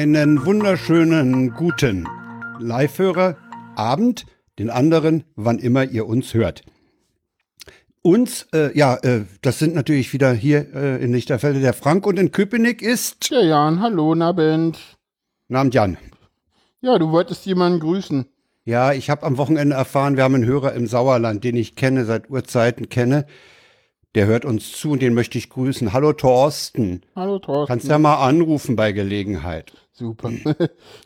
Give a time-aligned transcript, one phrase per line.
[0.00, 2.08] Einen wunderschönen guten
[2.58, 3.36] Live-Hörer
[3.76, 4.24] Abend,
[4.58, 6.62] den anderen, wann immer ihr uns hört.
[8.00, 12.18] Uns, äh, ja, äh, das sind natürlich wieder hier äh, in Lichterfelde der Frank und
[12.18, 13.28] in Köpenick ist.
[13.28, 14.78] Ja, Jan, hallo, Nabend.
[15.48, 15.98] Namen Jan.
[16.80, 18.24] Ja, du wolltest jemanden grüßen.
[18.64, 22.06] Ja, ich habe am Wochenende erfahren, wir haben einen Hörer im Sauerland, den ich kenne,
[22.06, 23.26] seit Urzeiten kenne.
[24.16, 25.92] Der hört uns zu und den möchte ich grüßen.
[25.92, 27.02] Hallo Thorsten.
[27.14, 27.68] Hallo, Thorsten.
[27.68, 29.72] Kannst ja mal anrufen bei Gelegenheit.
[29.92, 30.32] Super.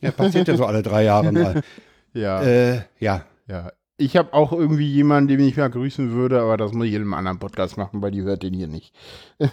[0.00, 1.62] Ja, passiert ja so alle drei Jahre mal.
[2.14, 3.26] ja, Äh, ja.
[3.46, 3.72] ja.
[3.98, 7.02] Ich habe auch irgendwie jemanden, den ich mal grüßen würde, aber das muss ich in
[7.02, 8.94] einem anderen Podcast machen, weil die hört den hier nicht.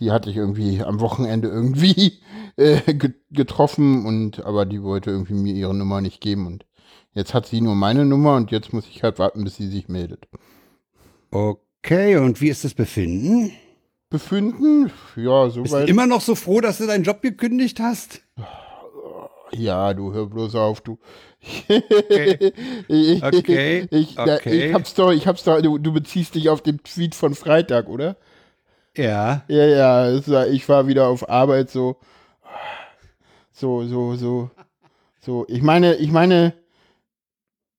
[0.00, 2.18] Die hatte ich irgendwie am Wochenende irgendwie
[2.56, 6.66] äh, ge- getroffen und aber die wollte irgendwie mir ihre Nummer nicht geben und
[7.12, 9.86] jetzt hat sie nur meine Nummer und jetzt muss ich halt warten, bis sie sich
[9.88, 10.26] meldet.
[11.30, 11.60] Okay,
[12.16, 13.52] und wie ist das Befinden?
[14.08, 14.90] Befinden?
[15.16, 15.88] Ja, Bist du soweit.
[15.88, 18.22] immer noch so froh, dass du deinen Job gekündigt hast?
[19.52, 20.98] Ja, du hör bloß auf, du.
[21.68, 22.52] Okay.
[22.88, 24.68] ich, Okay, Ich, da- okay.
[24.68, 27.88] ich hab's doch, ich hab's doch, du, du beziehst dich auf den Tweet von Freitag,
[27.88, 28.16] oder?
[28.96, 29.44] Ja.
[29.48, 31.96] Ja, ja, es ich war wieder auf Arbeit so,
[33.52, 34.50] so, so, so,
[35.20, 35.44] so.
[35.48, 36.54] Ich meine, ich meine,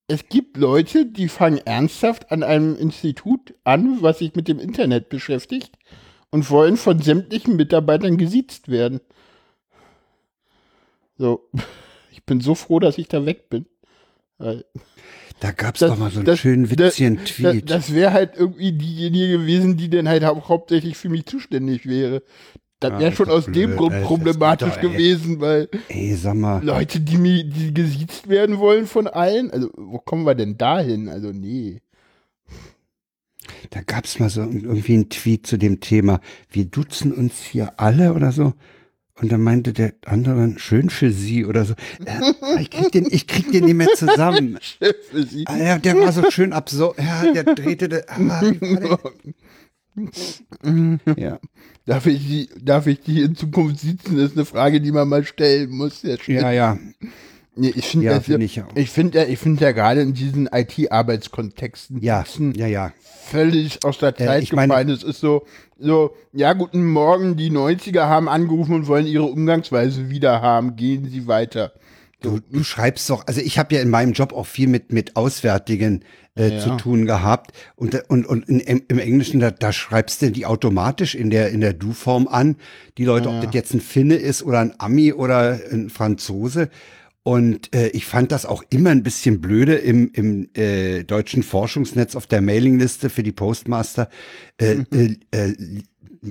[0.08, 5.10] es gibt Leute, die fangen ernsthaft an einem Institut an, was sich mit dem Internet
[5.10, 5.78] beschäftigt
[6.32, 9.02] und wollen von sämtlichen Mitarbeitern gesiezt werden.
[11.18, 11.50] So,
[12.12, 13.66] ich bin so froh, dass ich da weg bin.
[15.40, 17.70] Da gab's Das- doch mal so einen das- schönen das- witzigen Tweet.
[17.70, 22.22] das wäre halt irgendwie diejenige gewesen, die dann halt hau hauptsächlich für mich zuständig wäre.
[22.80, 24.82] Das Ah, wäre schon aus dem blöd, Grund Alter, problematisch ey.
[24.82, 26.16] gewesen, weil Ey.
[26.62, 31.08] Leute, die die gesiezt werden wollen von allen, also wo kommen wir denn dahin?
[31.08, 31.82] Also nee.
[33.70, 36.20] Da gab's mal so irgendwie einen Tweet zu dem Thema.
[36.50, 38.54] Wir duzen uns hier alle oder so.
[39.22, 41.74] Und dann meinte der andere, dann, schön für sie oder so.
[42.06, 44.60] Äh, ich, krieg den, ich krieg den nicht mehr zusammen.
[45.10, 45.48] Für sie.
[45.48, 46.98] Ah, ja, der war so schön absurd.
[47.00, 47.88] Ja, der drehte.
[47.88, 49.00] Der, ah, der?
[51.18, 51.40] ja.
[51.86, 54.18] Darf ich die, darf ich die in Zukunft sitzen?
[54.18, 56.02] Das ist eine Frage, die man mal stellen muss.
[56.28, 56.78] Ja, ja,
[57.56, 60.50] nee, ich finde Ja, ja, ich ich finde ja, ich finde ja gerade in diesen
[60.52, 62.24] IT-Arbeitskontexten Ja,
[62.56, 62.92] ja, ja.
[63.28, 64.90] völlig aus der Äh, Zeit meine- gefallen.
[64.90, 65.46] Es ist so,
[65.78, 70.76] so, ja, guten Morgen, die 90er haben angerufen und wollen ihre Umgangsweise wieder haben.
[70.76, 71.72] Gehen Sie weiter.
[72.22, 75.16] Du, du schreibst doch, also ich habe ja in meinem Job auch viel mit, mit
[75.16, 76.04] Auswärtigen
[76.38, 76.60] äh, Ja.
[76.60, 77.52] zu tun gehabt.
[77.76, 81.62] Und, und, und in, im Englischen, da, da schreibst du die automatisch in der, in
[81.62, 82.56] der Du-Form an.
[82.98, 86.70] Die Leute, ob das jetzt ein Finne ist oder ein Ami oder ein Franzose.
[87.24, 92.16] Und äh, ich fand das auch immer ein bisschen blöde im, im äh, deutschen Forschungsnetz
[92.16, 94.10] auf der Mailingliste für die Postmaster.
[94.58, 95.54] Äh, äh, äh,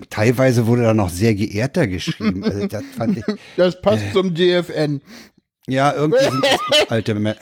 [0.08, 2.44] teilweise wurde da noch sehr geehrter geschrieben.
[2.44, 2.84] Also das
[3.16, 3.24] ich.
[3.56, 5.00] Das passt zum DFN.
[5.68, 7.36] Ja, irgendwie sind das alte Me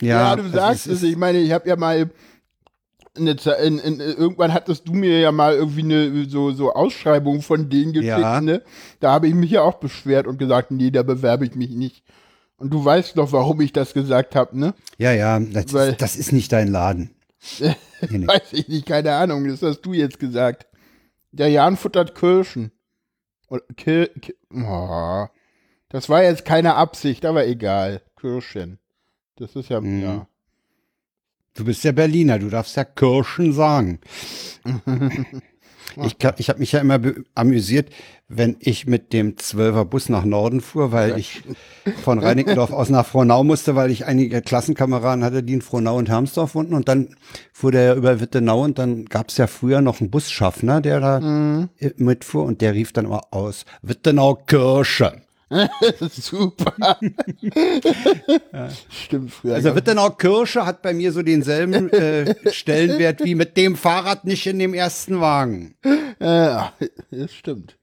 [0.00, 1.02] ja, Ja, du also sagst es.
[1.02, 2.10] Ich meine, ich habe ja mal
[3.14, 7.68] eine, in, in, irgendwann hattest du mir ja mal irgendwie eine so, so Ausschreibung von
[7.68, 8.40] denen geschickt, Ja.
[8.40, 8.62] ne?
[9.00, 12.02] Da habe ich mich ja auch beschwert und gesagt, nee, da bewerbe ich mich nicht.
[12.56, 14.74] Und du weißt doch, warum ich das gesagt habe, ne?
[14.98, 17.10] Ja, ja, das, Weil- ist, das ist nicht dein Laden.
[18.10, 18.26] Nee, nee.
[18.26, 20.66] Weiß ich nicht, keine Ahnung, das hast du jetzt gesagt.
[21.30, 22.72] Der Jan futtert Kirschen.
[23.46, 25.26] Oder Kir Ki- oh,
[25.92, 28.02] das war jetzt keine Absicht, aber egal.
[28.20, 28.78] Kirschen.
[29.36, 30.02] Das ist ja, Mhm.
[30.02, 30.26] ja.
[31.54, 34.00] Du bist ja Berliner, du darfst ja Kirschen sagen.
[36.02, 36.98] Ich, glaub, ich habe mich ja immer
[37.34, 37.90] amüsiert,
[38.28, 41.42] wenn ich mit dem Zwölfer Bus nach Norden fuhr, weil ich
[42.02, 46.08] von Reinickendorf aus nach Frohnau musste, weil ich einige Klassenkameraden hatte, die in Frohnau und
[46.08, 46.74] Hermsdorf wohnten.
[46.74, 47.14] Und dann
[47.52, 51.00] fuhr der ja über Wittenau und dann gab es ja früher noch einen Busschaffner, der
[51.00, 55.21] da äh, mitfuhr und der rief dann immer aus, Wittenau Kirsche.
[56.10, 56.98] Super.
[58.90, 59.54] Stimmt, früher.
[59.54, 64.46] Also Wittenau Kirsche hat bei mir so denselben äh, Stellenwert wie mit dem Fahrrad nicht
[64.46, 65.74] in dem ersten Wagen.
[66.20, 66.72] ja,
[67.10, 67.76] das stimmt.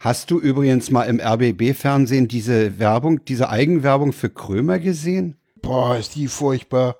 [0.00, 5.36] Hast du übrigens mal im RBB-Fernsehen diese Werbung, diese Eigenwerbung für Krömer gesehen?
[5.60, 6.96] Boah, ist die furchtbar.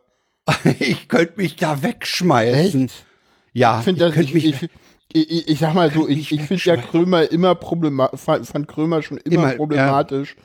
[0.80, 2.86] Ich könnte mich da wegschmeißen.
[2.86, 3.04] Echt?
[3.52, 4.46] Ja, Ich finde das, könnte mich.
[4.62, 4.70] ich,
[5.12, 9.18] ich, ich, sag mal so, ich, ich finde ja Krömer immer problematisch, fand, Krömer schon
[9.18, 9.56] immer, Immer, ja.
[9.56, 10.36] problematisch.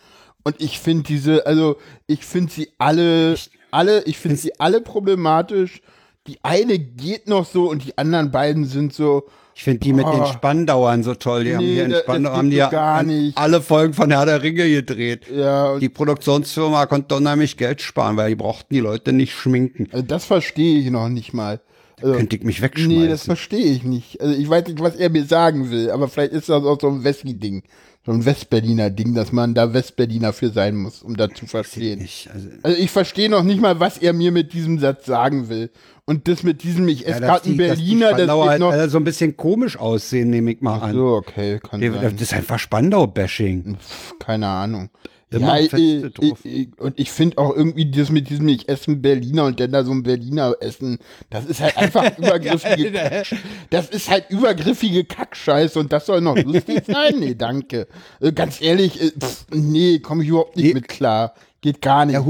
[0.43, 1.77] Und ich finde diese, also
[2.07, 3.35] ich finde sie alle,
[3.71, 5.81] alle, ich finde sie alle problematisch.
[6.27, 9.23] Die eine geht noch so und die anderen beiden sind so,
[9.55, 10.25] ich finde die mit den Oh.
[10.25, 11.43] Spandauern so toll.
[11.43, 13.03] Die haben Nee, hier in Spandau haben die ja
[13.35, 15.27] alle Folgen von Herr der Ringe gedreht.
[15.29, 19.89] ja, Die Produktionsfirma konnte unheimlich Geld sparen, weil die brauchten die Leute nicht schminken.
[19.91, 21.59] also das verstehe ich noch nicht mal.
[22.03, 23.01] Also, Könnte ich mich wegschmeißen.
[23.03, 24.19] nee, das verstehe ich nicht.
[24.21, 26.89] Also ich weiß nicht, was er mir sagen will, aber vielleicht ist das auch so
[26.89, 27.63] ein Wessi-Ding.
[28.05, 32.01] so ein Westberliner Ding, dass man da Westberliner für sein muss, um da zu verstehen.
[32.01, 35.47] Ich, also, Also ich verstehe noch nicht mal, was er mir mit diesem Satz sagen
[35.47, 35.69] will.
[36.05, 38.73] Und das mit diesem, ich esse gerade einen Berliner, das halt, noch.
[38.89, 40.93] so ein bisschen komisch aussehen, nehme ich mal an.
[40.93, 42.01] So, okay, kann Der- sein.
[42.01, 43.77] Das ist einfach Spandau-Bashing.
[44.19, 44.89] Keine Ahnung.
[45.33, 48.91] Immer ja, ich, ich, ich, und ich finde auch irgendwie das mit diesem, ich esse
[48.91, 50.99] einen Berliner und dann da so ein Berliner essen,
[51.29, 53.27] das ist halt einfach übergriffige Kack,
[53.69, 57.19] Das ist halt übergriffige Kackscheiße und das soll noch lustig sein?
[57.19, 57.87] Nee, danke.
[58.21, 60.73] Äh, ganz ehrlich, äh, pff, nee, komme ich überhaupt nicht Nee.
[60.73, 61.33] mit klar.
[61.61, 62.13] Geht gar nicht.
[62.13, 62.25] Ja,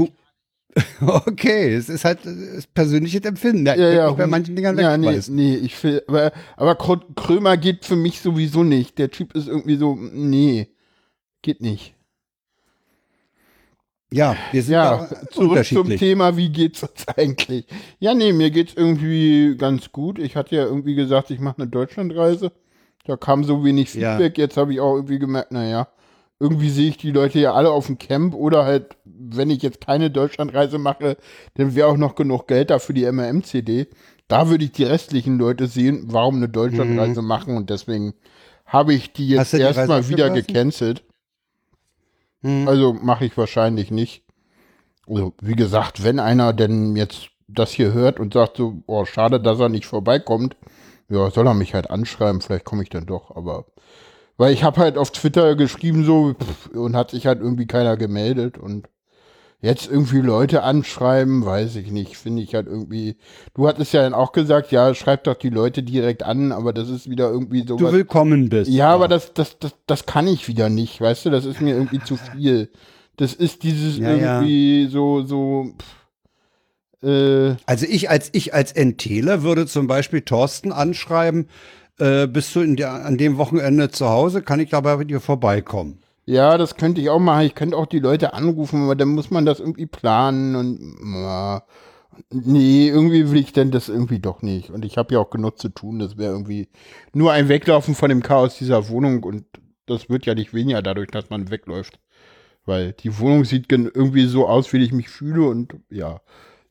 [1.00, 3.66] okay, es ist halt das persönliches Empfinden.
[3.66, 7.84] Ja, ja, ja, bei manchen Dingern ja, nee, nee, ich will, aber, aber Krömer geht
[7.84, 8.98] für mich sowieso nicht.
[8.98, 10.68] Der Typ ist irgendwie so, nee,
[11.42, 11.94] geht nicht.
[14.14, 15.88] Ja, wir sind Ja, zurück zum.
[15.96, 17.66] Thema, wie geht's uns eigentlich?
[17.98, 20.18] Ja, nee, mir geht's irgendwie ganz gut.
[20.18, 22.52] Ich hatte ja irgendwie gesagt, ich mache eine Deutschlandreise.
[23.06, 24.12] Da kam so wenig Ja.
[24.16, 24.38] Feedback.
[24.38, 25.88] Jetzt habe ich auch irgendwie gemerkt, naja,
[26.40, 29.80] irgendwie sehe ich die Leute ja alle auf dem Camp oder halt, wenn ich jetzt
[29.84, 31.16] keine Deutschlandreise mache,
[31.54, 33.88] dann wäre auch noch genug Geld da für die MRM-CD.
[34.28, 38.14] Da würde ich die restlichen Leute sehen, warum eine Deutschlandreise machen und deswegen
[38.66, 39.38] habe ich die Mhm.
[39.38, 41.04] Jetzt erstmal wieder gecancelt.
[42.44, 42.68] Hm.
[42.68, 44.22] Also mache ich wahrscheinlich nicht.
[45.08, 49.40] Also, wie gesagt, wenn einer denn jetzt das hier hört und sagt so, oh, schade,
[49.40, 50.56] dass er nicht vorbeikommt,
[51.08, 53.66] ja, soll er mich halt anschreiben, vielleicht komme ich dann doch, aber
[54.38, 57.96] weil ich habe halt auf Twitter geschrieben so pff, und hat sich halt irgendwie keiner
[57.96, 58.88] gemeldet und
[59.60, 63.16] jetzt irgendwie Leute anschreiben, weiß ich nicht, finde ich halt irgendwie,
[63.54, 66.88] du hattest ja dann auch gesagt, ja, schreib doch die Leute direkt an, aber das
[66.90, 68.70] ist wieder irgendwie so Du willkommen bist.
[68.70, 71.74] ja, aber das, das, das, das kann ich wieder nicht, weißt du, das ist mir
[71.74, 72.70] irgendwie zu viel.
[73.16, 74.40] Das ist dieses Ja, ja.
[74.40, 75.72] irgendwie so, so,
[77.02, 81.48] pff, äh, Also ich als ich als Entteler würde zum Beispiel Thorsten anschreiben,
[81.98, 86.00] äh, bist du der, an dem Wochenende zu Hause, kann ich dabei bei dir vorbeikommen.
[86.26, 87.46] Ja, das könnte ich auch machen.
[87.46, 91.62] Ich könnte auch die Leute anrufen, aber dann muss man das irgendwie planen und, ja,
[92.32, 94.70] nee, irgendwie will ich denn das irgendwie doch nicht.
[94.70, 95.98] Und ich habe ja auch genug zu tun.
[96.00, 96.68] Das wäre irgendwie
[97.14, 99.46] nur ein Weglaufen von dem Chaos dieser Wohnung und
[99.86, 102.00] das wird ja nicht weniger dadurch, dass man wegläuft.
[102.66, 106.20] Weil die Wohnung sieht gen- irgendwie so aus, wie ich mich fühle und ja,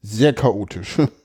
[0.01, 0.97] sehr chaotisch.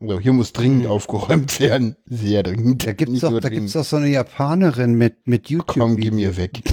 [0.00, 1.96] Also hier muss dringend aufgeräumt werden.
[2.06, 2.86] Sehr dringend.
[2.86, 5.80] Da gibt's Nicht doch, da gibt's doch so eine Japanerin mit mit YouTube.
[5.80, 6.60] Komm, geh mir weg.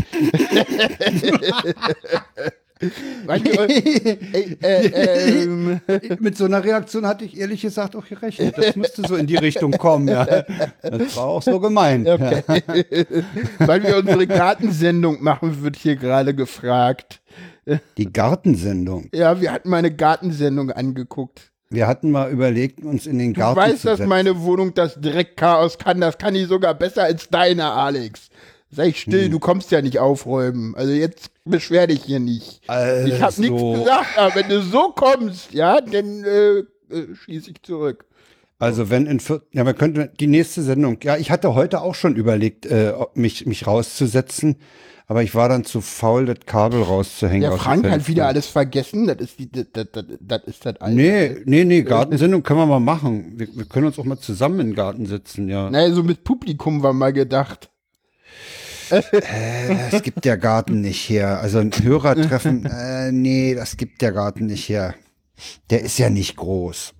[2.78, 5.80] Du, ey, äh, ähm,
[6.20, 8.58] Mit so einer Reaktion hatte ich ehrlich gesagt auch gerechnet.
[8.58, 10.10] Das müsste so in die Richtung kommen.
[10.10, 10.26] Ja.
[10.82, 12.08] Das war auch so gemeint.
[12.08, 12.44] okay.
[13.60, 17.22] Weil wir unsere Gartensendung machen, wird hier gerade gefragt.
[17.98, 19.10] Die Gartensendung.
[19.14, 21.54] Ja, wir hatten meine Gartensendung angeguckt.
[21.70, 24.10] Wir hatten mal überlegt, uns in den Du Garten weißt, zu dass setzen.
[24.10, 26.00] meine Wohnung das Dreckchaos kann.
[26.02, 28.30] Das kann ich sogar besser als deine, Alex.
[28.72, 30.76] Sei still, du kommst ja nicht aufräumen.
[30.76, 32.62] Also jetzt beschwer dich hier nicht.
[32.64, 36.66] Ich habe nichts Also, gesagt, aber wenn du so kommst, ja, dann äh, äh,
[37.24, 38.06] schieße ich zurück.
[38.58, 40.98] Also wenn in vier, ja, man könnte die nächste Sendung.
[41.04, 44.56] Ja, ich hatte heute auch schon überlegt, äh, mich mich rauszusetzen,
[45.08, 47.42] aber ich war dann zu faul, das Kabel rauszuhängen.
[47.42, 49.08] Der Frank hat wieder alles vergessen.
[49.08, 50.96] Das ist die, das, das, das, ist das Alte.
[50.96, 53.34] Nee, nee, nee, Gartensendung können wir mal machen.
[53.36, 55.70] Wir, wir können uns auch mal zusammen im Garten sitzen, ja.
[55.70, 57.70] Naja, so mit Publikum war mal gedacht.
[58.90, 59.02] Äh,
[59.92, 61.40] das gibt der Garten nicht her.
[61.42, 64.96] Also ein Hörertreffen, äh, nee, das gibt der Garten nicht her.
[65.70, 66.94] Der ist ja nicht groß.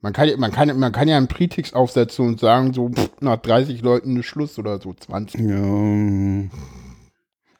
[0.00, 3.38] Man kann, man kann, man kann ja einen Pretix aufsetzen und sagen, so pff, nach
[3.38, 5.40] 30 Leuten ist Schluss oder so 20.
[5.40, 5.46] Ja.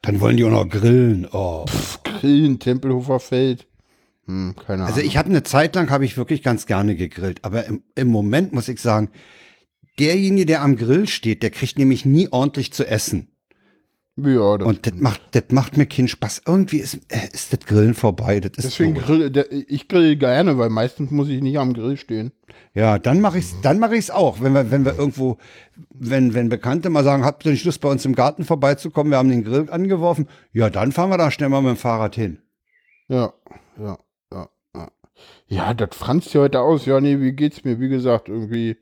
[0.02, 1.26] Dann wollen die auch noch grillen.
[1.32, 1.64] Oh.
[1.66, 3.66] Pff, Grillen, Tempelhofer Feld.
[4.26, 4.94] Hm, keine Ahnung.
[4.94, 8.08] Also ich habe eine Zeit lang habe ich wirklich ganz gerne gegrillt, aber im, im
[8.08, 9.10] Moment muss ich sagen,
[9.98, 13.28] derjenige, der am Grill steht, der kriegt nämlich nie ordentlich zu essen.
[14.18, 16.42] Ja, das, Und das macht, das macht mir keinen Spaß.
[16.46, 18.40] Irgendwie ist, äh, ist das Grillen vorbei.
[18.40, 19.30] Das deswegen grill,
[19.68, 22.32] ich grill gerne, weil meistens muss ich nicht am Grill stehen.
[22.72, 25.36] Ja, dann mache ich's, dann mache ich's auch, wenn wir, wenn wir irgendwo,
[25.90, 29.10] wenn, wenn Bekannte mal sagen, habt ihr nicht Lust bei uns im Garten vorbeizukommen?
[29.10, 30.28] Wir haben den Grill angeworfen.
[30.52, 32.38] Ja, dann fahren wir da schnell mal mit dem Fahrrad hin.
[33.08, 33.34] Ja,
[33.78, 33.98] ja,
[34.32, 34.90] ja, ja.
[35.48, 36.86] Ja, das franzt ja heute aus.
[36.86, 37.80] Ja, nee, wie geht's mir?
[37.80, 38.78] Wie gesagt, irgendwie,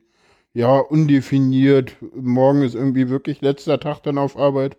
[0.53, 1.97] ja, undefiniert.
[2.15, 4.77] Morgen ist irgendwie wirklich letzter Tag dann auf Arbeit.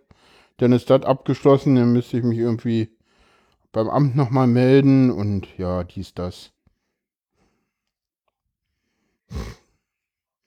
[0.57, 2.89] Dann ist das abgeschlossen, dann müsste ich mich irgendwie
[3.71, 6.51] beim Amt nochmal melden und ja, dies, das.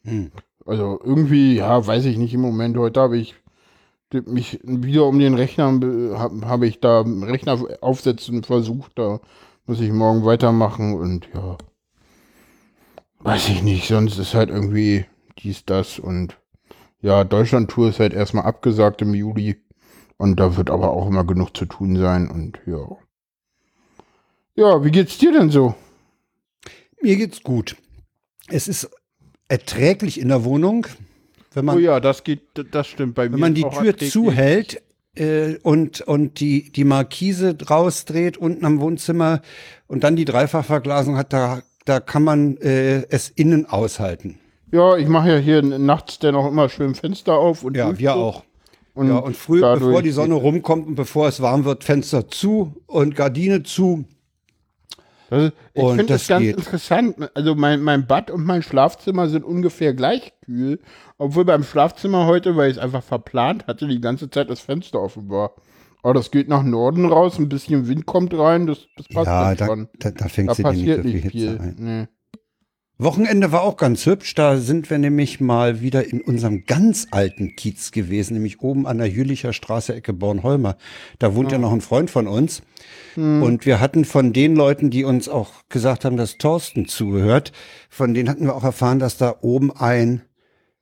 [0.05, 0.31] Hm.
[0.67, 2.77] Also irgendwie, ja, weiß ich nicht im Moment.
[2.77, 3.35] Heute habe ich
[4.13, 5.67] mich wieder um den Rechner,
[6.19, 8.93] habe hab ich da Rechner aufsetzen versucht.
[8.99, 9.21] Da
[9.67, 11.59] muss ich morgen weitermachen und ja,
[13.21, 13.89] weiß ich nicht.
[13.89, 15.07] Sonst ist halt irgendwie
[15.39, 16.37] dies, das und
[17.03, 19.59] Ja, Deutschland-Tour ist halt erstmal abgesagt im Juli.
[20.21, 22.31] Und da wird aber auch immer genug zu tun sein.
[22.31, 22.87] Und ja.
[24.55, 25.75] Ja, wie geht's dir denn so?
[27.01, 27.75] Mir geht's gut.
[28.47, 28.91] Es ist
[29.49, 30.87] erträglich in der Wohnung.
[31.55, 33.33] Wenn man, oh ja, das geht, das stimmt bei mir.
[33.33, 34.83] Wenn man die Tür zuhält
[35.15, 39.41] äh, und, und die, die Markise rausdreht unten am Wohnzimmer
[39.87, 44.39] und dann die Dreifachverglasung hat, da, da kann man äh, es innen aushalten.
[44.71, 47.65] Ja, ich mache ja hier nachts dennoch immer schön Fenster auf.
[47.65, 48.45] Und ja, wir auch.
[48.95, 52.75] Und, ja, und früh, bevor die Sonne rumkommt und bevor es warm wird, Fenster zu
[52.87, 54.05] und Gardine zu.
[55.31, 56.57] Das, ich finde das ganz geht.
[56.57, 57.31] interessant.
[57.35, 60.81] Also mein, mein Bad und mein Schlafzimmer sind ungefähr gleich kühl,
[61.19, 65.01] obwohl beim Schlafzimmer heute, weil ich es einfach verplant hatte, die ganze Zeit das Fenster
[65.01, 65.53] offen war.
[66.03, 69.55] Aber das geht nach Norden raus, ein bisschen Wind kommt rein, das, das passt ja,
[69.55, 69.89] da, schon.
[69.99, 71.59] Da, da fängt da sie passiert nicht, nicht viel.
[71.61, 71.77] Ein.
[71.79, 72.09] Nee.
[73.03, 74.35] Wochenende war auch ganz hübsch.
[74.35, 78.99] Da sind wir nämlich mal wieder in unserem ganz alten Kiez gewesen, nämlich oben an
[78.99, 80.77] der Jülicher Straße, Ecke Bornholmer.
[81.19, 82.63] Da wohnt ja, ja noch ein Freund von uns.
[83.15, 83.43] Hm.
[83.43, 87.53] Und wir hatten von den Leuten, die uns auch gesagt haben, dass Thorsten zugehört,
[87.89, 90.23] von denen hatten wir auch erfahren, dass da oben ein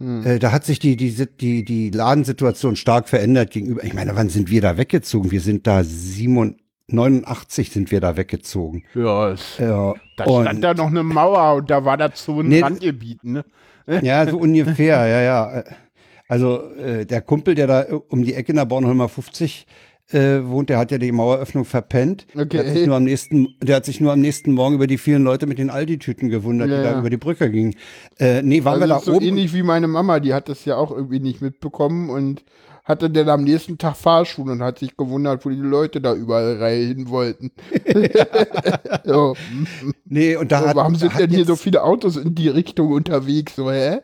[0.00, 0.24] hm.
[0.24, 3.82] Äh, da hat sich die, die, die, die Ladensituation stark verändert gegenüber.
[3.82, 5.32] Ich meine, wann sind wir da weggezogen?
[5.32, 8.84] Wir sind da 87, 89 sind wir da weggezogen.
[8.94, 12.60] Ja, es, ja da stand da noch eine Mauer und da war so ein nee,
[12.60, 13.44] Randgebiet, ne?
[14.02, 15.64] Ja, so ungefähr, ja, ja.
[16.28, 19.66] Also äh, der Kumpel, der da um die Ecke in der Bornholmer 50
[20.12, 22.26] äh, wohnt, der hat ja die Maueröffnung verpennt.
[22.34, 22.48] Okay.
[22.48, 24.98] Der hat, sich nur am nächsten, der hat sich nur am nächsten Morgen über die
[24.98, 27.74] vielen Leute mit den Aldi-Tüten gewundert, ja, die da über die Brücke gingen.
[28.18, 29.24] Äh, nee, waren also wir da so oben?
[29.24, 32.44] ähnlich wie meine Mama, die hat das ja auch irgendwie nicht mitbekommen und
[32.88, 36.74] hatte dann am nächsten Tag Fahrschule und hat sich gewundert, wo die Leute da überall
[36.74, 37.52] hin wollten.
[39.04, 39.36] so.
[40.06, 42.90] Nee, und da so, hat, Warum sind denn hier so viele Autos in die Richtung
[42.90, 43.56] unterwegs?
[43.56, 43.98] So, hä?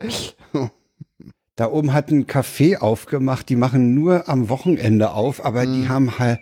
[1.56, 5.72] Da oben hat ein Café aufgemacht, die machen nur am Wochenende auf, aber mhm.
[5.72, 6.40] die haben halt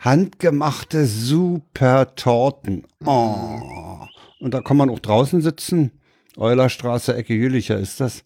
[0.00, 2.84] handgemachte super Torten.
[3.04, 4.04] Oh.
[4.40, 5.92] Und da kann man auch draußen sitzen.
[6.36, 8.24] Eulerstraße, Ecke Jülicher ist das.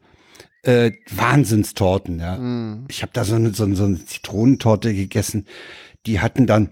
[0.63, 2.37] Äh, Wahnsinnstorten, ja.
[2.37, 2.85] Mhm.
[2.89, 5.47] Ich habe da so eine, so, so eine Zitronentorte gegessen.
[6.07, 6.71] Die hatten dann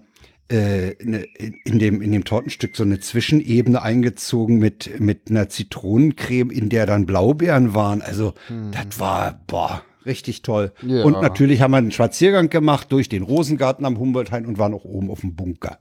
[0.48, 1.24] äh, ne,
[1.64, 6.86] in, dem, in dem Tortenstück so eine Zwischenebene eingezogen mit, mit einer Zitronencreme, in der
[6.86, 8.02] dann Blaubeeren waren.
[8.02, 8.70] Also, hm.
[8.72, 10.72] das war, boah, richtig toll.
[10.82, 11.04] Ja.
[11.04, 14.84] Und natürlich haben wir einen Spaziergang gemacht durch den Rosengarten am Humboldthain und waren auch
[14.84, 15.78] oben auf dem Bunker.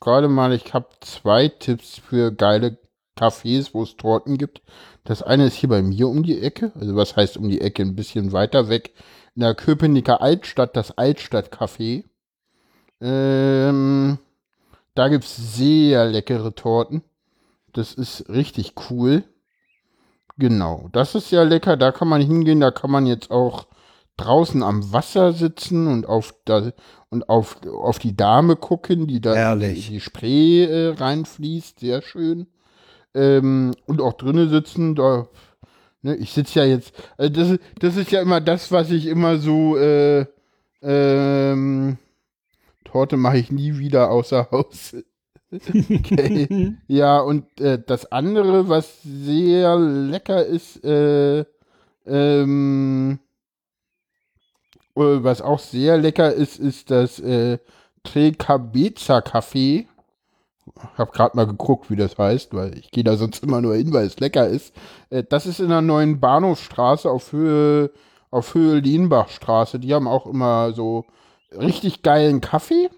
[0.00, 2.78] Gerade mal, ich habe zwei Tipps für geile
[3.18, 4.62] Cafés, wo es Torten gibt.
[5.04, 7.82] Das eine ist hier bei mir um die Ecke, also was heißt um die Ecke,
[7.82, 8.92] ein bisschen weiter weg.
[9.34, 12.04] In der Köpenicker Altstadt, das Altstadtcafé.
[13.00, 14.18] Ähm,
[14.94, 17.02] da gibt es sehr leckere Torten.
[17.72, 19.24] Das ist richtig cool.
[20.36, 21.76] Genau, das ist ja lecker.
[21.76, 22.60] Da kann man hingehen.
[22.60, 23.66] Da kann man jetzt auch
[24.16, 26.72] draußen am Wasser sitzen und auf, da,
[27.08, 31.80] und auf, auf die Dame gucken, die da in die Spree äh, reinfließt.
[31.80, 32.46] Sehr schön.
[33.14, 34.94] Ähm, und auch drinnen sitzen.
[34.94, 35.28] Da,
[36.02, 36.92] ne, ich sitze ja jetzt.
[37.16, 39.76] Also das, das ist ja immer das, was ich immer so.
[39.76, 40.26] Äh,
[40.82, 41.98] ähm,
[42.84, 44.96] Torte mache ich nie wieder außer Haus.
[45.52, 46.76] okay.
[46.86, 51.44] ja, und äh, das andere, was sehr lecker ist, äh,
[52.06, 53.18] ähm,
[54.94, 57.58] äh, was auch sehr lecker ist, ist das äh,
[58.04, 59.86] Trekabeza Café.
[60.96, 63.92] Hab gerade mal geguckt, wie das heißt, weil ich gehe da sonst immer nur hin,
[63.92, 64.74] weil es lecker ist.
[65.10, 67.90] Äh, das ist in der neuen Bahnhofstraße auf Höhe,
[68.30, 69.78] auf Höhe Lienbachstraße.
[69.78, 71.04] Die haben auch immer so
[71.52, 72.90] richtig geilen Kaffee.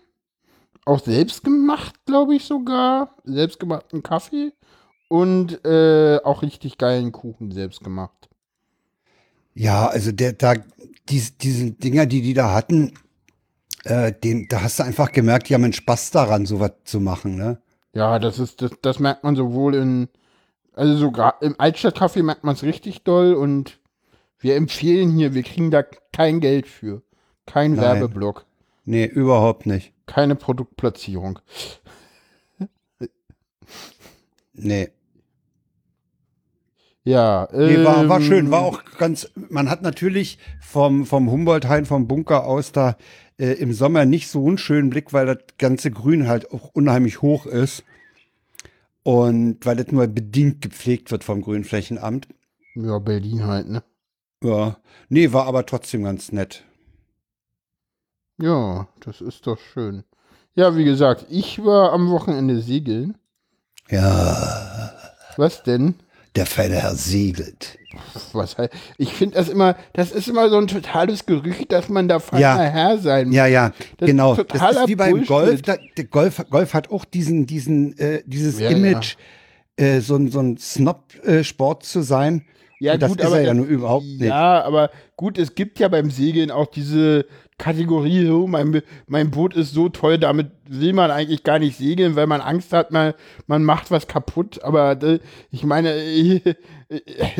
[0.84, 3.16] Auch selbst gemacht, glaube ich sogar.
[3.24, 4.52] Selbstgemachten Kaffee.
[5.08, 8.28] Und äh, auch richtig geilen Kuchen selbst gemacht.
[9.54, 10.54] Ja, also der, da,
[11.08, 12.94] diese, diese Dinger, die die da hatten,
[13.84, 17.36] äh, den, da hast du einfach gemerkt, die haben einen Spaß daran, sowas zu machen,
[17.36, 17.61] ne?
[17.94, 20.08] Ja, das ist, das, das merkt man sowohl in,
[20.74, 23.78] also sogar im Altstadtcafé merkt man es richtig doll und
[24.38, 27.02] wir empfehlen hier, wir kriegen da kein Geld für.
[27.46, 27.82] Kein Nein.
[27.82, 28.46] Werbeblock.
[28.84, 29.92] Nee, überhaupt nicht.
[30.06, 31.38] Keine Produktplatzierung.
[34.52, 34.88] nee.
[37.04, 41.84] Ja, nee, war, war ähm, schön, war auch ganz, man hat natürlich vom, vom Humboldt-Hain,
[41.84, 42.96] vom Bunker aus da
[43.38, 47.22] äh, im Sommer nicht so einen schönen Blick, weil das ganze Grün halt auch unheimlich
[47.22, 47.84] hoch ist
[49.02, 52.28] und weil das nur bedingt gepflegt wird vom Grünflächenamt.
[52.74, 53.82] Ja, Berlin halt, ne?
[54.42, 56.64] Ja, nee, war aber trotzdem ganz nett.
[58.40, 60.04] Ja, das ist doch schön.
[60.54, 63.16] Ja, wie gesagt, ich war am Wochenende segeln.
[63.88, 64.92] Ja.
[65.36, 65.94] Was denn?
[66.34, 67.78] Der feine Herr segelt.
[68.32, 72.08] Was halt, ich finde das immer, das ist immer so ein totales Gerücht, dass man
[72.08, 72.58] da feiner Ja.
[72.60, 73.36] Herr sein muss.
[73.36, 74.34] Ja, ja, Das genau.
[74.34, 75.28] ist Das ist wie beim Bullshit.
[75.28, 75.62] Golf.
[75.62, 75.76] Da,
[76.10, 76.44] Golf.
[76.50, 79.16] Golf hat auch diesen, diesen, äh, dieses Ja, Image,
[79.76, 82.44] Äh, so ein, so ein Snob-Sport zu sein.
[82.78, 84.22] Ja, Und das gut, ist aber er ja nur überhaupt nicht.
[84.22, 87.26] Ja, aber gut, es gibt ja beim Segeln auch diese
[87.62, 92.16] Kategorie, oh, mein, mein Boot ist so toll, damit will man eigentlich gar nicht segeln,
[92.16, 93.14] weil man Angst hat, man,
[93.46, 94.64] man macht was kaputt.
[94.64, 95.20] Aber äh,
[95.52, 96.40] ich meine, äh,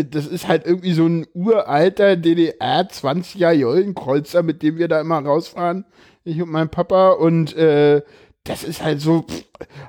[0.08, 5.18] das ist halt irgendwie so ein uralter DDR 20er Jollenkreuzer, mit dem wir da immer
[5.18, 5.86] rausfahren,
[6.22, 7.10] ich und mein Papa.
[7.10, 8.02] Und äh,
[8.44, 9.26] das ist halt so,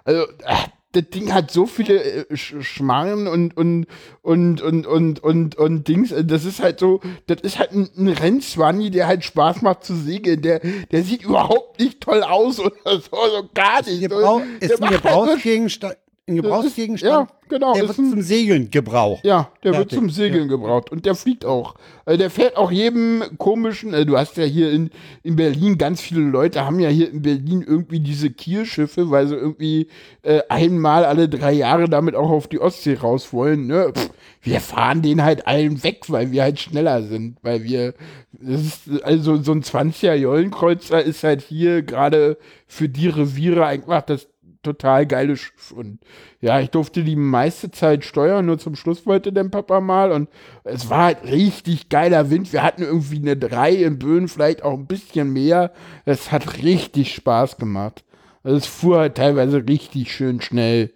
[0.04, 0.56] also, äh,
[0.94, 3.88] das Ding hat so viele äh, Sch Schmarren und und
[4.22, 6.12] und und und und und Dings.
[6.12, 9.84] äh, Das ist halt so, das ist halt ein, ein Rennswanni, der halt Spaß macht
[9.84, 10.42] zu segeln.
[10.42, 10.60] Der
[10.92, 14.02] der sieht überhaupt nicht toll aus oder so, so gar nicht.
[14.02, 15.98] Gebrauch, ist ein halt Gebrauchsgegenstand.
[16.26, 17.12] Ein Gebrauchsgegenstand.
[17.12, 19.26] ja, genau, Der wird ein- zum Segeln gebraucht.
[19.26, 19.98] Ja, der wird Fertig.
[20.00, 21.76] zum Segeln gebraucht und der fliegt auch.
[22.06, 24.90] Äh, der fährt auch jedem komischen, äh, du hast ja hier in,
[25.24, 29.36] in Berlin, ganz viele Leute haben ja hier in Berlin irgendwie diese Kielschiffe, weil sie
[29.36, 29.88] irgendwie
[30.22, 33.68] äh, einmal alle drei Jahre damit auch auf die Ostsee raus wollen.
[33.68, 33.92] Ne?
[33.94, 34.10] Pff,
[34.44, 37.96] wir fahren den halt allen weg, weil wir halt schneller sind, weil wir,
[38.40, 44.28] ist, also so ein 20er Jollenkreuzer ist halt hier gerade für die Reviere einfach das
[44.64, 45.72] total geile Schiff.
[45.72, 46.00] Und
[46.42, 50.12] ja, ich durfte die meiste Zeit steuern, nur zum Schluss wollte der Papa mal.
[50.12, 50.30] Und
[50.64, 52.52] es war halt richtig geiler Wind.
[52.54, 55.72] Wir hatten irgendwie eine 3 in Böen, vielleicht auch ein bisschen mehr.
[56.06, 58.04] Es hat richtig Spaß gemacht.
[58.44, 60.92] Also es fuhr halt teilweise richtig schön schnell.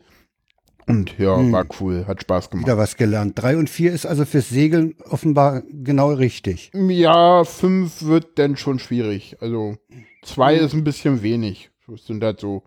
[0.88, 2.66] Und ja, war cool, hat Spaß gemacht.
[2.66, 3.34] Wieder was gelernt.
[3.36, 6.72] Drei und vier ist also fürs Segeln offenbar genau richtig.
[6.74, 9.36] Ja, fünf wird dann schon schwierig.
[9.41, 9.76] Also
[10.24, 11.72] zwei ist ein bisschen wenig.
[11.88, 12.63] Das sind halt so,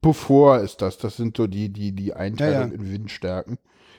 [0.00, 0.98] bevor ist das.
[0.98, 3.58] Das sind so die, die, die Einteilung Ja, in Windstärken.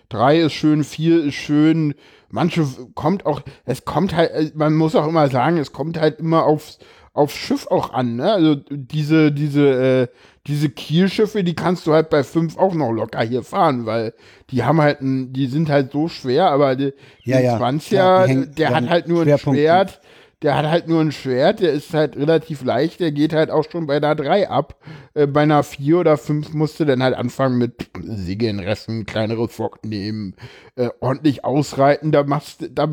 [0.10, 1.94] Drei ist schön, vier ist schön.
[2.30, 6.20] Manche kommt auch, es kommt halt, äh, man muss auch immer sagen, es kommt halt
[6.20, 6.80] immer aufs,
[7.14, 8.32] aufs Schiff auch an, ne?
[8.32, 10.08] Also diese, diese, äh,
[10.48, 14.14] diese Kielschiffe, die kannst du halt bei fünf auch noch locker hier fahren, weil
[14.50, 17.58] die haben halt, ein, die sind halt so schwer, aber die, Ja, die ja.
[17.58, 19.38] 20er, Ja, die hängen- der hat halt nur ein.
[19.38, 20.02] Schwert,
[20.42, 23.64] der hat halt nur ein Schwert, der ist halt relativ leicht, der geht halt auch
[23.70, 24.76] schon bei einer 3 ab.
[25.14, 29.86] Äh, bei einer 4 oder 5 musste dann halt anfangen mit Segeln, Ressen, kleinere Fock
[29.86, 30.36] nehmen,
[30.76, 32.88] äh, ordentlich ausreiten, da machst da,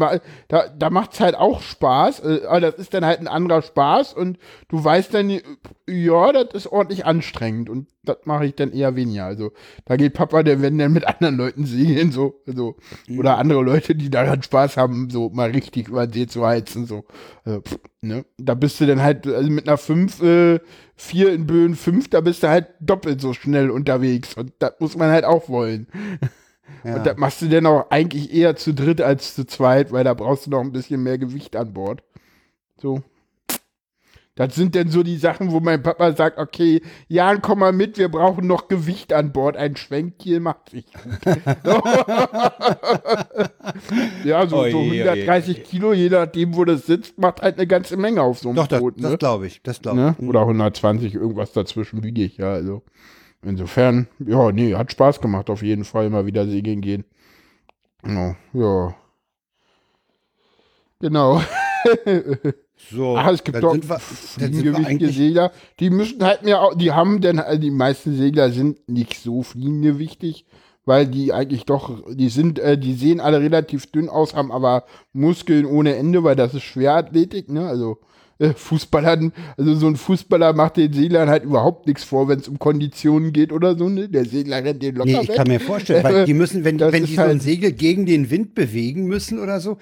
[0.49, 4.15] da, da macht's halt auch Spaß, äh, aber das ist dann halt ein anderer Spaß
[4.15, 5.41] und du weißt dann,
[5.87, 9.25] ja, das ist ordentlich anstrengend und das mache ich dann eher weniger.
[9.25, 9.53] Also
[9.85, 12.77] da geht Papa, der wenn dann mit anderen Leuten segeln, so, so
[13.17, 16.87] oder andere Leute, die daran Spaß haben, so mal richtig über den See zu heizen,
[16.87, 17.05] so.
[17.49, 18.27] Also, pff, ne?
[18.37, 20.61] Da bist du dann halt, also mit einer 5, äh,
[20.97, 24.35] 4 in Böen 5, da bist du halt doppelt so schnell unterwegs.
[24.35, 25.87] Und das muss man halt auch wollen.
[26.85, 30.13] Und das machst du dann auch eigentlich eher zu dritt als zu zweit, weil da
[30.13, 32.03] brauchst du noch ein bisschen mehr Gewicht an Bord.
[32.77, 33.03] So.
[34.39, 37.99] Das sind dann so die Sachen, wo mein Papa sagt, okay, Jan, komm mal mit,
[37.99, 39.57] wir brauchen noch Gewicht an Bord.
[39.57, 41.19] Ein Schwenkkiel macht sich gut.
[44.25, 45.11] ja, so, so Oje, oje.
[45.11, 48.57] 130 Kilo, je nachdem, wo das sitzt, macht halt eine ganze Menge auf so einem
[48.57, 48.95] Doch, das, Boot.
[49.03, 49.19] das Ne?
[49.19, 49.61] glaube ich.
[49.65, 50.15] Das glaube Ne?
[50.17, 50.25] ich.
[50.29, 52.53] Oder 120, irgendwas dazwischen wiege ich, ja.
[52.53, 52.83] Also
[53.45, 57.05] insofern, ja, nee, hat Spaß gemacht, auf jeden Fall mal wieder segeln gehen.
[58.07, 58.95] Ja, ja.
[61.01, 61.43] Genau.
[62.91, 65.53] So, Ach, es gibt dann doch fliegengewichtige Segler.
[65.81, 70.47] Die müssen halt mehr, die haben denn, also die meisten Segler sind nicht so fliegengewichtig,
[70.85, 74.85] weil die eigentlich doch, die sind, äh, die sehen alle relativ dünn aus, haben aber
[75.13, 77.67] Muskeln ohne Ende, weil das ist Schwerathletik, ne?
[77.67, 77.99] Also
[78.39, 82.49] äh, Fußballern, also so ein Fußballer macht den Seglern halt überhaupt nichts vor, wenn es
[82.49, 84.09] um Konditionen geht oder so, ne?
[84.09, 85.37] Der Segler rennt den locker Nee, ich weg.
[85.37, 88.31] kann mir vorstellen, weil die müssen, wenn, wenn die so ein halt- Segel gegen den
[88.31, 89.77] Wind bewegen müssen oder so,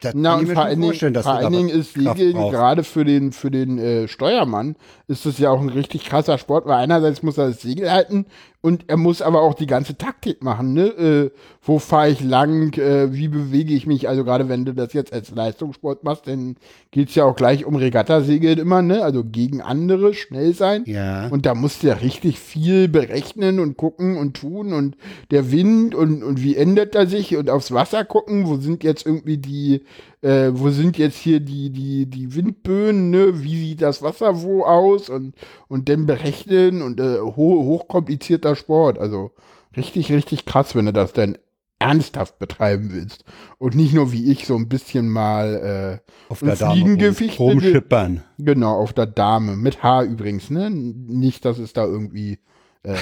[0.00, 1.94] das Na, kann und ich mir vor allen Dingen, vorstellen, dass vor allen Dingen ist
[1.94, 4.76] Segeln gerade für den, für den äh, Steuermann
[5.08, 8.26] ist das ja auch ein richtig krasser Sport, weil einerseits muss er das Segel halten
[8.62, 10.86] und er muss aber auch die ganze Taktik machen, ne?
[10.88, 11.30] Äh,
[11.62, 15.12] wo fahre ich lang, äh, wie bewege ich mich, also gerade wenn du das jetzt
[15.12, 16.56] als Leistungssport machst, dann
[16.90, 19.02] geht's ja auch gleich um Regattasegeln immer, ne?
[19.02, 20.84] Also gegen andere schnell sein.
[20.86, 21.28] Ja.
[21.28, 24.96] Und da musst du ja richtig viel berechnen und gucken und tun und
[25.30, 29.06] der Wind und, und wie ändert er sich und aufs Wasser gucken, wo sind jetzt
[29.06, 29.84] irgendwie die,
[30.22, 33.42] äh, wo sind jetzt hier die, die, die Windböen, ne?
[33.42, 35.34] Wie sieht das Wasser wo aus und,
[35.68, 38.98] und dann berechnen und äh, ho hochkomplizierter Sport.
[38.98, 39.32] Also
[39.76, 41.38] richtig, richtig krass, wenn du das dann
[41.78, 43.24] ernsthaft betreiben willst.
[43.58, 48.22] Und nicht nur wie ich so ein bisschen mal äh, Auf der Dame rumschippern.
[48.38, 49.56] Genau, auf der Dame.
[49.56, 50.70] Mit Haar übrigens, ne?
[50.70, 52.38] Nicht, dass es da irgendwie.
[52.82, 52.96] Äh,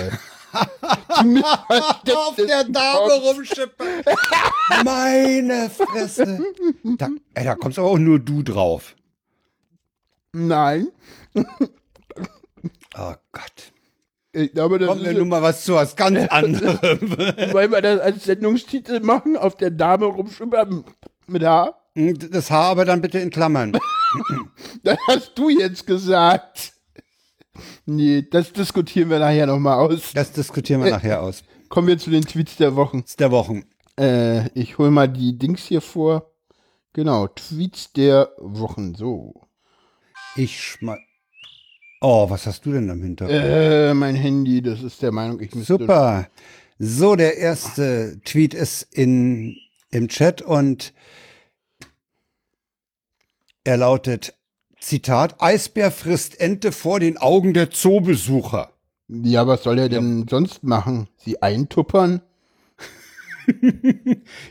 [1.18, 3.86] Auf der Dame rumschippern.
[4.84, 6.40] Meine Fresse.
[6.84, 8.94] Da, ey, da kommst aber auch nur du drauf.
[10.32, 10.88] Nein.
[11.34, 13.72] Oh Gott.
[14.32, 16.78] Ich glaube, das Kommt mir ist, nun mal was zu was ganz anderem.
[17.52, 20.84] weil wir das als Sendungstitel machen, auf der Dame rumschwimmen
[21.26, 21.80] mit Haar.
[21.94, 23.72] Das Haar aber dann bitte in Klammern.
[24.84, 26.72] Das hast du jetzt gesagt.
[27.86, 30.12] Nee, das diskutieren wir nachher nochmal aus.
[30.14, 31.42] Das diskutieren wir nachher aus.
[31.68, 33.04] Kommen wir zu den Tweets der Wochen.
[33.18, 33.64] Der Wochen.
[33.98, 36.30] Äh, ich hole mal die Dings hier vor.
[36.92, 38.94] Genau, Tweets der Wochen.
[38.94, 39.34] So.
[40.36, 40.98] Ich schmeiß.
[42.00, 43.40] Oh, was hast du denn am Hintergrund?
[43.42, 45.78] Äh, mein Handy, das ist der Meinung, ich müsste.
[45.78, 46.28] Super.
[46.78, 49.56] So, der erste Tweet ist in,
[49.90, 50.92] im Chat und
[53.64, 54.37] er lautet,
[54.88, 58.70] Zitat, Eisbär frisst Ente vor den Augen der Zoobesucher.
[59.08, 61.08] Ja, was soll er denn sonst machen?
[61.18, 62.22] Sie eintuppern?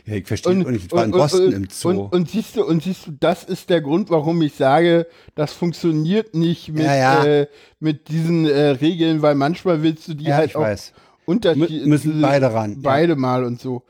[0.06, 1.88] Ja, ich verstehe und, nicht, ich war in Boston und, im Zoo.
[1.90, 5.52] Und, und, siehst du, und siehst du, das ist der Grund, warum ich sage, das
[5.52, 7.24] funktioniert nicht mit, Ja, ja.
[7.24, 7.46] Äh,
[7.78, 10.92] mit diesen äh, Regeln, weil manchmal willst du die ja, halt ich auch weiß.
[11.26, 11.82] unterschiedlich.
[11.84, 13.82] Mü- müssen beide ran, Beide mal und so.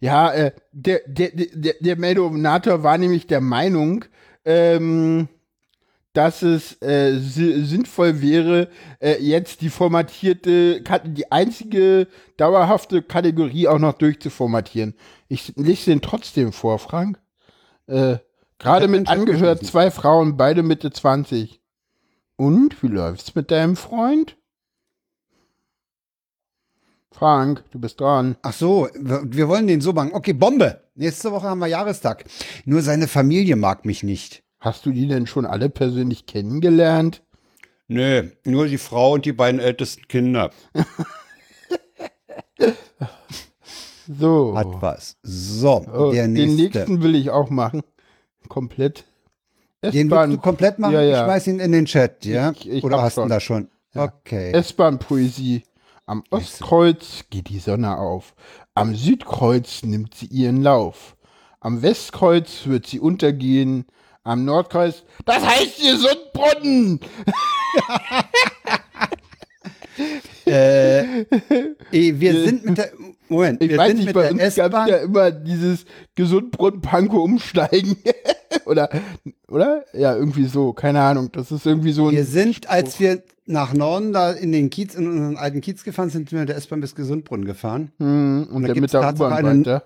[0.00, 4.04] Ja, äh, der, der, der, der Meldonator war nämlich der Meinung,
[4.44, 5.28] ähm,
[6.12, 8.68] dass es äh, si- sinnvoll wäre,
[9.00, 14.94] äh, jetzt die formatierte, die einzige dauerhafte Kategorie auch noch durchzuformatieren.
[15.28, 17.18] Ich lese den trotzdem vor, Frank.
[17.86, 18.18] Äh,
[18.58, 21.60] Gerade mit angehört, zwei Frauen, beide Mitte 20.
[22.36, 24.36] Und, wie läuft's mit deinem Freund?
[27.10, 28.36] Frank, du bist dran.
[28.42, 30.12] Ach so, wir wir wollen den so machen.
[30.12, 30.82] Okay, Bombe.
[30.94, 32.24] Nächste Woche haben wir Jahrestag.
[32.64, 34.42] Nur seine Familie mag mich nicht.
[34.62, 37.22] Hast du die denn schon alle persönlich kennengelernt?
[37.88, 40.50] Nö, nur die Frau und die beiden ältesten Kinder.
[44.18, 44.56] So.
[44.56, 45.16] Hat was.
[45.22, 46.78] So, Oh, der den nächste.
[46.80, 47.82] nächsten will ich auch machen.
[48.48, 49.04] Komplett.
[49.82, 50.92] Den willst du komplett machen?
[50.94, 51.18] Ja, ja.
[51.20, 52.50] Ich schmeiß ihn in den Chat, ja?
[52.50, 53.68] Ich- ich Oder hast du da schon?
[53.94, 54.52] Okay.
[54.52, 55.62] S-Bahn-Poesie.
[56.06, 58.34] Am Ostkreuz geht die Sonne auf.
[58.74, 61.16] Am Südkreuz nimmt sie ihren Lauf.
[61.60, 63.86] Am Westkreuz wird sie untergehen.
[64.24, 67.00] Am Nordkreuz, das heißt ihr Sundbrunnen!
[70.46, 71.22] äh,
[71.90, 72.92] eh, wir sind mit der,
[73.28, 74.88] Moment, Ich wir weiß sind nicht, mit bei der uns gab S-Bahn.
[74.88, 77.96] ja immer dieses Gesundbrunnen-Panko umsteigen.
[78.66, 78.90] oder,
[79.48, 79.84] oder?
[79.92, 80.72] Ja, irgendwie so.
[80.72, 81.30] Keine Ahnung.
[81.32, 82.12] Das ist irgendwie so ein.
[82.14, 86.10] Wir sind, als wir nach Norden da in den Kiez, in unseren alten Kiez gefahren
[86.10, 87.90] sind, sind wir mit der S-Bahn bis Gesundbrunnen gefahren.
[87.98, 89.82] Hm, und da dann mit der U-Bahn einen- weiter.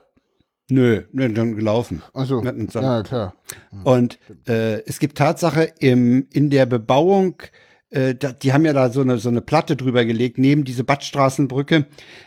[0.68, 2.02] Nö, nö, dann gelaufen.
[2.12, 2.42] Achso.
[2.42, 3.34] Wir hatten so- Ja, klar.
[3.84, 7.40] Und äh, es gibt Tatsache im, in der Bebauung,
[7.90, 10.82] äh, da, die haben ja da so eine, so eine Platte drüber gelegt, neben diese
[10.82, 11.86] Badstraßenbrücke,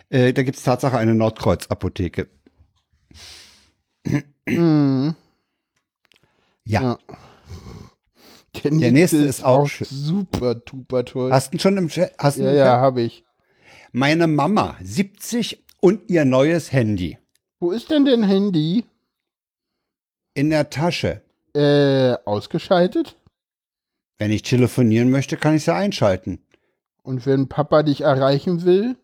[0.09, 2.27] äh, da gibt es Tatsache eine Nordkreuz-Apotheke.
[4.47, 5.15] Mhm.
[6.65, 6.81] Ja.
[6.81, 6.97] Ja.
[8.63, 9.87] Der nächste, nächste ist auch schön.
[9.89, 11.31] super, duper toll.
[11.31, 12.13] Hast du schon im Chat?
[12.37, 13.23] Ja, ja, habe ich.
[13.91, 17.17] Meine Mama, 70 und ihr neues Handy
[17.59, 18.85] Wo ist denn dein Handy?
[20.39, 21.21] in der Tasche.
[21.53, 23.17] Äh, ausgeschaltet?
[24.17, 26.39] Wenn ich telefonieren möchte, kann ich sie einschalten.
[27.03, 28.95] Und wenn Papa dich erreichen will?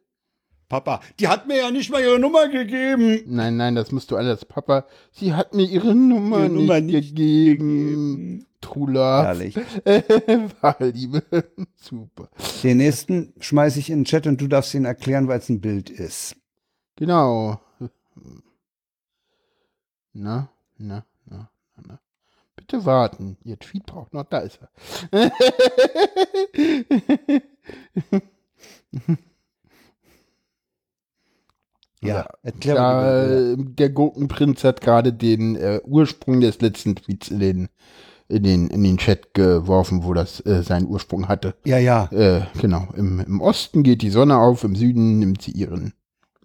[0.69, 3.21] Papa, die hat mir ja nicht mal ihre Nummer gegeben.
[3.27, 4.45] Nein, nein, das musst du alles.
[4.45, 8.45] Papa, sie hat mir ihre Nummer, Ihre nicht, Nummer nicht gegeben.
[8.61, 9.23] Trula.
[9.23, 9.55] Herrlich.
[10.61, 11.23] War Liebe.
[11.75, 12.29] Super.
[12.63, 15.61] Den nächsten schmeiße ich in den Chat und du darfst ihn erklären, weil es ein
[15.61, 16.35] Bild ist.
[16.95, 17.59] Genau.
[20.15, 20.47] Na,
[20.77, 21.99] na, na, na, na.
[22.55, 23.37] Bitte warten.
[23.43, 24.23] Ihr Tweet braucht noch.
[24.23, 24.59] Da ist
[25.11, 25.11] er.
[32.01, 33.55] Ja, erklär mal.
[33.57, 37.67] äh, der Gurkenprinz hat gerade den äh, Ursprung des letzten Tweets in den,
[38.27, 41.55] in den, in den Chat geworfen, wo das äh, seinen Ursprung hatte.
[41.65, 42.05] Ja, ja.
[42.11, 42.89] Äh, genau.
[42.95, 45.93] Im, Im Osten geht die Sonne auf, im Süden nimmt sie ihren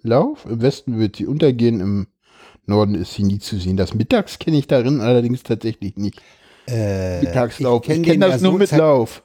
[0.02, 2.06] Lauf, im Westen wird sie untergehen, im
[2.70, 3.76] Norden ist sie nie zu sehen.
[3.76, 6.20] Das Mittags kenne ich darin allerdings tatsächlich nicht.
[6.66, 7.83] Äh, Mittagslauf.
[7.83, 9.22] Ich, kenn kenne den das ja nur so, mit Lauf.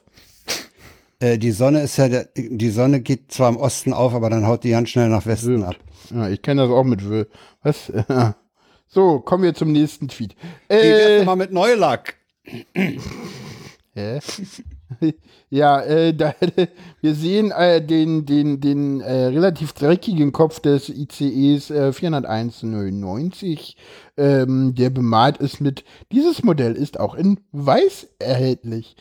[1.18, 4.46] Äh, die Sonne ist ja, der, die Sonne geht zwar im Osten auf, aber dann
[4.46, 5.76] haut die ganz schnell nach Westen ab.
[6.10, 7.24] Ja, ich kenne das auch mit Wö.
[7.62, 7.90] Was?
[8.86, 10.36] so, kommen wir zum nächsten Tweet.
[10.68, 12.16] Äh, mal mit Neulack.
[13.94, 14.20] Hä?
[15.50, 16.34] ja, äh, da,
[17.00, 23.76] wir sehen äh, den, den, den äh, relativ dreckigen Kopf des ICEs äh, 40199,
[24.16, 28.96] ähm, der bemalt ist mit, dieses Modell ist auch in weiß erhältlich.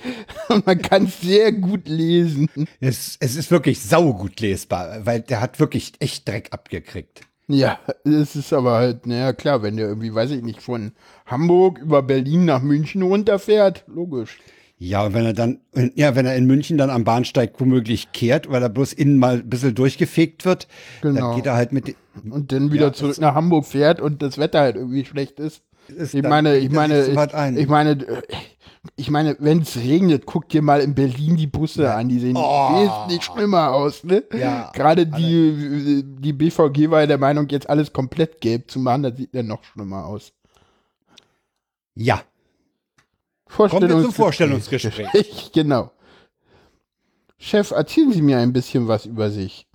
[0.66, 2.50] Man kann es sehr gut lesen.
[2.80, 7.22] Es, es ist wirklich saugut lesbar, weil der hat wirklich echt Dreck abgekriegt.
[7.48, 10.94] Ja, es ist aber halt, naja, klar, wenn der irgendwie, weiß ich nicht, von
[11.28, 14.40] Hamburg über Berlin nach München runterfährt, logisch.
[14.88, 15.60] Ja, und wenn er dann,
[15.96, 19.38] ja, wenn er in München dann am Bahnsteig womöglich kehrt, weil er bloß innen mal
[19.40, 20.68] ein bisschen durchgefegt wird,
[21.02, 21.20] Genau.
[21.22, 21.96] dann geht er halt mit,
[22.30, 25.64] Und dann wieder Ja, zurück nach Hamburg fährt und das Wetter halt irgendwie schlecht ist.
[25.88, 27.58] ist Ich meine, ich meine, du halt ein.
[27.58, 28.06] ich meine,
[28.96, 32.38] ich meine, wenn es regnet, guck dir mal in Berlin die Busse an, die sehen
[32.38, 32.70] Oh.
[32.76, 34.24] wesentlich schlimmer aus, ne?
[34.38, 39.02] Ja, Gerade die, die BVG war ja der Meinung, jetzt alles komplett gelb zu machen,
[39.02, 40.32] das sieht dann noch schlimmer aus.
[41.96, 42.22] ja,
[43.56, 45.52] Kommen wir zum Vorstellungsgespräch.
[45.54, 45.92] genau.
[47.38, 49.68] Chef, erzählen Sie mir ein bisschen was über sich.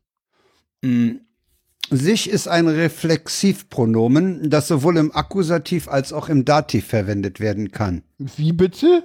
[1.90, 8.02] Sich ist ein Reflexivpronomen, das sowohl im Akkusativ als auch im Dativ verwendet werden kann.
[8.18, 9.04] Wie bitte?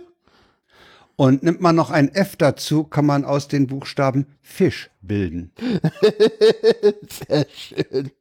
[1.16, 5.52] Und nimmt man noch ein F dazu, kann man aus den Buchstaben Fisch bilden.
[7.28, 8.12] Sehr schön.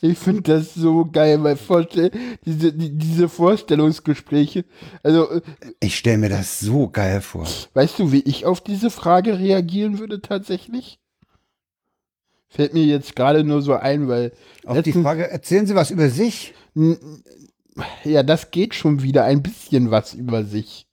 [0.00, 2.10] Ich finde das so geil, weil vorstell
[2.44, 4.64] diese, die, diese Vorstellungsgespräche.
[5.02, 5.40] Also, äh,
[5.80, 7.46] Ich stelle mir das so geil vor.
[7.74, 10.98] weißt du, wie ich auf diese Frage reagieren würde tatsächlich?
[12.48, 14.32] Fällt mir jetzt gerade nur so ein, weil
[14.64, 16.52] Auf die letztens- Frage, erzählen Sie was über sich?
[18.04, 20.86] ja, das geht schon wieder ein bisschen was über sich.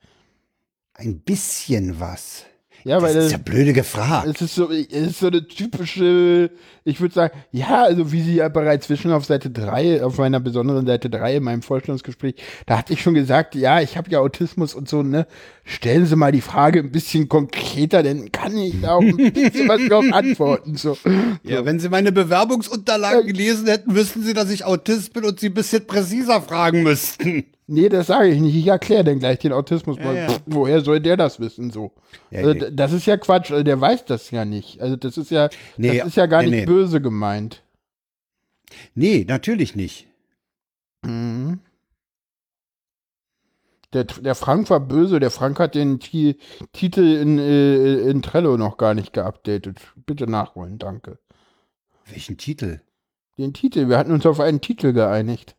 [0.93, 2.45] Ein bisschen was.
[2.87, 4.27] Ja, Das weil ist ja blöde gefragt.
[4.27, 6.49] Es ist so, es ist so eine typische,
[6.85, 10.39] ich würde sagen, ja, also wie Sie ja bereits wissen auf Seite 3, auf meiner
[10.39, 14.19] besonderen Seite 3 in meinem Vorstellungsgespräch, da hatte ich schon gesagt, ja, ich habe ja
[14.19, 15.27] Autismus und so, ne?
[15.65, 19.67] Stellen Sie mal die Frage ein bisschen konkreter, dann kann ich da auch ein bisschen
[19.67, 20.77] was drauf antworten.
[20.77, 20.97] So.
[21.43, 25.47] Ja, wenn Sie meine Bewerbungsunterlagen gelesen hätten, wüssten Sie, dass ich Autist bin und Sie
[25.47, 27.43] ein bisschen präziser fragen müssten.
[27.69, 28.55] Nee, das sage ich nicht.
[28.55, 29.97] Ich erkläre dann gleich den Autismus.
[29.97, 30.29] ja.
[30.29, 31.69] pff, woher soll der das wissen?
[31.69, 31.91] So.
[32.31, 32.71] Ja, also, nee.
[32.71, 33.51] das ist ja Quatsch.
[33.51, 34.81] Also, der weiß das ja nicht.
[34.81, 36.65] Also das ist ja, Nee, das ist ja gar nee, nicht nee.
[36.65, 37.63] böse gemeint.
[38.95, 40.07] Nee, natürlich nicht.
[41.05, 41.59] Mhm.
[43.93, 45.19] Der, der Frank war böse.
[45.19, 46.37] Der Frank hat den Ti
[46.71, 49.79] Titel in, äh, in Trello noch gar nicht geupdatet.
[50.05, 51.19] Bitte nachholen, danke.
[52.05, 52.79] Welchen Titel?
[53.37, 55.56] Den Titel, wir hatten uns auf einen Titel geeinigt.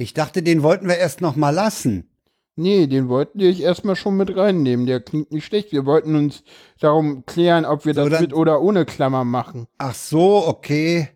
[0.00, 2.08] Ich dachte, den wollten wir erst noch mal lassen.
[2.54, 4.86] Nee, den wollten wir erstmal schon mit reinnehmen.
[4.86, 5.72] Der klingt nicht schlecht.
[5.72, 6.44] Wir wollten uns
[6.80, 9.66] darum klären, ob wir So, das dann- mit oder ohne Klammer machen.
[9.78, 11.08] Ach so, okay.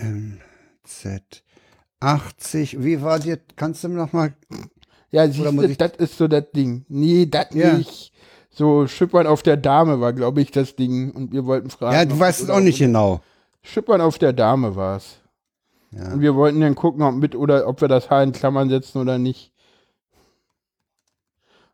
[0.00, 0.38] Ähm,
[0.84, 1.42] Z
[2.00, 2.82] 80.
[2.82, 3.38] Wie war dir?
[3.56, 4.34] Kannst du mir noch mal?
[5.10, 6.84] Ja, siehst du, das ist so das Ding.
[6.88, 7.74] Nee, das Ja.
[7.74, 8.12] nicht.
[8.50, 11.10] So, Schippern auf der Dame war, glaube ich, das Ding.
[11.10, 11.94] Und wir wollten fragen.
[11.94, 13.20] Ja, du weißt es auch nicht genau.
[13.62, 15.18] Schippern auf der Dame war es.
[15.92, 16.12] Ja.
[16.12, 18.98] Und wir wollten dann gucken, ob mit oder ob wir das H in Klammern setzen
[19.00, 19.52] oder nicht.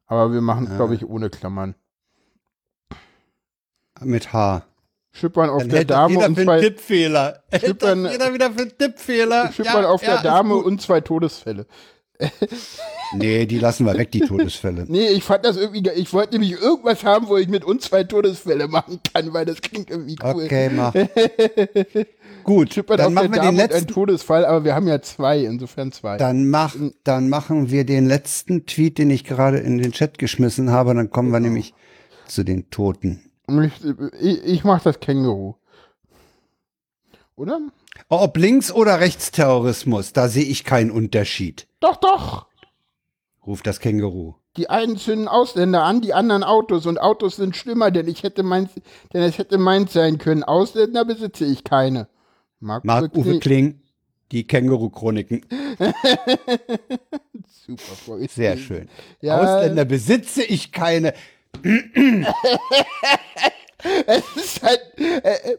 [0.07, 0.77] Aber wir machen es, Ja.
[0.77, 1.75] glaube ich, ohne Klammern.
[4.01, 4.63] Mit H.
[5.13, 7.43] Schippern auf Dann der Dame jeder und zwei Tippfehler.
[7.53, 9.53] Schippern- jeder wieder für Tippfehler.
[9.53, 11.67] Schippern Ja, auf der Dame und zwei Todesfälle.
[13.15, 14.85] Nee, die lassen wir weg, die Todesfälle.
[14.89, 17.85] Nee, ich fand das irgendwie, ge- ich wollte nämlich irgendwas haben, wo ich mit uns
[17.85, 20.45] zwei Todesfälle machen kann, weil das klingt irgendwie cool.
[20.45, 20.93] Okay, mach.
[22.45, 23.87] Gut, dann machen wir den letzten.
[23.89, 26.17] Todesfall, aber wir haben ja zwei, insofern zwei.
[26.19, 30.71] Dann, mach, dann machen wir den letzten Tweet, den ich gerade in den Chat geschmissen
[30.71, 30.95] habe.
[30.95, 31.75] Dann kommen wir nämlich
[32.27, 33.23] zu den Toten.
[33.49, 33.73] Ich,
[34.21, 35.55] ich, ich mach das Känguru.
[37.37, 37.61] Oder?
[38.09, 42.47] Ob Links- oder Rechtsterrorismus, da sehe ich keinen Unterschied, Doch, doch.
[43.47, 44.35] ruft das Känguru.
[44.57, 46.87] Die einen zünden Ausländer an, die anderen Autos.
[46.87, 48.71] Und Autos sind schlimmer, denn ich hätte meins,
[49.13, 50.43] denn es hätte meins sein können.
[50.43, 52.09] Ausländer besitze ich keine.
[52.61, 53.81] Marc Marc-Uwe Kling- Kling,
[54.33, 55.47] die Känguru-Chroniken.
[57.67, 58.35] Super vorgelesen.
[58.35, 58.89] Sehr schön.
[59.21, 59.39] Ja.
[59.39, 61.15] Ausländer besitze ich keine.
[64.07, 65.57] Es ist halt, äh, äh,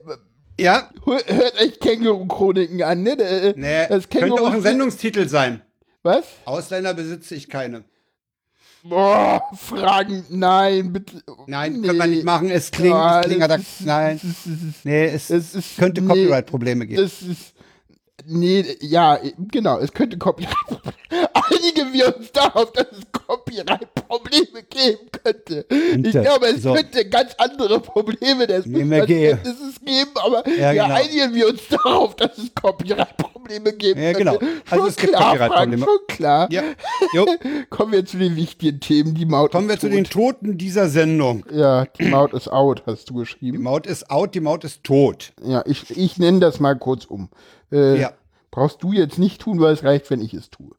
[0.60, 3.12] Ja, hört euch Känguru-Chroniken an, ne?
[3.12, 5.62] Äh, nee, das könnte Känguru auch ein Sendungstitel sein.
[6.04, 6.24] Was?
[6.46, 7.84] Ausländer besitze ich keine.
[8.84, 11.22] Boah, Fragen, nein, bitte.
[11.48, 11.88] Nein, Nee.
[11.88, 12.50] können wir nicht machen.
[12.50, 14.20] Es klingt, Ja, es klingt, nein.
[14.86, 16.08] Nee, es, das ist- könnte nee.
[16.08, 17.02] Copyright-Probleme geben.
[17.04, 17.54] Das ist.
[18.26, 19.20] Nee, ja,
[19.52, 20.54] genau, es könnte Copyright.
[21.34, 25.66] Einigen wir uns darauf, dass es Copyright-Probleme geben könnte.
[26.04, 26.74] Ich das- glaube, es so.
[26.74, 28.66] könnte ganz andere Probleme des.
[28.66, 30.96] Missverständnisses geben, aber Ja, ja, genau.
[31.00, 34.38] einigen wir uns darauf, dass es Copyright-Probleme geben Ja, könnte.
[34.40, 34.54] genau.
[34.70, 35.86] Also Schon es gibt Copyright-Probleme.
[35.86, 36.48] schon klar.
[36.52, 36.64] Ja.
[37.70, 39.16] Kommen wir zu den wichtigen Themen.
[39.16, 39.98] Die Maut Kommen wir ist zu tot.
[39.98, 41.46] den Toten dieser Sendung.
[41.52, 43.64] Ja, die Maut ist out, hast du Die geschrieben.
[43.64, 45.34] Maut ist out, die Maut ist tot.
[45.44, 47.30] Ja, ich, ich nenne das mal kurz um.
[47.72, 48.14] Äh, Ja.
[48.52, 50.72] Brauchst du jetzt nicht tun, weil es reicht, wenn ich es tue.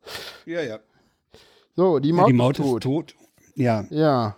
[0.44, 0.78] Ja, ja.
[1.76, 2.80] So, die Maut, die Maut ist tot.
[2.80, 3.14] ist tot.
[3.54, 4.36] Ja, Ja.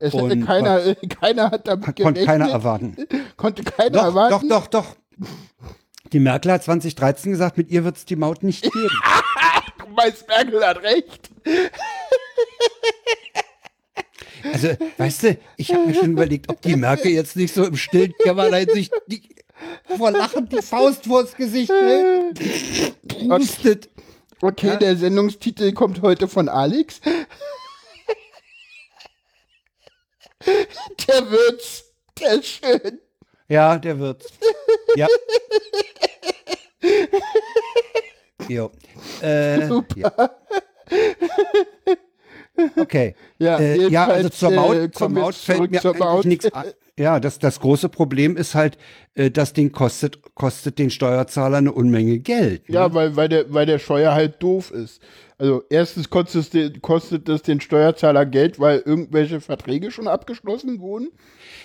[0.00, 2.50] Es hätte keiner, äh, keiner hat damit konnte keiner gerechnet.
[2.52, 2.96] erwarten.
[3.36, 4.48] Konnte keiner Doch, erwarten.
[4.48, 4.84] doch, doch,
[5.18, 5.26] doch.
[6.12, 8.88] Die Merkel hat 2013 gesagt, mit ihr wird es die Maut nicht geben.
[9.80, 11.30] du meinst, Merkel hat recht?
[14.44, 14.68] Also,
[14.98, 18.12] weißt du, ich habe mir schon überlegt, ob die Merkel jetzt nicht so im stillen
[18.22, 19.22] Kämmerlein sich die,
[19.96, 22.40] vor Lachen die Faust vors Gesicht hält.
[23.28, 23.88] Pustet.
[24.40, 24.76] Okay, ja?
[24.76, 27.00] der Sendungstitel kommt heute von Alex.
[30.46, 31.84] Der wird's.
[32.20, 33.00] Der ist schön.
[33.48, 34.26] Ja, der wird's.
[34.94, 35.08] Ja.
[38.48, 38.70] jo.
[39.20, 39.96] Äh, Super.
[39.96, 40.30] Ja.
[42.76, 43.14] Okay.
[43.38, 46.72] Ja, äh, ja also zur Maut, äh, zur Maut fällt mir eigentlich nichts ein.
[46.98, 48.76] Ja, das, das große Problem ist halt,
[49.14, 52.68] äh, das Ding kostet, kostet den Steuerzahler eine Unmenge Geld.
[52.68, 52.74] Ne?
[52.74, 55.00] Ja, weil, weil, der, weil der Steuer halt doof ist.
[55.38, 61.10] Also erstens kostet es, kostet es den Steuerzahler Geld, weil irgendwelche Verträge schon abgeschlossen wurden.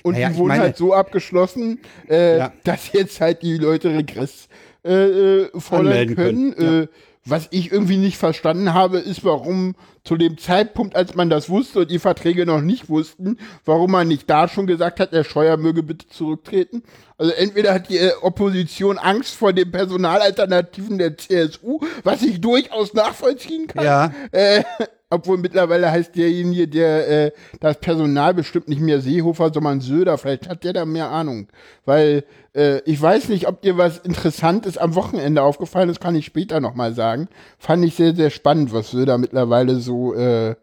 [0.04, 2.54] Und naja, die wurden meine, halt so abgeschlossen, äh, ja.
[2.64, 4.48] dass jetzt halt die Leute Regress
[4.86, 6.56] äh, äh fordern können.
[6.56, 6.56] können.
[6.58, 6.82] Ja.
[6.82, 6.88] Äh,
[7.26, 11.80] was ich irgendwie nicht verstanden habe, ist, warum zu dem Zeitpunkt, als man das wusste
[11.80, 15.56] und die Verträge noch nicht wussten, warum man nicht da schon gesagt hat, der Scheuer
[15.56, 16.84] möge bitte zurücktreten.
[17.18, 22.94] Also entweder hat die äh, Opposition Angst vor den Personalalternativen der CSU, was ich durchaus
[22.94, 23.86] nachvollziehen kann.
[23.86, 24.14] Ja.
[24.32, 24.64] Äh,
[25.14, 30.18] obwohl mittlerweile heißt derjenige, der äh, das Personal bestimmt nicht mehr Seehofer, sondern Söder.
[30.18, 31.48] Vielleicht hat der da mehr Ahnung.
[31.86, 32.24] Weil
[32.56, 36.60] äh, ich weiß nicht, ob dir was Interessantes am Wochenende aufgefallen ist, kann ich später
[36.60, 37.28] nochmal sagen.
[37.58, 40.56] Fand ich sehr, sehr spannend, was Söder mittlerweile so äh,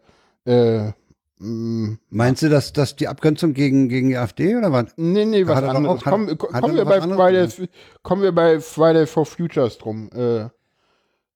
[0.45, 0.91] äh,
[1.39, 4.87] mm, Meinst du, dass, dass die Abgrenzung gegen, gegen die AfD oder was?
[4.97, 6.01] Nee, nee, was anderes.
[6.03, 7.69] Komm, kommen, wir bei Friday,
[8.03, 10.09] kommen wir bei Friday for Futures drum.
[10.13, 10.49] Äh,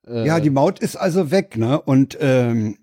[0.08, 1.82] äh, ja, die Maut ist also weg, ne?
[1.82, 2.78] Und ähm,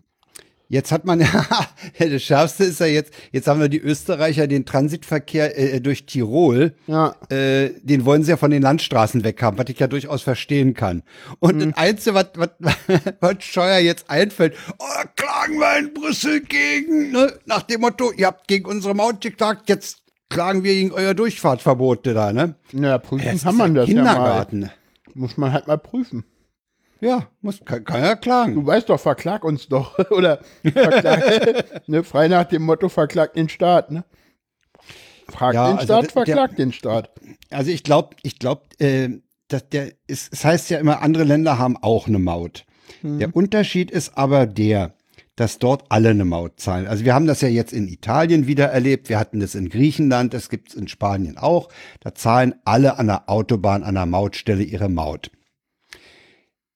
[0.73, 1.67] Jetzt hat man ja,
[1.99, 6.73] das Schärfste ist ja jetzt, jetzt haben wir die Österreicher den Transitverkehr äh, durch Tirol.
[6.87, 7.15] Ja.
[7.29, 11.03] Äh, den wollen sie ja von den Landstraßen weghaben, was ich ja durchaus verstehen kann.
[11.41, 11.73] Und mhm.
[11.73, 12.49] das Einzige, was, was,
[13.21, 17.35] was Scheuer jetzt einfällt, oh, klagen wir in Brüssel gegen, ne?
[17.45, 19.99] nach dem Motto, ihr habt gegen unsere Maut geklagt, jetzt
[20.31, 22.55] klagen wir gegen euer Durchfahrtverbote da, ne?
[22.73, 24.63] Ja, prüfen ja, kann man das Kindergarten.
[24.63, 24.75] ja mal.
[25.13, 26.25] Muss man halt mal prüfen.
[27.03, 28.55] Ja, muss, kann, kann ja klagen.
[28.55, 29.99] Du weißt doch, verklag uns doch.
[30.11, 34.05] Oder verklag, ne, frei nach dem Motto, verklag den Staat, ne?
[35.29, 37.11] Frag ja, den also Staat, verklag den Staat.
[37.51, 39.09] Also ich glaube, ich glaube, äh,
[39.49, 42.65] dass der ist, es heißt ja immer, andere Länder haben auch eine Maut.
[43.03, 43.19] Mhm.
[43.19, 44.95] Der Unterschied ist aber der,
[45.35, 46.87] dass dort alle eine Maut zahlen.
[46.87, 50.35] Also wir haben das ja jetzt in Italien wieder erlebt, wir hatten das in Griechenland,
[50.35, 51.69] das gibt es in Spanien auch.
[51.99, 55.33] Da zahlen alle an der Autobahn, an der Mautstelle ihre Maut.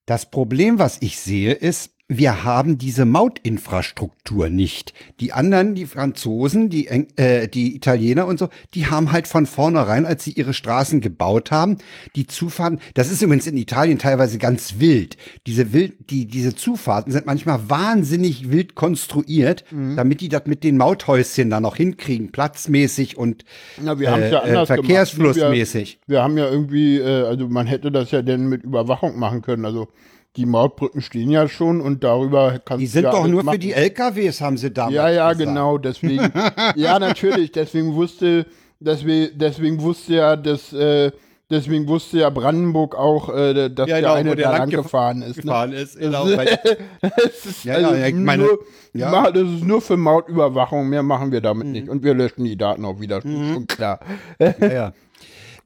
[0.07, 4.93] Das Problem, was ich sehe, ist, wir haben diese Mautinfrastruktur nicht.
[5.19, 10.05] Die anderen, die Franzosen, die, äh, die Italiener und so, die haben halt von vornherein,
[10.05, 11.79] als sie ihre Straßen gebaut haben,
[12.15, 15.17] die Zufahrten, das ist übrigens in Italien teilweise ganz wild.
[15.47, 19.97] Diese wild, die, diese Zufahrten sind manchmal wahnsinnig wild konstruiert, mhm.
[19.97, 23.43] damit die das mit den Mauthäuschen da noch hinkriegen, platzmäßig und
[23.81, 25.99] Na, wir äh, ja äh, verkehrsflussmäßig.
[26.05, 29.41] Wir, wir, haben ja irgendwie, äh, also man hätte das ja denn mit Überwachung machen
[29.41, 29.89] können, also
[30.37, 33.55] die Mautbrücken stehen ja schon und darüber kannst Die sind ja doch nur machen.
[33.55, 35.49] für die LKWs, haben sie damals Ja, ja, gesagt.
[35.49, 36.31] genau, deswegen.
[36.75, 38.45] ja, natürlich, deswegen wusste,
[38.79, 41.11] deswegen, deswegen wusste ja, dass, äh,
[41.49, 45.23] deswegen wusste ja Brandenburg auch, äh, dass ja, genau, der eine der da lang gefahren
[45.23, 45.37] ist.
[45.37, 45.41] Ne?
[45.41, 45.75] Gefahren ne?
[45.77, 46.27] ist, genau.
[47.01, 48.59] das ist, ja, also ja, meine, nur,
[48.93, 49.31] ja.
[49.31, 51.73] Das ist nur für Mautüberwachung, mehr machen wir damit mhm.
[51.73, 51.89] nicht.
[51.89, 53.53] Und wir löschen die Daten auch wieder, mhm.
[53.53, 53.99] schon klar.
[54.39, 54.93] ja, ja.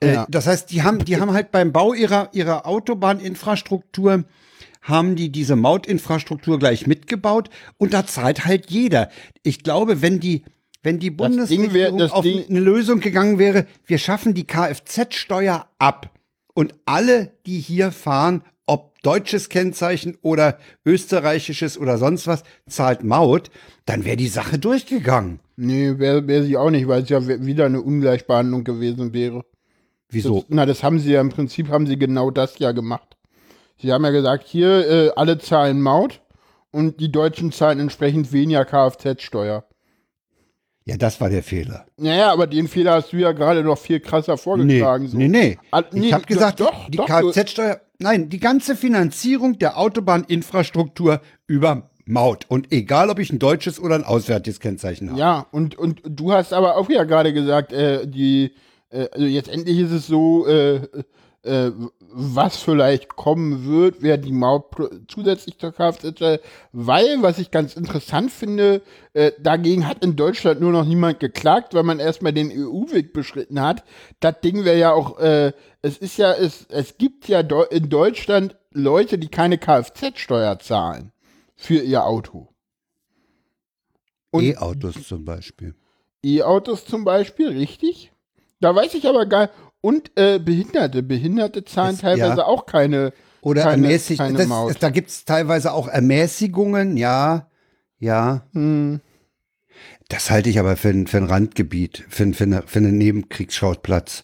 [0.01, 4.25] Äh, das heißt, die haben, die haben halt beim Bau ihrer, ihrer Autobahninfrastruktur
[4.81, 9.09] haben die diese Mautinfrastruktur gleich mitgebaut und da zahlt halt jeder.
[9.43, 10.43] Ich glaube, wenn die,
[10.81, 16.09] wenn die Bundesregierung wär, auf Ding eine Lösung gegangen wäre, wir schaffen die Kfz-Steuer ab
[16.53, 23.51] und alle, die hier fahren, ob deutsches Kennzeichen oder österreichisches oder sonst was, zahlt Maut,
[23.85, 25.39] dann wäre die Sache durchgegangen.
[25.57, 29.43] Nee, wäre wär sie auch nicht, weil es ja wieder eine Ungleichbehandlung gewesen wäre.
[30.11, 30.41] Wieso?
[30.41, 33.17] Das, na, das haben sie ja im Prinzip haben sie genau das ja gemacht.
[33.81, 36.21] Sie haben ja gesagt, hier äh, alle zahlen Maut
[36.71, 39.65] und die Deutschen zahlen entsprechend weniger Kfz-Steuer.
[40.85, 41.85] Ja, das war der Fehler.
[41.97, 45.05] Naja, aber den Fehler hast du ja gerade noch viel krasser vorgetragen.
[45.05, 45.17] Nee, so.
[45.17, 45.57] nee, nee.
[45.71, 51.89] Ah, nee ich habe gesagt, doch, die Kfz-Steuer, nein, die ganze Finanzierung der Autobahninfrastruktur über
[52.05, 52.45] Maut.
[52.49, 55.19] Und egal, ob ich ein deutsches oder ein auswärtiges Kennzeichen habe.
[55.19, 58.53] Ja, und, und du hast aber auch ja gerade gesagt, äh, die,
[58.91, 60.81] äh, also jetzt endlich ist es so, äh,
[61.43, 64.65] äh, was vielleicht kommen wird, wer die Maut
[65.07, 66.39] zusätzlich zur Kfz,
[66.71, 68.81] weil, was ich ganz interessant finde,
[69.13, 73.59] äh, dagegen hat in Deutschland nur noch niemand geklagt, weil man erstmal den EU-Weg beschritten
[73.61, 73.83] hat.
[74.19, 78.55] Das Ding wäre ja auch, äh, es ist ja, es, es gibt ja in Deutschland
[78.71, 81.11] Leute, die keine Kfz-Steuer zahlen
[81.55, 82.49] für ihr Auto.
[84.33, 85.75] E-Autos zum Beispiel.
[86.23, 88.10] E-Autos zum Beispiel, richtig.
[88.61, 89.49] Da weiß ich aber gar
[89.81, 91.03] und äh, Behinderte.
[91.03, 92.45] Behinderte zahlen es, teilweise ja.
[92.45, 93.11] auch keine.
[93.41, 94.19] Oder keine, ermäßigt.
[94.19, 94.77] Keine das, Maut.
[94.79, 97.47] Da gibt es teilweise auch Ermäßigungen, ja.
[97.97, 98.45] Ja.
[98.53, 99.01] Hm.
[100.09, 104.23] Das halte ich aber für, für ein Randgebiet, für, für, eine, für einen Nebenkriegsschauplatz.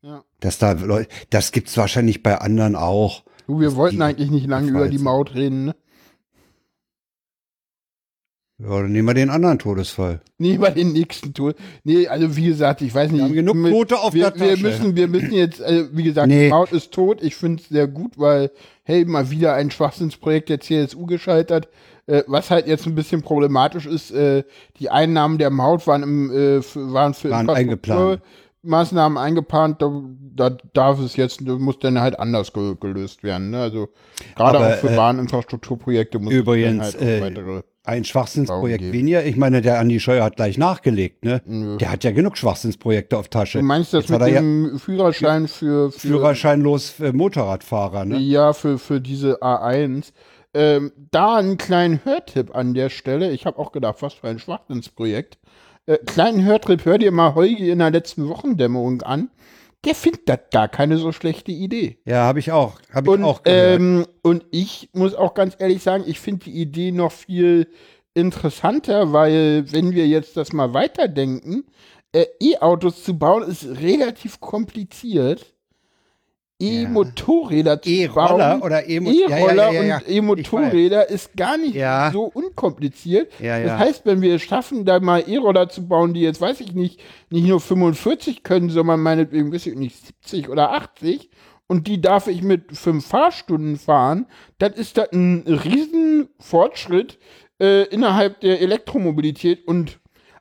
[0.00, 0.24] Ja.
[0.40, 3.24] Dass da Leute, das gibt es wahrscheinlich bei anderen auch.
[3.46, 5.76] Du, wir wollten eigentlich nicht lange über die Maut reden, ne?
[8.58, 10.20] Ja, dann nehmen wir den anderen Todesfall.
[10.38, 11.56] Nehmen wir den nächsten Tod.
[11.84, 13.20] Nee, also wie gesagt, ich weiß nicht.
[13.20, 14.62] Wir haben genug Quote auf wir, der Tasche.
[14.62, 16.48] Wir müssen, wir müssen jetzt, also wie gesagt, nee.
[16.48, 17.22] Maut ist tot.
[17.22, 18.50] Ich finde es sehr gut, weil,
[18.84, 21.68] hey, mal wieder ein Schwachsinnsprojekt der CSU gescheitert.
[22.06, 24.44] Äh, was halt jetzt ein bisschen problematisch ist, äh,
[24.78, 28.22] die Einnahmen der Maut waren, im, äh, für, waren für waren eingeplant.
[28.66, 30.02] Maßnahmen eingeplant, da,
[30.34, 33.50] da darf es jetzt, muss dann halt anders ge gelöst werden.
[33.50, 33.60] Ne?
[33.60, 33.88] Also
[34.34, 38.92] gerade auch für äh, Bahninfrastrukturprojekte muss übrigens, es dann halt auch äh, weitere ein Schwachsinnsprojekt
[38.92, 39.24] weniger.
[39.24, 41.40] Ich meine, der Andi Scheuer hat gleich nachgelegt, ne?
[41.46, 41.76] Nö.
[41.76, 43.58] Der hat ja genug Schwachsinnsprojekte auf Tasche.
[43.58, 48.18] Du meinst das Jetzt mit dem ja Führerschein für, für Führerscheinlos für Motorradfahrer, ne?
[48.18, 50.12] Ja, für, für diese A1.
[50.52, 53.30] Ähm, da einen kleinen Hörtipp an der Stelle.
[53.30, 55.38] Ich habe auch gedacht, was für ein Schwachsinnsprojekt.
[55.86, 59.30] Äh, kleinen Hörtipp, hör dir mal Heugi in der letzten Wochendämmerung an
[59.86, 61.98] der findet das gar keine so schlechte Idee.
[62.04, 62.80] Ja, habe ich auch.
[62.92, 63.80] Hab ich und, auch gehört.
[63.80, 67.68] Ähm, und ich muss auch ganz ehrlich sagen, ich finde die Idee noch viel
[68.12, 71.64] interessanter, weil wenn wir jetzt das mal weiterdenken,
[72.12, 75.54] äh, E-Autos zu bauen ist relativ kompliziert.
[76.58, 81.76] E-Motorräder zu E-Roller oder E-Roller ja, ja, ja, und E-Motorräder ist gar nicht
[82.12, 83.30] so unkompliziert.
[83.40, 86.72] Das heißt, wenn wir es schaffen, da mal E-Roller zu bauen, die jetzt, weiß ich
[86.72, 87.00] nicht,
[87.30, 91.30] nicht nur 45 können, sondern meinetwegen, weiß ich nicht, 70 oder 80
[91.66, 94.26] und die darf ich mit fünf Fahrstunden fahren,
[94.58, 97.18] dann ist das ein riesen Fortschritt
[97.60, 99.66] äh, innerhalb der Elektromobilität.
[99.66, 99.98] Und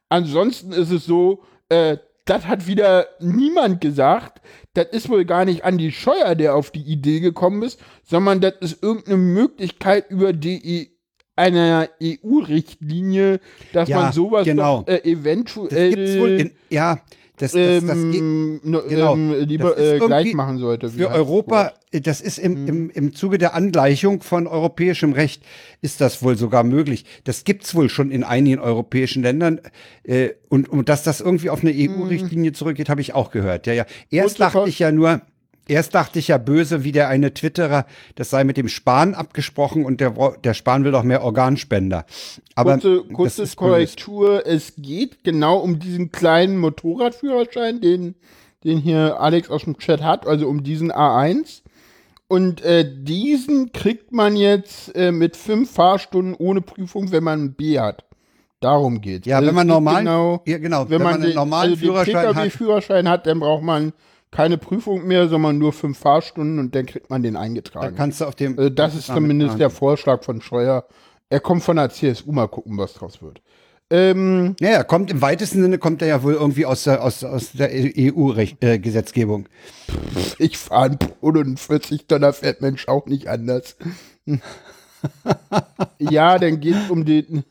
[0.09, 4.41] ansonsten ist es so, äh, das hat wieder niemand gesagt.
[4.75, 8.53] Das ist wohl gar nicht Andi Scheuer, der auf die Idee gekommen ist, sondern das
[8.59, 10.87] ist irgendeine Möglichkeit über die e
[11.37, 13.41] einer EU-Richtlinie,
[13.73, 14.83] dass ja, man sowas genau.
[14.83, 17.01] doch, äh, eventuell in, ja
[17.37, 19.13] das, das, das ähm, genau.
[19.13, 20.89] ähm, lieber äh, gleich machen sollte.
[20.89, 22.67] Für Europa, das ist im, mhm.
[22.67, 25.43] im, im Zuge der Angleichung von europäischem Recht,
[25.81, 27.05] ist das wohl sogar möglich.
[27.25, 29.59] Das gibt's wohl schon in einigen europäischen Ländern.
[30.03, 32.55] Äh, und, und dass das irgendwie auf eine EU-Richtlinie mhm.
[32.55, 33.67] zurückgeht, habe ich auch gehört.
[33.67, 33.85] Ja, ja.
[34.09, 35.21] Erst dachte ich ja nur,
[35.67, 37.85] Erst dachte ich ja böse, wie der eine Twitterer,
[38.15, 40.13] das sei mit dem Spahn abgesprochen und der,
[40.43, 42.05] der Spahn will doch mehr Organspender.
[42.53, 44.45] Aber kurze, kurze Korrektur, böse.
[44.45, 48.15] es geht genau um diesen kleinen Motorradführerschein, den,
[48.63, 51.61] den hier Alex aus dem Chat hat, also um diesen A1.
[52.27, 57.53] Und äh, diesen kriegt man jetzt äh, mit fünf Fahrstunden ohne Prüfung, wenn man ein
[57.53, 58.03] B hat.
[58.59, 61.35] Darum geht Ja, also wenn man normal, genau, ja, genau, wenn, wenn man, man einen
[61.35, 62.51] normalen also Führerschein hat.
[62.51, 63.93] Führerschein hat, dann braucht man
[64.31, 67.95] keine Prüfung mehr, sondern nur fünf Fahrstunden und dann kriegt man den eingetragen.
[67.95, 68.57] Da kannst du auf dem.
[68.59, 70.85] Äh, das ist zumindest der Vorschlag von Scheuer.
[71.29, 73.41] Er kommt von der CSU, mal gucken, was draus wird.
[73.91, 77.51] Ähm, ja, kommt im weitesten Sinne kommt er ja wohl irgendwie aus der, aus, aus
[77.51, 79.47] der EU-Gesetzgebung.
[79.87, 83.77] Äh, ich fahre einen 40 Tonner Fettmensch auch nicht anders.
[85.99, 87.43] ja, dann geht es um den.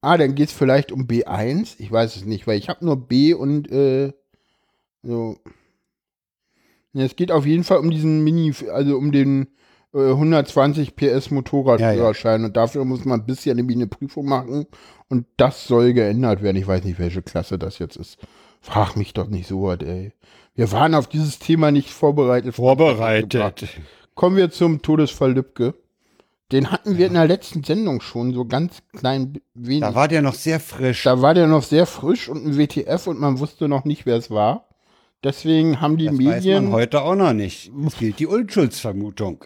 [0.00, 1.74] Ah, dann geht es vielleicht um B1.
[1.78, 4.12] Ich weiß es nicht, weil ich habe nur B und äh,
[5.02, 5.38] so.
[6.98, 9.48] Ja, es geht auf jeden Fall um diesen Mini, also um den
[9.94, 12.46] äh, 120 PS Motorradführerschein ja, ja.
[12.46, 14.66] und dafür muss man ein bisschen nämlich eine Prüfung machen
[15.08, 16.56] und das soll geändert werden.
[16.56, 18.18] Ich weiß nicht, welche Klasse das jetzt ist.
[18.60, 20.12] Frag mich doch nicht so was, ey.
[20.54, 22.56] Wir waren auf dieses Thema nicht vorbereitet.
[22.56, 23.68] Vorbereitet.
[24.16, 25.74] Kommen wir zum Todesfall Lübcke.
[26.50, 29.82] Den hatten wir in der letzten Sendung schon, so ganz klein wenig.
[29.82, 31.04] Da war der noch sehr frisch.
[31.04, 34.16] Da war der noch sehr frisch und ein WTF und man wusste noch nicht, wer
[34.16, 34.67] es war.
[35.24, 36.34] Deswegen haben die das Medien.
[36.34, 37.72] Das weiß man heute auch noch nicht.
[37.86, 39.44] Es gilt die Unschuldsvermutung.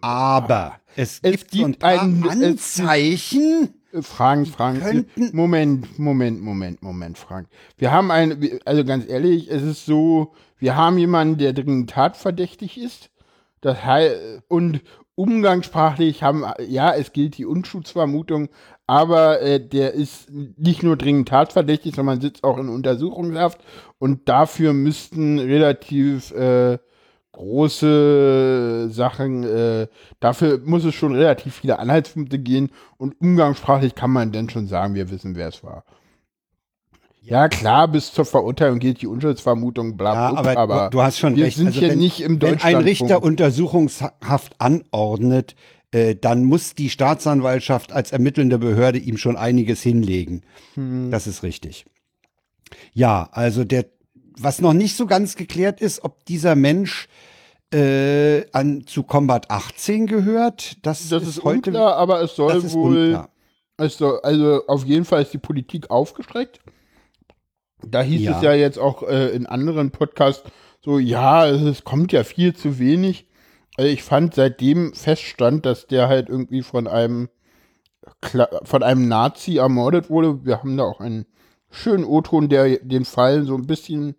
[0.00, 3.70] Aber es, es gibt, gibt ein, Anzeichen.
[4.02, 5.06] Fragen, Fragen.
[5.32, 7.48] Moment, Moment, Moment, Moment, Frank.
[7.78, 12.76] Wir haben ein, also ganz ehrlich, es ist so, wir haben jemanden, der dringend tatverdächtig
[12.76, 13.10] ist.
[13.62, 14.82] Das heißt, und
[15.14, 18.50] umgangssprachlich haben, ja, es gilt die Unschuldsvermutung,
[18.86, 23.60] aber äh, der ist nicht nur dringend tatverdächtig, sondern sitzt auch in Untersuchungshaft
[23.98, 26.78] und dafür müssten relativ äh,
[27.32, 29.88] große Sachen, äh,
[30.20, 34.94] dafür muss es schon relativ viele Anhaltspunkte gehen und umgangssprachlich kann man denn schon sagen,
[34.94, 35.84] wir wissen, wer es war.
[37.20, 41.18] Ja, klar, bis zur Verurteilung gilt die Unschuldsvermutung, bla, Ja, bla, aber, aber du hast
[41.18, 41.56] schon wir recht.
[41.56, 42.76] sind Also hier wenn, nicht im wenn ein.
[42.76, 45.56] Richter Untersuchungshaft anordnet,
[45.96, 50.42] äh, dann muss die Staatsanwaltschaft als ermittelnde Behörde ihm schon einiges hinlegen.
[50.74, 51.10] Hm.
[51.10, 51.86] Das ist richtig.
[52.92, 53.86] Ja, also der,
[54.38, 57.08] was noch nicht so ganz geklärt ist, ob dieser Mensch
[57.72, 62.62] äh, an zu Combat 18 gehört, das, Das ist, ist heute unklar, aber es soll
[62.72, 63.30] wohl, unklar.
[63.78, 66.60] es soll, also auf jeden Fall ist die Politik aufgestreckt.
[67.86, 68.36] Da hieß Ja.
[68.36, 70.42] es ja jetzt auch äh, in anderen Podcasts
[70.84, 73.25] so, ja, es kommt ja viel zu wenig.
[73.78, 77.28] Äh, ich fand seitdem feststand, dass der halt irgendwie von einem
[78.22, 80.44] Kla- von einem Nazi ermordet wurde.
[80.44, 81.26] Wir haben da auch einen
[81.70, 84.14] schönen O-Ton, der den Fall so ein bisschen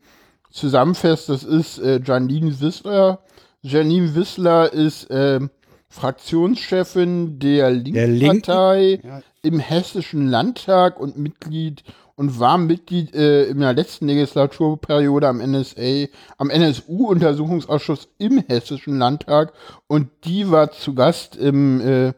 [0.52, 1.30] zusammenfasst.
[1.30, 3.20] Das ist äh, Janine Wissler.
[3.62, 5.50] Janine Wissler ist ähm,
[5.90, 7.72] Fraktionschefin der?
[7.72, 9.22] Linkspartei Ja.
[9.42, 11.84] im Hessischen Landtag und Mitglied
[12.18, 16.08] und war Mitglied äh, in der letzten Legislaturperiode am NSA,
[16.38, 19.54] am NSU-Untersuchungsausschuss im Hessischen Landtag
[19.88, 22.14] und die war zu Gast im äh,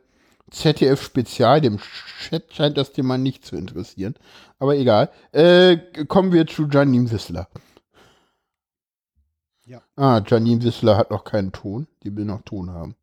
[0.50, 1.80] ZDF-Spezial, dem
[2.22, 4.16] Chat scheint das Thema nicht zu interessieren.
[4.58, 5.10] Aber egal.
[5.32, 5.78] Äh,
[6.08, 7.48] kommen wir zu Janine Wissler.
[9.66, 9.82] Ja.
[9.96, 11.88] Ah, Janine Wissler hat noch keinen Ton.
[12.04, 12.96] Die will noch Ton haben.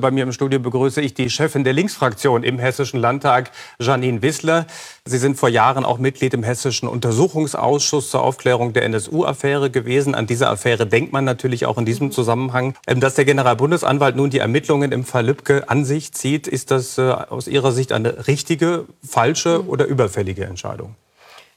[0.00, 4.64] Bei mir im Studio begrüße ich die Chefin der Linksfraktion im Hessischen Landtag, Janine Wissler.
[5.04, 10.14] Sie sind vor Jahren auch Mitglied im Hessischen Untersuchungsausschuss zur Aufklärung der NSU-Affäre gewesen.
[10.14, 12.74] An diese Affäre denkt man natürlich auch in diesem Zusammenhang.
[12.86, 16.96] Ähm, Dass der Generalbundesanwalt nun die Ermittlungen im Fall Lübcke an sich zieht, ist das
[16.98, 20.94] äh, aus Ihrer Sicht eine richtige, falsche oder überfällige Entscheidung?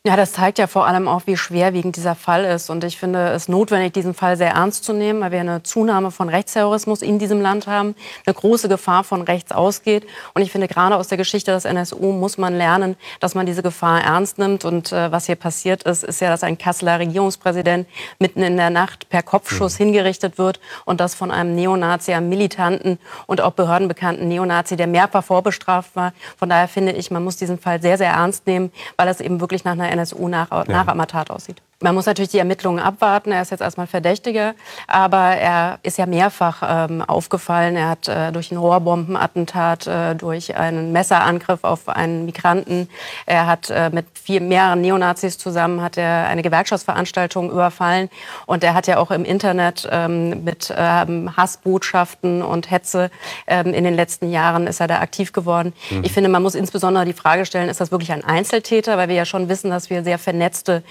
[0.03, 2.71] Ja, das zeigt ja vor allem auch, wie schwerwiegend dieser Fall ist.
[2.71, 6.09] Und ich finde es notwendig, diesen Fall sehr ernst zu nehmen, weil wir eine Zunahme
[6.09, 7.93] von Rechtsterrorismus in diesem Land haben,
[8.25, 10.07] eine große Gefahr von rechts ausgeht.
[10.33, 13.61] Und ich finde, gerade aus der Geschichte des NSU muss man lernen, dass man diese
[13.61, 14.65] Gefahr ernst nimmt.
[14.65, 17.87] Und äh, was hier passiert ist, ist ja, dass ein Kasseler Regierungspräsident
[18.17, 22.97] mitten in der Nacht per Kopfschuss hingerichtet wird und das von einem Neonazi, einem militanten
[23.27, 26.13] und auch behördenbekannten Neonazi, der mehrfach vorbestraft war.
[26.37, 29.39] Von daher finde ich, man muss diesen Fall sehr, sehr ernst nehmen, weil es eben
[29.39, 31.61] wirklich nach einer NSU-Nachahmertat aussieht.
[31.81, 33.31] Man muss natürlich die Ermittlungen abwarten.
[33.31, 34.53] Er ist jetzt erstmal Verdächtiger,
[34.87, 37.75] aber er ist ja mehrfach ähm, aufgefallen.
[37.75, 42.87] Er hat äh, durch ein Rohrbombenattentat, äh, durch einen Messerangriff auf einen Migranten,
[43.25, 48.09] er hat äh, mit vier, mehreren Neonazis zusammen hat er eine Gewerkschaftsveranstaltung überfallen
[48.45, 53.09] und er hat ja auch im Internet ähm, mit ähm, Hassbotschaften und Hetze
[53.47, 55.73] ähm, in den letzten Jahren ist er da aktiv geworden.
[56.03, 59.15] Ich finde, man muss insbesondere die Frage stellen, ist das wirklich ein Einzeltäter, weil wir
[59.15, 60.83] ja schon wissen, dass wir sehr vernetzte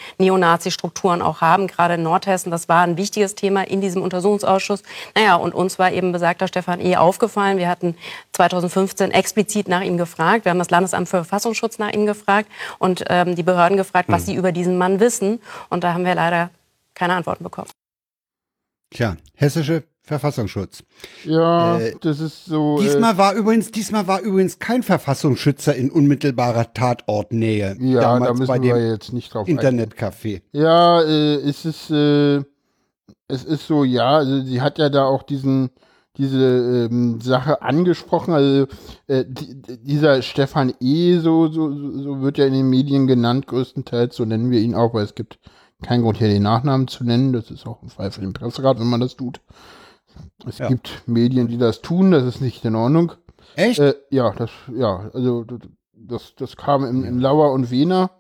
[0.81, 2.51] Neonazi-Strukturen auch haben, gerade in Nordhessen.
[2.51, 4.83] Das war ein wichtiges Thema in diesem Untersuchungsausschuss.
[5.15, 6.97] Naja, und uns war eben besagter Stefan E.
[6.97, 7.59] aufgefallen.
[7.59, 7.97] Wir hatten
[8.33, 10.45] 2015 explizit nach ihm gefragt.
[10.45, 14.27] Wir haben das Landesamt für Verfassungsschutz nach ihm gefragt und ähm, die Behörden gefragt, was
[14.27, 15.41] sie über diesen Mann wissen.
[15.69, 16.51] Und da haben wir leider
[16.95, 17.71] keine Antworten bekommen.
[18.91, 20.83] Tja, hessische Verfassungsschutz.
[21.25, 22.79] Ja, Äh, das ist so.
[22.79, 27.77] äh, Diesmal war übrigens, diesmal war übrigens kein Verfassungsschützer in unmittelbarer Tatortnähe.
[27.81, 30.43] ja, da müssen bei wir jetzt nicht drauf Internetcafé.
[30.53, 32.43] Ja, äh, es ist, äh,
[33.29, 35.71] es ist so, ja, also sie hat ja da auch diesen,
[36.17, 38.67] diese ähm, Sache angesprochen, also
[39.07, 41.71] äh, die, dieser Stefan E., so, so,
[42.03, 45.15] so wird er in den Medien genannt, größtenteils, so nennen wir ihn auch, weil es
[45.15, 45.39] gibt
[45.83, 48.79] keinen Grund hier den Nachnamen zu nennen, das ist auch ein Fall für den Presserat,
[48.81, 49.41] wenn man das tut.
[50.47, 50.69] Es Ja.
[50.69, 53.13] gibt Medien, die das tun, das ist nicht in Ordnung.
[53.57, 53.79] Echt?
[53.81, 55.45] Äh, ja, das, ja, also
[55.95, 58.11] das, das kam in, in Lauer und Wiener.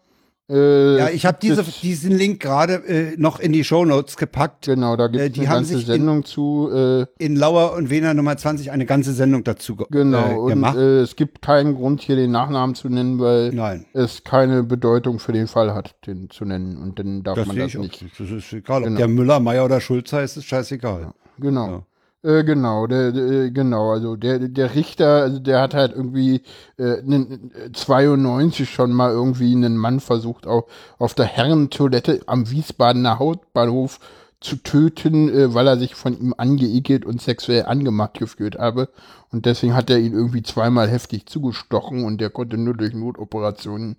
[0.48, 4.66] Äh, ja, ich habe diese, diesen Link gerade äh, noch in die Shownotes gepackt.
[4.66, 6.68] Genau, da gibt Äh, es die eine ganze sich in- Sendung zu.
[6.74, 10.48] Äh, In Lauer und Wiener Nummer 20 eine ganze Sendung dazu ge genau, äh, und
[10.48, 10.76] gemacht.
[10.76, 13.86] äh, es gibt keinen Grund, hier den Nachnamen zu nennen, weil Nein.
[13.92, 16.76] es keine Bedeutung für den Fall hat, den zu nennen.
[16.78, 17.80] Und dann darf Das man das auch.
[17.82, 18.04] nicht.
[18.18, 18.78] Das ist egal.
[18.78, 18.98] Ob Genau.
[18.98, 21.12] der Müller, Meier oder Schulz heißt, ist scheißegal.
[21.38, 21.84] Genau.
[22.22, 26.42] Äh, genau, der, der, genau, also der, der Richter, also der hat halt irgendwie
[26.78, 30.64] äh, äh, 92 schon mal irgendwie einen Mann versucht, auf,
[30.98, 34.00] auf der Herrentoilette am Wiesbadener Hauptbahnhof
[34.40, 38.90] zu töten, äh, weil er sich von ihm angeekelt und sexuell angemacht gefühlt habe.
[39.32, 43.96] Und deswegen hat er ihn irgendwie zweimal heftig zugestochen und der konnte nur durch Notoperationen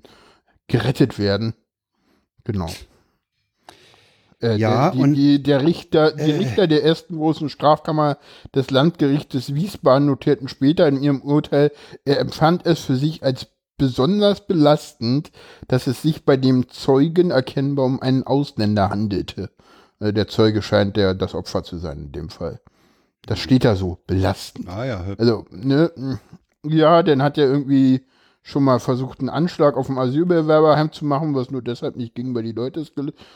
[0.68, 1.56] gerettet werden.
[2.44, 2.70] Genau.
[4.42, 6.38] Äh, Ja, der, die, und- die, der Richter, die Äh.
[6.38, 8.18] Richter der ersten großen Strafkammer
[8.56, 11.72] des Landgerichtes Wiesbaden notierten später in ihrem Urteil,
[12.06, 15.32] er empfand es für sich als besonders belastend,
[15.68, 19.50] dass es sich bei dem Zeugen erkennbar um einen Ausländer handelte.
[20.00, 22.60] Äh, der Zeuge scheint der das Opfer zu sein in dem Fall.
[23.26, 24.68] Das steht da so, belastend.
[24.68, 25.92] Ah ja, Also, ne,
[26.66, 28.02] ja, dann hat er irgendwie
[28.44, 32.34] schon mal versucht, einen Anschlag auf dem Asylbewerberheim zu machen, was nur deshalb nicht ging,
[32.34, 32.84] weil die Leute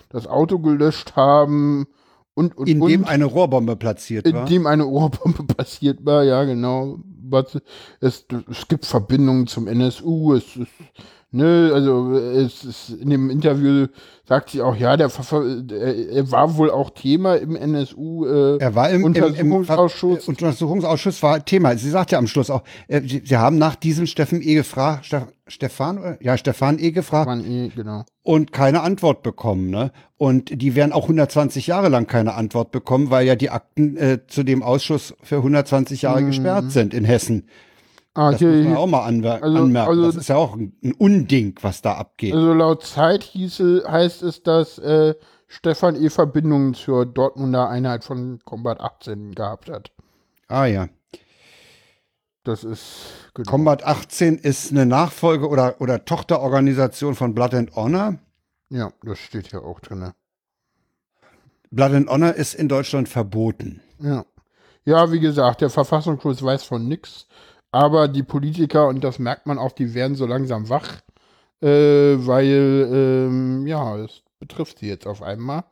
[0.10, 1.88] das Auto gelöscht haben
[2.34, 4.42] und, und, in und, dem eine Rohrbombe platziert war.
[4.42, 7.00] In dem eine Rohrbombe passiert war, ja, genau.
[8.02, 10.70] Es, es gibt Verbindungen zum NSU, es ist
[11.36, 13.88] Ne, also es ist in dem Interview
[14.26, 18.90] sagt sie auch, ja, der er war wohl auch Thema im NSU äh, er war
[18.90, 20.20] im Untersuchungsausschuss.
[20.20, 21.76] Im, im Untersuchungsausschuss war Thema.
[21.76, 24.56] Sie sagt ja am Schluss auch, äh, sie, sie, haben nach diesem Steffen E.
[24.56, 25.14] gefragt,
[25.48, 26.92] Stefan, ja, Stefan E.
[26.92, 27.30] gefragt.
[27.30, 28.06] Stefan E., genau.
[28.24, 29.92] Und keine Antwort bekommen, ne?
[30.16, 34.20] Und die werden auch 120 Jahre lang keine Antwort bekommen, weil ja die Akten äh,
[34.26, 36.28] zu dem Ausschuss für 120 Jahre mhm.
[36.28, 37.50] gesperrt sind in Hessen.
[38.16, 39.90] Ah, das hier, muss man auch mal anmer also, anmerken.
[39.90, 42.34] Also, das ist ja auch ein, ein, Unding, was da abgeht.
[42.34, 45.16] Also laut Zeit hieße, heißt es, dass äh,
[45.48, 46.10] Stefan E.
[46.10, 49.92] Verbindungen zur Dortmunder Einheit von Combat 18 gehabt hat.
[50.48, 50.88] Ah ja.
[52.46, 53.52] Das ist genau.
[53.52, 58.20] Combat 18 ist eine Nachfolge oder, oder Tochterorganisation von Blood and Honor.
[58.70, 60.14] Ja, das steht hier auch drin.
[61.70, 63.82] Blood and Honor ist in Deutschland verboten.
[64.00, 64.26] Ja.
[64.86, 67.28] Ja, wie gesagt, der Verfassungsschutz weiß von nichts.
[67.76, 71.02] Aber die Politiker, und das merkt man auch, die werden so langsam wach,
[71.62, 75.66] äh, weil, ähm, ja, es betrifft sie jetzt auf einmal.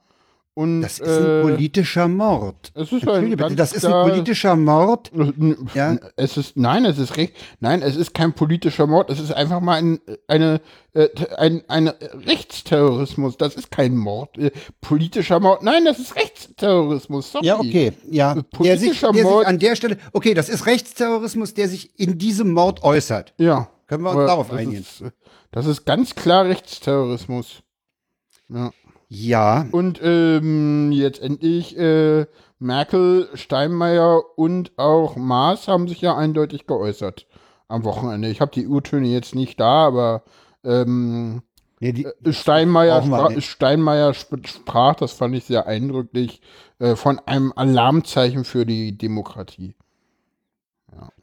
[0.56, 2.72] Und, das ist ein äh, politischer Mord.
[2.76, 5.12] Es ist ein bitte, das ist ein politischer Mord.
[5.74, 5.98] Ja.
[6.16, 7.34] Es ist nein, es ist recht.
[7.60, 9.10] Nein, es ist kein politischer Mord.
[9.10, 10.62] Es ist einfach mal ein eine
[10.94, 13.38] äh, ein, ein Rechtsterrorismus.
[13.38, 14.38] Das ist kein Mord.
[14.38, 15.64] Äh, politischer Mord.
[15.64, 17.32] Nein, das ist Rechtsterrorismus.
[17.32, 17.48] Sorry.
[17.48, 17.94] Ja, okay.
[18.12, 18.36] Ja.
[18.52, 19.40] Politischer der sich, der Mord.
[19.40, 19.98] Sich an der Stelle.
[20.12, 23.34] Okay, das ist Rechtsterrorismus, der sich in diesem Mord äußert.
[23.40, 23.70] Ja.
[23.88, 24.82] Können wir uns darauf einigen?
[24.82, 25.04] Ist,
[25.52, 27.64] das ist ganz klar Rechtsterrorismus.
[28.50, 28.72] Ja.
[29.16, 29.68] Ja.
[29.72, 32.26] Und ähm, jetzt endlich äh,
[32.58, 37.28] Merkel, Steinmeier und auch Maas haben sich ja eindeutig geäußert
[37.68, 38.30] am Wochenende.
[38.30, 40.24] Ich habe die Urtöne jetzt nicht da, aber
[40.64, 41.44] ähm,
[41.80, 46.42] nee, die, äh, Steinmeier, spra Steinmeier sprach, das fand ich sehr eindrücklich,
[46.80, 49.76] äh, von einem Alarmzeichen für die Demokratie.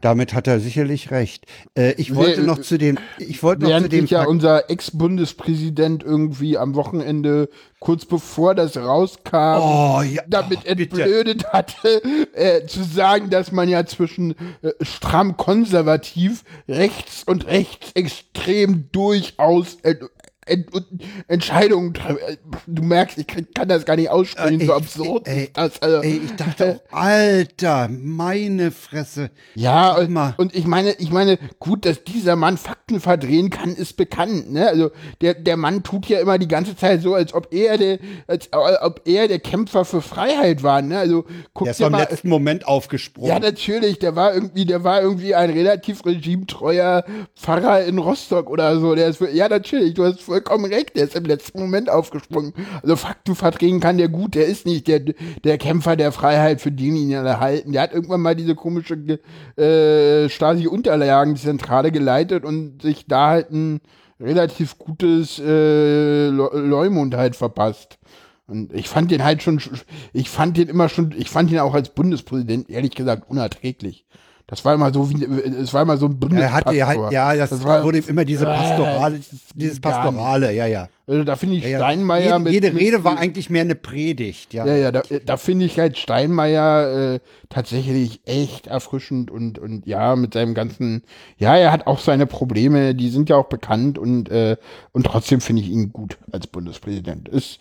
[0.01, 1.45] Damit hat er sicherlich recht.
[1.77, 4.07] Äh, ich wollte nee, noch zu dem, ich wollte noch zu dem.
[4.07, 7.51] ja unser Ex-Bundespräsident irgendwie am Wochenende,
[7.81, 12.03] kurz bevor das rauskam, oh, ja, damit oh, entblödet hatte,
[12.33, 19.77] äh, zu sagen, dass man ja zwischen äh, stramm konservativ, rechts und rechtsextrem durchaus
[20.51, 20.69] Ent
[21.29, 22.19] Entscheidungen treffen.
[22.67, 25.29] Du merkst, ich kann das gar nicht aussprechen, äh, so absurd.
[25.29, 29.31] Ey, das, also, ey, ich dachte, auch, Alter, meine Fresse.
[29.55, 33.97] Ja, und, und, ich meine, ich meine, gut, dass dieser Mann Fakten verdrehen kann, ist
[33.97, 34.53] bekannt.
[34.53, 34.67] Ne?
[34.67, 34.91] Also
[35.21, 38.49] der, der Mann tut ja immer die ganze Zeit so, als ob er der, als
[38.53, 40.83] ob er der Kämpfer für Freiheit war.
[40.83, 40.99] Ne?
[40.99, 41.25] Also
[41.55, 43.31] guck der ist im letzten Moment aufgesprungen.
[43.31, 43.99] Ja, natürlich.
[43.99, 47.05] Der war irgendwie, der war irgendwie ein relativ regimetreuer
[47.37, 48.95] Pfarrer in Rostock oder so.
[48.95, 49.95] Der ist, ja, natürlich.
[49.95, 52.55] Du hast vollkommen recht, der ist im letzten Moment aufgesprungen.
[52.83, 56.73] Also Fakten verdrehen kann der gut, der ist nicht der, der Kämpfer der Freiheit, für
[56.73, 57.73] den ihn alle halten.
[57.73, 58.95] Der hat irgendwann mal diese komische
[59.57, 63.81] äh, Stasi-Unterlagenzentrale geleitet und sich da halt ein
[64.19, 67.99] relativ gutes äh, Leumund halt verpasst.
[68.47, 69.61] Und ich fand den halt schon,
[70.13, 74.07] ich fand den immer schon, ich fand ihn auch als Bundespräsident ehrlich gesagt unerträglich.
[74.51, 76.73] Das war immer so wie, es war immer so ein Bundespastor.
[76.73, 79.21] Ja, halt, ja das, das war, wurde immer diese Pastorale, äh,
[79.55, 80.89] dieses Pastorale, ja, ja.
[81.07, 82.53] Also da finde ich ja, Steinmeier jede, mit.
[82.53, 84.67] Jede Rede war eigentlich mehr eine Predigt, ja.
[84.67, 90.17] Ja, ja, da, da finde ich halt Steinmeier äh, tatsächlich echt erfrischend und, und ja,
[90.17, 91.05] mit seinem ganzen,
[91.39, 94.57] ja, er hat auch seine Probleme, die sind ja auch bekannt und, äh,
[94.91, 97.29] und trotzdem finde ich ihn gut als Bundespräsident.
[97.29, 97.61] Ist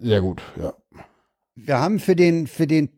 [0.00, 0.74] sehr gut, ja.
[1.56, 2.88] Wir haben für den, für den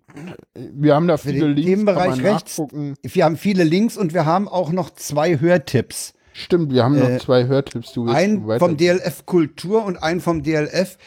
[0.54, 1.66] wir haben da viele Links.
[1.66, 2.62] Themenbereich rechts.
[3.02, 6.14] Wir haben viele Links und wir haben auch noch zwei Hörtipps.
[6.32, 7.92] Stimmt, wir haben äh, noch zwei Hörtipps.
[7.92, 10.98] Du ein vom DLF Kultur und ein vom DLF.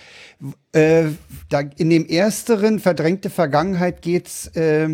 [0.72, 1.10] Äh,
[1.50, 4.90] da in dem ersteren, verdrängte Vergangenheit, geht's äh,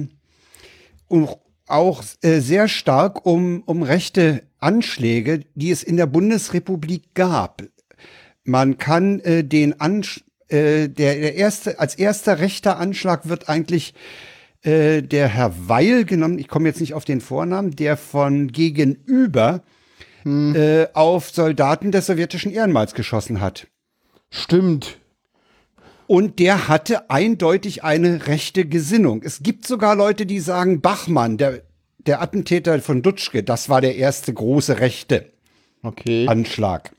[1.08, 1.30] um,
[1.68, 7.62] auch äh, sehr stark um, um rechte Anschläge, die es in der Bundesrepublik gab.
[8.44, 13.94] Man kann äh, den Anschlag äh, der, der erste, als erster rechter Anschlag wird eigentlich
[14.64, 19.64] äh, der Herr Weil genommen, ich komme jetzt nicht auf den Vornamen, der von gegenüber
[20.24, 20.56] hm.
[20.56, 23.68] äh, auf Soldaten des sowjetischen Ehrenmals geschossen hat.
[24.30, 24.98] Stimmt.
[26.08, 29.24] Und der hatte eindeutig eine rechte Gesinnung.
[29.24, 31.64] Es gibt sogar Leute, die sagen, Bachmann, der,
[31.98, 35.32] der Attentäter von Dutschke, das war der erste große rechte
[35.82, 36.28] okay.
[36.28, 36.92] Anschlag.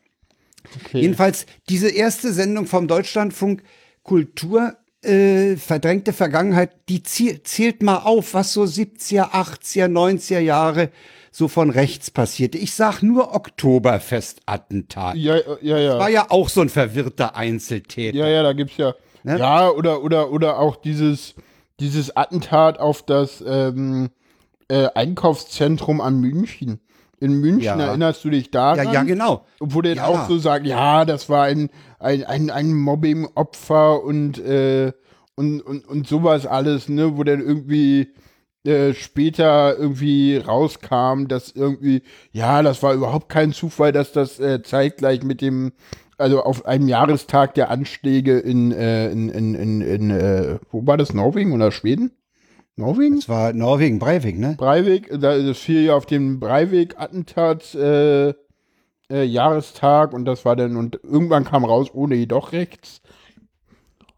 [0.84, 1.00] Okay.
[1.00, 3.62] Jedenfalls diese erste Sendung vom Deutschlandfunk
[4.02, 10.90] Kultur äh, verdrängte Vergangenheit, die zählt mal auf, was so 70er, 80er, 90er Jahre
[11.30, 12.56] so von rechts passierte.
[12.56, 15.16] Ich sag nur Oktoberfestattentat.
[15.16, 15.90] Ja, ja, ja.
[15.90, 18.16] Das war ja auch so ein verwirrter Einzeltäter.
[18.16, 18.94] Ja, ja, da gibt's ja.
[19.22, 19.38] Ne?
[19.38, 21.34] Ja, oder, oder, oder auch dieses,
[21.78, 24.08] dieses Attentat auf das ähm,
[24.68, 26.80] äh, Einkaufszentrum an München.
[27.18, 27.86] In München ja.
[27.86, 28.86] erinnerst du dich daran?
[28.86, 29.46] Ja, ja, genau.
[29.58, 30.06] Obwohl der ja.
[30.06, 34.92] auch so sagt, ja, das war ein, ein, ein, ein Mobbing-Opfer und, äh,
[35.34, 38.08] und, und, und sowas alles, ne, wo dann irgendwie
[38.66, 42.02] äh, später irgendwie rauskam, dass irgendwie,
[42.32, 45.72] ja, das war überhaupt kein Zufall, dass das äh, zeitgleich mit dem,
[46.18, 50.96] also auf einem Jahrestag der Anschläge in, äh, in, in, in, in äh, wo war
[50.96, 52.10] das, Norwegen oder Schweden?
[52.76, 53.16] Norwegen?
[53.16, 54.54] Das war Norwegen, Breivik, ne?
[54.58, 58.34] Breivik, das fiel ja auf den Breivik-Attentat äh,
[59.10, 63.00] äh, Jahrestag und das war dann, und irgendwann kam raus, ohne jedoch rechts.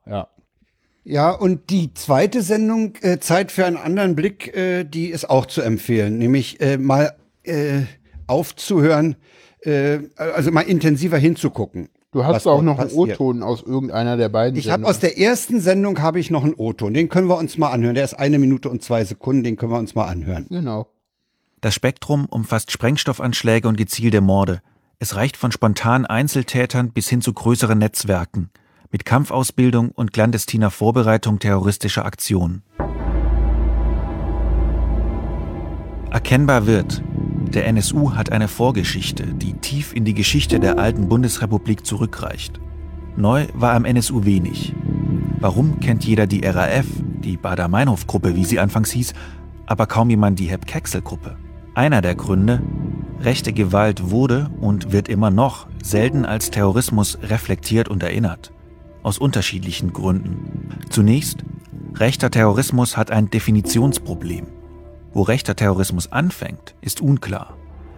[0.06, 0.28] Ja.
[1.04, 5.46] Ja, und die zweite Sendung, äh, Zeit für einen anderen Blick, äh, die ist auch
[5.46, 7.82] zu empfehlen, nämlich äh, mal äh,
[8.26, 9.16] aufzuhören,
[9.60, 11.88] äh, also mal intensiver hinzugucken.
[12.10, 13.02] Du hast auch noch passiert.
[13.02, 14.58] einen O-Ton aus irgendeiner der beiden.
[14.58, 16.94] Ich habe aus der ersten Sendung habe ich noch einen O-Ton.
[16.94, 17.94] Den können wir uns mal anhören.
[17.94, 19.44] Der ist eine Minute und zwei Sekunden.
[19.44, 20.46] Den können wir uns mal anhören.
[20.48, 20.88] Genau.
[21.60, 24.62] Das Spektrum umfasst Sprengstoffanschläge und gezielte Morde.
[24.98, 28.50] Es reicht von spontanen Einzeltätern bis hin zu größeren Netzwerken
[28.90, 32.62] mit Kampfausbildung und clandestiner Vorbereitung terroristischer Aktionen.
[36.10, 37.02] Erkennbar wird,
[37.54, 42.60] der NSU hat eine Vorgeschichte, die tief in die Geschichte der alten Bundesrepublik zurückreicht.
[43.16, 44.74] Neu war am NSU wenig.
[45.40, 46.86] Warum kennt jeder die RAF,
[47.22, 49.14] die Bader-Meinhof-Gruppe, wie sie anfangs hieß,
[49.66, 51.36] aber kaum jemand die Hep-Kecksel-Gruppe?
[51.74, 52.62] Einer der Gründe,
[53.20, 58.52] rechte Gewalt wurde und wird immer noch selten als Terrorismus reflektiert und erinnert
[59.02, 60.80] aus unterschiedlichen Gründen.
[60.90, 61.44] Zunächst,
[61.94, 64.46] rechter Terrorismus hat ein Definitionsproblem.
[65.12, 67.56] Wo rechter Terrorismus anfängt, ist unklar.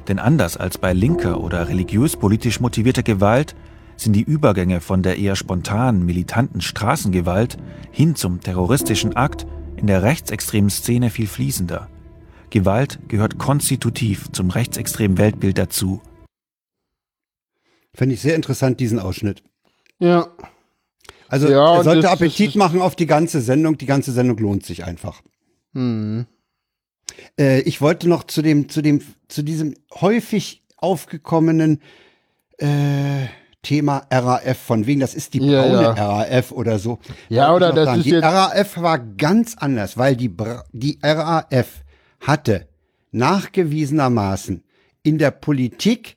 [0.09, 3.55] Denn anders als bei linker oder religiös-politisch motivierter Gewalt
[3.97, 7.59] sind die Übergänge von der eher spontanen, militanten Straßengewalt
[7.91, 9.47] hin zum terroristischen Akt
[9.77, 11.89] in der rechtsextremen Szene viel fließender.
[12.51, 16.01] Gewalt gehört konstitutiv zum rechtsextremen Weltbild dazu.
[17.95, 19.43] Finde ich sehr interessant, diesen Ausschnitt.
[19.99, 20.29] Ja.
[21.29, 23.79] Also ja, er sollte das, Appetit das, machen auf die ganze Sendung.
[23.79, 25.23] Die ganze Sendung lohnt sich einfach.
[25.75, 26.27] Hm.
[27.39, 31.81] Äh, ich wollte noch zu dem, zu dem, zu diesem häufig aufgekommenen
[32.59, 33.27] äh,
[33.63, 35.93] Thema RAF, von wegen, das ist die braune ja.
[35.93, 36.99] RAF oder so.
[37.29, 38.01] Ja, oder das sagen.
[38.01, 40.35] ist Die RAF war ganz anders, weil die,
[40.73, 41.85] die RAF
[42.21, 42.69] hatte
[43.13, 44.63] nachgewiesenermaßen
[45.03, 46.17] in der Politik,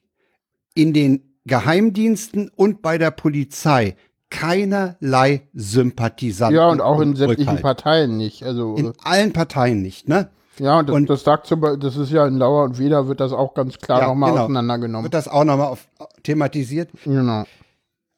[0.74, 3.96] in den Geheimdiensten und bei der Polizei
[4.30, 6.56] keinerlei Sympathisanten.
[6.56, 8.44] Ja, und auch in sämtlichen Parteien nicht.
[8.44, 10.30] Also, in allen Parteien nicht, ne?
[10.60, 13.20] Ja, und das, und das sagt zum das ist ja in Lauer und Weder wird
[13.20, 14.44] das auch ganz klar ja, nochmal genau.
[14.44, 15.06] auseinandergenommen.
[15.06, 15.78] Wird das auch nochmal
[16.24, 16.90] thematisiert?
[17.06, 17.46] Genau.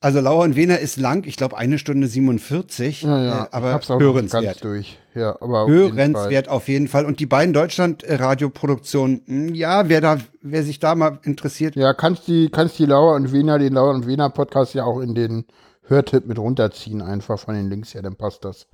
[0.02, 3.44] Also Lauer und Wiener ist lang, ich glaube eine Stunde 47, ja, ja.
[3.46, 4.44] Äh, aber Hab's auch hörenswert.
[4.44, 5.00] Ganz durch.
[5.16, 7.06] Ja, aber auf hörenswert jeden auf jeden Fall.
[7.06, 11.76] Und die beiden Deutschland-Radioproduktionen, hm, ja, wer da, wer sich da mal interessiert.
[11.76, 15.00] Ja, kannst die, kannst die Lauer und Wiener, den Lauer und Wiener Podcast ja auch
[15.00, 15.46] in den
[15.88, 18.68] Hörtipp mit runterziehen, einfach von den Links her, dann passt das.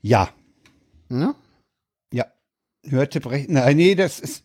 [0.00, 0.28] Ja?
[1.10, 1.34] Ja.
[2.88, 3.50] Hörtipp recht.
[3.50, 4.42] Nein, nee, das ist.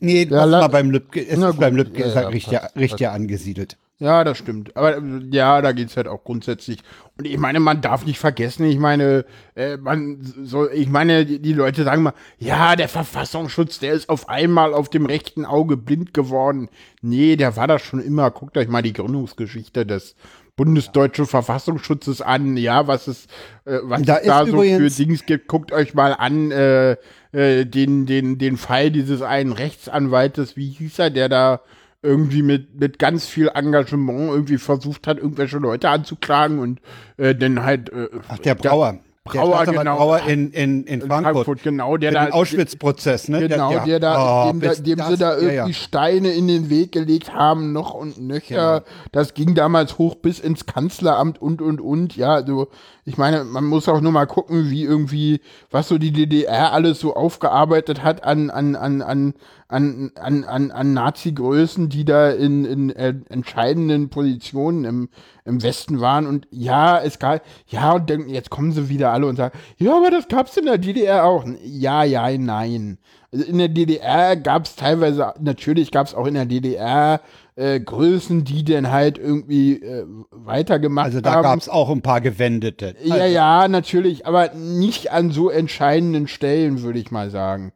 [0.00, 1.26] Nee, ja, lass mal beim Lübcke.
[1.26, 3.16] Es ist beim Lübcke ja, ja, richtig, passt, richtig passt.
[3.16, 3.78] angesiedelt.
[3.98, 4.76] Ja, das stimmt.
[4.76, 5.00] Aber
[5.30, 6.80] ja, da geht es halt auch grundsätzlich.
[7.16, 11.38] Und ich meine, man darf nicht vergessen, ich meine, äh, man soll, ich meine, die,
[11.38, 15.76] die, Leute sagen mal, ja, der Verfassungsschutz, der ist auf einmal auf dem rechten Auge
[15.76, 16.68] blind geworden.
[17.02, 18.30] Nee, der war das schon immer.
[18.32, 20.16] Guckt euch mal die Gründungsgeschichte des
[20.56, 23.26] bundesdeutschen Verfassungsschutzes an, ja, was es,
[23.64, 25.48] äh, was da, es da so für Dings gibt.
[25.48, 26.96] Guckt euch mal an, äh,
[27.32, 31.60] äh, den, den, den Fall dieses einen Rechtsanwaltes, wie hieß er, der da
[32.02, 36.80] irgendwie mit, mit ganz viel Engagement irgendwie versucht hat, irgendwelche Leute anzuklagen und
[37.16, 37.90] äh, dann halt.
[37.90, 38.98] Äh, Ach, der Brauer.
[39.26, 39.96] Brauer, genau.
[39.96, 41.34] Brauer in, in, in Frankfurt.
[41.46, 42.28] Frankfurt genau, der da.
[42.28, 43.48] Auschwitz-Prozess, ne?
[43.48, 45.72] Genau, der, der da, oh, dem, da, dem das, sie da irgendwie ja, ja.
[45.72, 48.80] Steine in den Weg gelegt haben, noch und nöcher.
[48.80, 48.96] Genau.
[49.12, 52.16] Das ging damals hoch bis ins Kanzleramt und, und, und.
[52.16, 52.68] Ja, also,
[53.06, 55.40] ich meine, man muss auch nur mal gucken, wie irgendwie,
[55.70, 59.34] was so die DDR alles so aufgearbeitet hat an, an, an, an,
[59.68, 65.08] an, an, an, an Nazi-Größen, die da in, in äh, entscheidenden Positionen im,
[65.44, 66.26] im Westen waren.
[66.26, 69.96] Und ja, es gab, ja, und dann, jetzt kommen sie wieder alle und sagen, ja,
[69.96, 71.44] aber das gab es in der DDR auch.
[71.62, 72.98] Ja, ja, nein.
[73.34, 77.20] Also in der DDR gab es teilweise, natürlich gab es auch in der DDR
[77.56, 81.14] äh, Größen, die dann halt irgendwie äh, weitergemacht haben.
[81.14, 82.94] Also da gab es auch ein paar gewendete.
[83.00, 83.14] Also.
[83.14, 87.72] Ja, ja, natürlich, aber nicht an so entscheidenden Stellen, würde ich mal sagen.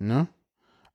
[0.00, 0.28] Ne?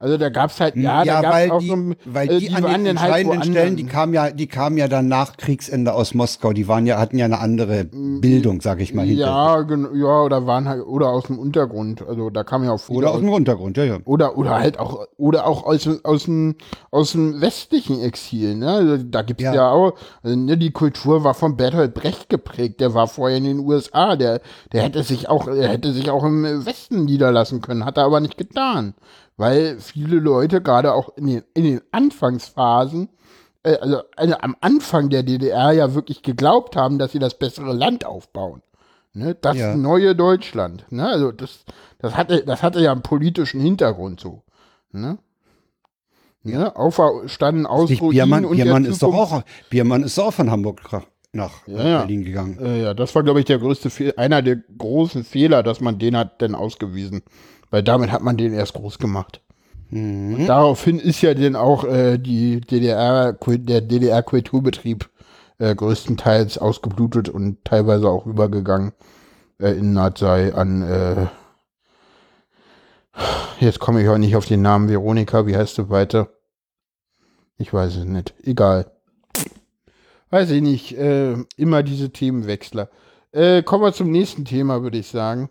[0.02, 2.47] Also da gab es halt, ja, ja da gab auch die, so, weil äh, die,
[2.47, 5.38] die an den halt entscheidenden halt Stellen, die kamen ja, die kamen ja dann nach
[5.38, 6.54] Kriegsende aus Moskau.
[6.54, 9.06] Die waren ja, hatten ja eine andere Bildung, sag ich mal.
[9.06, 12.02] Ja, ja, oder waren halt, oder aus dem Untergrund.
[12.02, 13.99] Also da kam ja auch Oder aus dem Untergrund, ja, ja.
[14.06, 16.56] Oder, oder halt auch, oder auch aus, aus dem,
[16.89, 18.72] aus dem westlichen Exil, ne?
[18.72, 19.93] Also da gibt's ja, ja auch,
[20.24, 22.80] also, ne, die Kultur war von Bertolt Brecht geprägt.
[22.80, 24.16] Der war vorher in den USA.
[24.16, 24.41] Der,
[24.74, 28.20] der hätte sich auch, er hätte sich auch im Westen niederlassen können, hat er aber
[28.20, 28.95] nicht getan
[29.38, 33.10] weil viele Leute gerade auch in den, in den Anfangsphasen,
[33.64, 37.74] äh, also, also, am Anfang der DDR ja wirklich geglaubt haben, dass sie das bessere
[37.74, 38.62] Land aufbauen.
[39.14, 39.36] Ne?
[39.40, 39.76] Das ja.
[39.76, 40.86] neue Deutschland.
[40.90, 41.08] Ne?
[41.08, 41.66] Also das,
[42.00, 44.44] das, hatte, das hatte ja einen politischen Hintergrund so.
[44.92, 45.18] Ne?
[46.44, 46.76] Ja, ne?
[46.76, 50.82] auferstanden aus Biermann, und Biermann ist doch auch Biermann ist auch von Hamburg
[51.34, 52.58] nach ja, Berlin gegangen.
[52.82, 56.18] Ja, das war glaube ich der größte Fe einer der großen Fehler, dass man den
[56.18, 57.22] hat denn ausgewiesen.
[57.72, 59.42] Weil damit hat man den erst groß gemacht.
[59.90, 60.36] Mhm.
[60.36, 65.10] Und daraufhin ist ja dann auch äh, die DDR, der DDR-Kulturbetrieb
[65.58, 68.92] äh, größtenteils ausgeblutet und teilweise auch übergegangen
[69.60, 71.28] äh, in Nadsei an äh,
[73.60, 76.30] jetzt komme ich auch nicht auf den Namen Veronika, wie heißt du weiter?
[77.58, 78.34] Ich weiß es nicht.
[78.44, 78.92] Egal.
[80.30, 80.98] Weiß ich nicht.
[80.98, 82.90] Äh, immer diese Themenwechsler.
[83.32, 85.50] Äh, kommen wir zum nächsten Thema, würde ich sagen.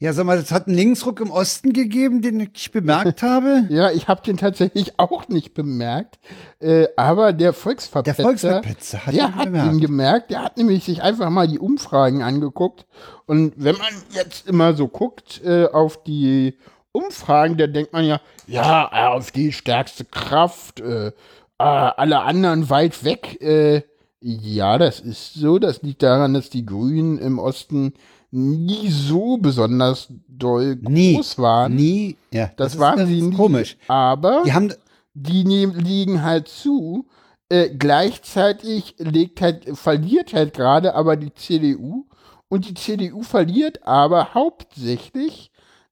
[0.00, 3.66] Ja, sag mal, das hat einen Linksruck im Osten gegeben, den ich bemerkt habe.
[3.70, 6.18] ja, ich habe den tatsächlich auch nicht bemerkt.
[6.58, 9.72] Äh, aber der Volksverpetzer, der Volksverpetzer hat, der hat bemerkt.
[9.72, 10.30] ihn gemerkt.
[10.30, 12.86] Der hat nämlich sich einfach mal die Umfragen angeguckt.
[13.26, 16.58] Und wenn man jetzt immer so guckt äh, auf die
[16.90, 21.12] Umfragen, da denkt man ja, ja, AfD stärkste Kraft, äh,
[21.58, 23.40] ah, alle anderen weit weg.
[23.40, 23.82] Äh,
[24.20, 25.58] ja, das ist so.
[25.58, 27.94] Das liegt daran, dass die Grünen im Osten
[28.34, 31.74] nie so besonders doll nie, groß waren.
[31.74, 32.50] Nie, ja.
[32.56, 33.36] Das, das waren ist, sie nie.
[33.36, 33.76] Komisch.
[33.86, 34.72] Aber die, haben,
[35.14, 37.06] die nehm, liegen halt zu.
[37.48, 42.06] Äh, gleichzeitig legt halt, verliert halt gerade aber die CDU.
[42.48, 45.50] Und die CDU verliert aber hauptsächlich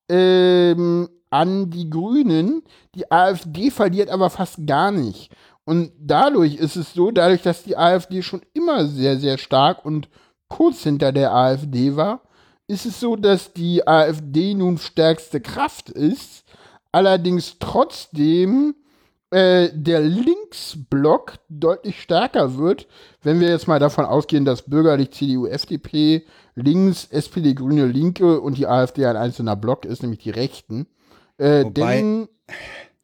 [0.09, 2.62] ähm, an die Grünen.
[2.95, 5.32] Die AfD verliert aber fast gar nicht.
[5.64, 10.09] Und dadurch ist es so, dadurch, dass die AfD schon immer sehr, sehr stark und
[10.49, 12.22] kurz hinter der AfD war,
[12.73, 16.45] ist es so, dass die AfD nun stärkste Kraft ist,
[16.91, 18.75] allerdings trotzdem
[19.31, 22.89] äh, der Linksblock deutlich stärker wird,
[23.23, 28.57] wenn wir jetzt mal davon ausgehen, dass bürgerlich CDU, FDP, links, SPD, Grüne, Linke und
[28.57, 30.87] die AfD ein einzelner Block ist, nämlich die Rechten.
[31.37, 32.29] Äh, Wobei, denn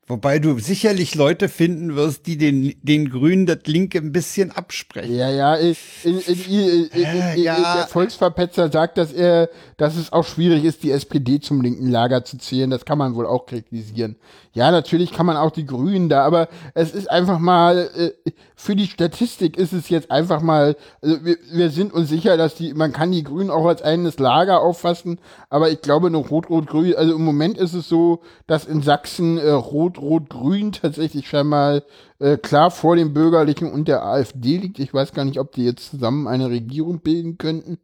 [0.09, 5.15] Wobei du sicherlich Leute finden wirst, die den, den Grünen das Linke ein bisschen absprechen.
[5.15, 7.77] Ja, ja, in, in, in, ja.
[7.77, 12.25] der Volksverpetzer sagt, dass er, dass es auch schwierig ist, die SPD zum linken Lager
[12.25, 12.71] zu zählen.
[12.71, 14.17] Das kann man wohl auch kritisieren.
[14.59, 18.75] Ja, natürlich kann man auch die Grünen da, aber es ist einfach mal, äh, für
[18.75, 22.75] die Statistik ist es jetzt einfach mal, also wir, wir sind uns sicher, dass die,
[22.75, 27.15] man kann die Grünen auch als eigenes Lager auffassen, aber ich glaube noch Rot-Rot-Grün, also
[27.15, 29.51] im Moment ist es so, dass in Sachsen äh,
[29.99, 31.82] Rot-Rot-Grün tatsächlich scheinbar
[32.18, 34.78] äh, klar vor dem Bürgerlichen und der AfD liegt.
[34.78, 37.78] Ich weiß gar nicht, ob die jetzt zusammen eine Regierung bilden könnten.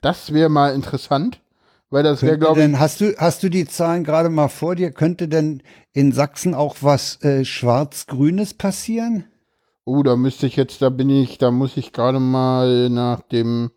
[0.00, 1.40] Das wäre mal interessant.
[1.90, 2.76] Weil das wäre, glaube ich.
[2.76, 4.90] Hast du, hast du die Zahlen gerade mal vor dir?
[4.90, 5.62] Könnte denn
[5.92, 9.24] in Sachsen auch was äh, Schwarz-Grünes passieren?
[9.84, 13.70] Oh, da müsste ich jetzt, da bin ich, da muss ich gerade mal nach dem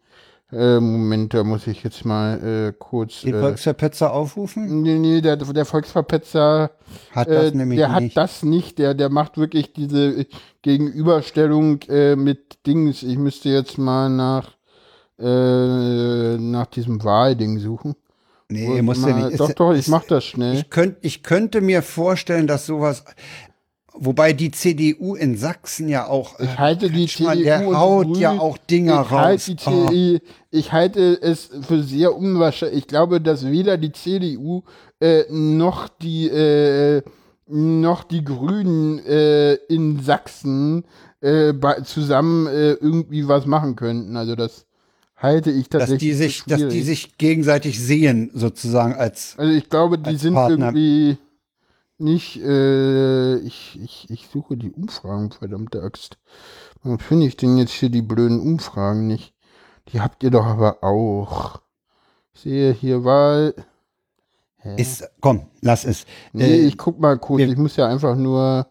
[0.52, 3.22] äh, Moment, da muss ich jetzt mal äh, kurz.
[3.22, 4.82] Den äh, Volksverpetzer aufrufen?
[4.82, 6.72] Nee, nee, der, der Volksverpetzer
[7.12, 8.18] hat das äh, nämlich der nicht.
[8.18, 8.78] hat das nicht.
[8.80, 10.26] Der, der macht wirklich diese
[10.62, 13.04] Gegenüberstellung äh, mit Dings.
[13.04, 14.52] Ich müsste jetzt mal nach,
[15.20, 17.96] äh, nach diesem Wahlding suchen.
[18.50, 19.40] Nee, musst du nicht.
[19.40, 20.56] Doch, doch, ich mach das schnell.
[20.56, 23.06] Ich, könnt, ich könnte mir vorstellen, dass sowas,
[23.94, 26.40] Wobei die CDU in Sachsen ja auch.
[26.40, 27.44] Ich halte die CDU.
[27.44, 29.20] Der haut Grün, ja auch Dinger ich raus.
[29.20, 30.28] Halte die oh.
[30.50, 32.80] Ich halte es für sehr unwahrscheinlich.
[32.80, 34.64] Ich glaube, dass weder die CDU
[35.02, 37.02] äh, noch die äh,
[37.48, 40.86] noch die Grünen äh, in Sachsen
[41.20, 44.16] äh, zusammen äh, irgendwie was machen könnten.
[44.16, 44.66] Also das
[45.18, 46.12] halte ich tatsächlich.
[46.12, 49.36] Dass die sich, dass die sich gegenseitig sehen, sozusagen als.
[49.38, 50.68] Also ich glaube, die sind Partner.
[50.68, 51.18] irgendwie
[52.02, 56.18] nicht, äh, ich, ich, ich suche die Umfragen, verdammte Axt.
[56.84, 59.34] Warum finde ich denn jetzt hier die blöden Umfragen nicht?
[59.90, 61.62] Die habt ihr doch aber auch.
[62.34, 63.54] Ich sehe hier Wahl.
[64.78, 66.06] Ist, komm, lass es.
[66.34, 67.42] Nee, Äh, ich guck mal kurz.
[67.42, 68.68] Ich muss ja einfach nur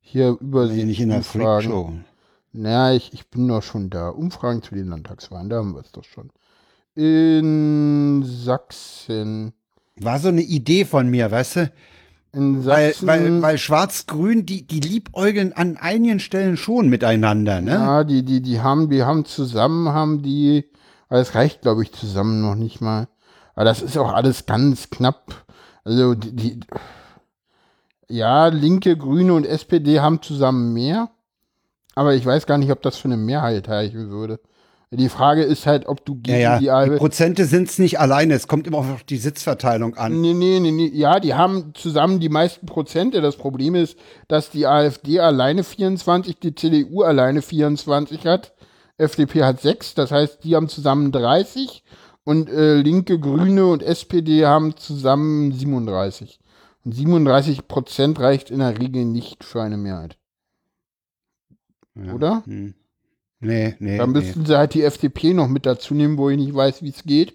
[0.00, 1.70] hier über nee, nicht in der Umfragen.
[1.70, 1.92] Freakshow.
[2.52, 4.10] Na, ich, ich bin doch schon da.
[4.10, 6.30] Umfragen zu den Landtagswahlen, da haben wir es doch schon.
[6.94, 9.54] In Sachsen.
[9.96, 11.72] War so eine Idee von mir, weißt du?
[12.34, 17.72] Weil, weil, weil Schwarz-Grün, die, die liebäugeln an einigen Stellen schon miteinander, ne?
[17.72, 20.64] Ja, die, die, die haben, die haben zusammen, haben die,
[21.10, 23.08] aber es reicht, glaube ich, zusammen noch nicht mal.
[23.54, 25.44] Aber das ist auch alles ganz knapp.
[25.84, 26.60] Also, die, die
[28.08, 31.10] ja, Linke, Grüne und SPD haben zusammen mehr.
[31.94, 34.40] Aber ich weiß gar nicht, ob das für eine Mehrheit reichen würde.
[34.94, 36.96] Die Frage ist halt, ob du Ja, gegen ja, die die AfD.
[36.96, 40.20] Prozente sind es nicht alleine, es kommt immer auf die Sitzverteilung an.
[40.20, 40.90] Nee, nee, nee, nee.
[40.92, 43.22] Ja, die haben zusammen die meisten Prozente.
[43.22, 48.52] Das Problem ist, dass die AfD alleine 24, die CDU alleine 24 hat.
[48.98, 51.82] FDP hat 6, das heißt, die haben zusammen 30
[52.24, 56.38] und äh, Linke, Grüne und SPD haben zusammen 37.
[56.84, 60.18] Und 37 Prozent reicht in der Regel nicht für eine Mehrheit.
[61.94, 62.12] Ja.
[62.12, 62.42] Oder?
[62.44, 62.74] Hm.
[63.42, 63.98] Nee, nee.
[63.98, 64.12] Da nee.
[64.20, 67.02] müssten sie halt die FDP noch mit dazu nehmen, wo ich nicht weiß, wie es
[67.04, 67.34] geht.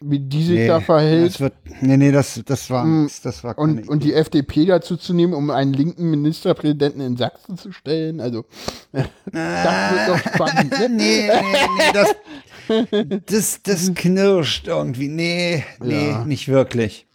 [0.00, 1.30] Wie die sich nee, da verhält.
[1.34, 4.96] Das wird, nee, nee, das, das war, Mm, das war Und, und die FDP dazu
[4.96, 8.20] zu nehmen, um einen linken Ministerpräsidenten in Sachsen zu stellen.
[8.20, 8.44] Also,
[8.92, 10.70] das wird doch spannend.
[10.78, 10.88] Ne?
[10.90, 15.08] nee, nee, nee, das, das, das knirscht irgendwie.
[15.08, 16.24] Nee, nee, Ja.
[16.24, 17.06] nicht wirklich.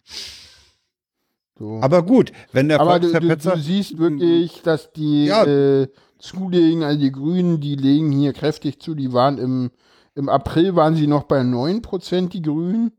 [1.57, 1.79] So.
[1.81, 5.45] Aber gut, wenn der Aber du, du, Volksverpetzer- du siehst wirklich, dass die Ja.
[5.45, 5.87] äh,
[6.23, 8.95] zulegen, also die Grünen, die legen hier kräftig zu.
[8.95, 9.71] Die waren im,
[10.15, 12.91] im April waren sie noch bei 9%, die Grünen.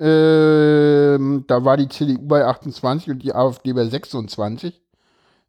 [0.00, 4.80] Ähm, da war die CDU bei 28 und die AfD bei 26.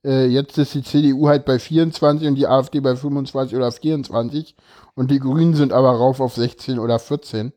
[0.06, 4.56] Äh, jetzt ist die CDU halt bei 24 und die AfD bei 25 oder 24.
[4.96, 7.54] Und die Grünen sind aber rauf auf 16 oder 14.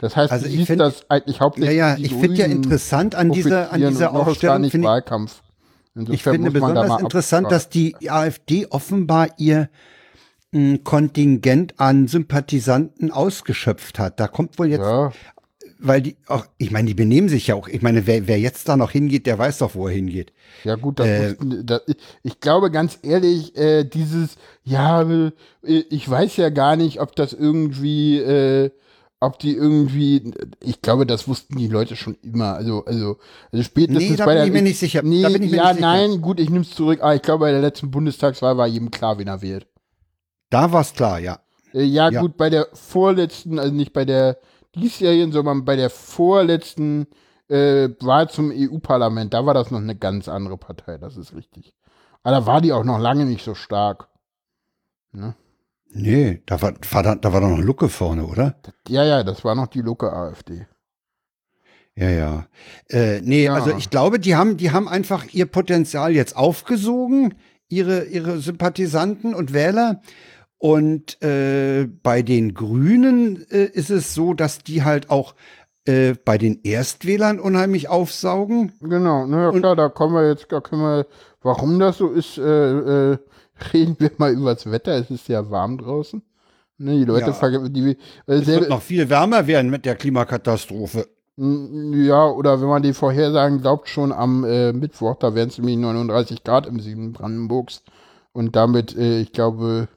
[0.00, 1.76] Das heißt, Also du ich siehst find- das eigentlich ja, hauptsächlich.
[1.76, 5.42] ja, die ich finde ja interessant an dieser, an dieser Aufstellung, finde Wahlkampf.
[5.96, 9.70] Insofern Ich finde da besonders mal interessant, dass die AfD offenbar ihr
[10.52, 14.20] mh, Kontingent an Sympathisanten ausgeschöpft hat.
[14.20, 15.10] Da kommt wohl jetzt, ja,
[15.78, 17.68] weil die auch, ich meine, die benehmen sich ja auch.
[17.68, 20.32] Ich meine, wer, wer jetzt da noch hingeht, der weiß doch, wo er hingeht.
[20.64, 21.82] ja gut, Äh, wussten- das,
[22.22, 25.30] ich glaube ganz ehrlich, äh, dieses, ja, äh,
[25.62, 28.70] ich weiß ja gar nicht, ob das irgendwie, äh,
[29.20, 32.54] ob die irgendwie, ich glaube, das wussten die Leute schon immer.
[32.54, 33.18] Also, also,
[33.50, 35.02] also spätestens Nee, da bei bin der, ich mir nicht sicher.
[35.02, 35.86] Nee, Da bin ich mir ja, nicht sicher.
[35.86, 37.00] nein, gut, ich nehme es zurück.
[37.00, 39.66] Aber ich glaube, bei der letzten Bundestagswahl war jedem klar, wen er wählt.
[40.50, 41.40] Da war es klar, ja.
[41.72, 42.20] Äh, ja, Ja.
[42.20, 44.38] gut, bei der vorletzten, also nicht bei der
[44.74, 47.06] diesjährigen, sondern bei der vorletzten
[47.48, 51.72] äh, Wahl zum EU-Parlament, da war das noch eine ganz andere Partei, das ist richtig.
[52.22, 54.08] Aber da war die auch noch lange nicht so stark.
[55.12, 55.34] Ne?
[55.96, 58.56] Nee, da war, war da, da war doch noch Lucke vorne, oder?
[58.88, 60.66] Ja, ja, das war noch die Lucke AfD.
[61.96, 62.46] Ja, ja.
[62.90, 63.54] Äh, nee, Ja.
[63.54, 67.34] also ich glaube, die haben, die haben einfach ihr Potenzial jetzt aufgesogen,
[67.68, 70.02] ihre, ihre Sympathisanten und Wähler.
[70.58, 75.34] Und äh, bei den Grünen äh, ist es so, dass die halt auch
[75.86, 78.72] äh, bei den Erstwählern unheimlich aufsaugen.
[78.80, 81.06] Genau, na ja, klar, da kommen wir jetzt, da können wir,
[81.42, 83.18] warum das so ist, äh, äh,
[83.72, 84.92] reden wir mal über das Wetter.
[84.92, 86.22] Es ist ja warm draußen.
[86.78, 87.32] Ne, die Leute Ja.
[87.32, 87.96] vergessen, die, äh,
[88.34, 91.06] Es wird noch viel wärmer werden mit der Klimakatastrophe.
[91.38, 95.76] Ja, oder wenn man die Vorhersagen glaubt, schon am äh, Mittwoch, da wären es nämlich
[95.76, 97.82] 39 Grad im Süden Brandenburgs.
[98.32, 99.88] Und damit, äh, ich glaube,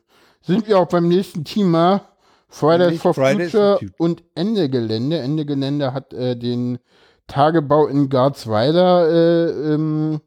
[0.41, 2.01] sind wir auch beim nächsten Thema.
[2.49, 3.79] Fridays for Fridays Future.
[3.99, 5.19] und Ende Gelände.
[5.19, 6.79] Ende Gelände hat äh, den
[7.27, 10.19] Tagebau in Garzweiler äh, ähm,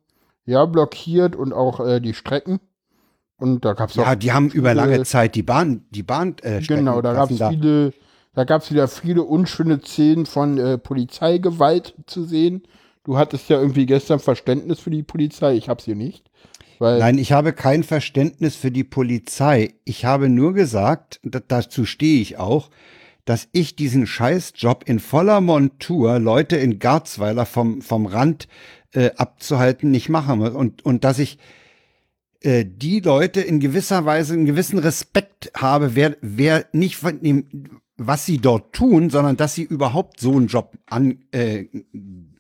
[0.47, 2.61] ja, blockiert und auch äh, die Strecken.
[3.43, 6.37] Und da gab es auch Ja, die haben über lange Zeit die Bahn, die Bahn,
[6.43, 7.93] äh, Genau, da gab es viele,
[8.35, 12.63] da gab es wieder viele unschöne Szenen von äh, Polizeigewalt zu sehen.
[13.03, 16.31] Du hattest ja irgendwie gestern Verständnis für die Polizei, ich hab's hier nicht.
[16.79, 19.75] Weil, Nein, ich habe kein Verständnis für die Polizei.
[19.85, 22.71] Ich habe nur gesagt, da, dazu stehe ich auch,
[23.25, 28.47] dass ich diesen Scheißjob in voller Montur, Leute in Garzweiler vom, vom Rand
[28.93, 30.51] äh, abzuhalten, nicht machen muss.
[30.51, 31.39] Und, und dass ich
[32.45, 37.81] äh, die Leute in gewisser Weise einen gewissen Respekt habe, wer, wer nicht von dem,
[37.97, 41.67] was sie dort tun, sondern dass sie überhaupt so einen Job an, äh,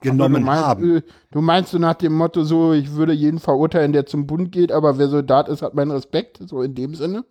[0.00, 0.96] genommen du meinst, haben.
[0.96, 4.52] äh, Du meinst so nach dem Motto so, ich würde jeden verurteilen, der zum Bund
[4.52, 7.24] geht, aber wer Soldat ist, hat meinen Respekt, so in dem Sinne.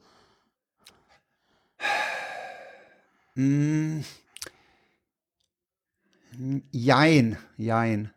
[3.36, 4.02] Mm.
[6.72, 8.12] Jein, jein.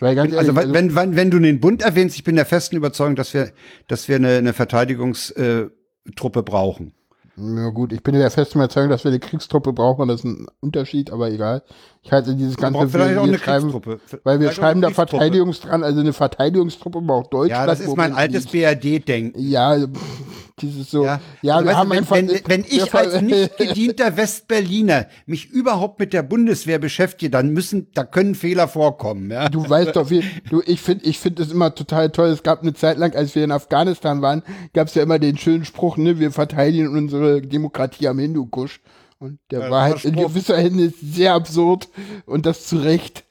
[0.00, 2.76] Weil ganz Also, ehrlich, wenn, wenn, wenn du den Bund erwähnst, ich bin der festen
[2.76, 3.50] Überzeugung, dass wir,
[3.88, 6.94] dass wir eine, eine Verteidigungstruppe brauchen.
[7.36, 10.46] Ja gut, ich bin der festen Überzeugung, dass wir eine Kriegstruppe brauchen, das ist ein
[10.60, 11.62] Unterschied, aber egal.
[12.02, 14.00] Ich halte dieses ganze braucht vielleicht wir auch eine schreiben, Kriegstruppe.
[14.22, 15.10] weil wir Vielleicht schreiben da Kriegstruppe.
[15.10, 17.50] Verteidigungstruppe, also eine Verteidigungstruppe braucht Deutschland.
[17.50, 19.40] Ja, das ist mein wir altes BRD-Denken.
[19.40, 21.04] Ja, pff, dieses so.
[21.04, 22.16] Ja, Ja, also wir weißt haben wenn, einfach.
[22.16, 27.88] wenn, wenn ich als nicht gedienter Westberliner mich überhaupt mit der Bundeswehr beschäftige, dann müssen,
[27.94, 29.30] da können Fehler vorkommen.
[29.30, 29.48] Ja?
[29.48, 32.28] Du weißt doch, wie, du, ich finde ich finde es immer total toll.
[32.28, 34.42] Es gab eine Zeit lang, als wir in Afghanistan waren,
[34.72, 38.80] gab es ja immer den schönen Spruch, ne, wir verteidigen unsere Demokratie am Hindukusch.
[39.18, 41.88] Und der Ja, war halt in gewisser Hinsicht sehr absurd
[42.26, 43.24] und das zu Recht.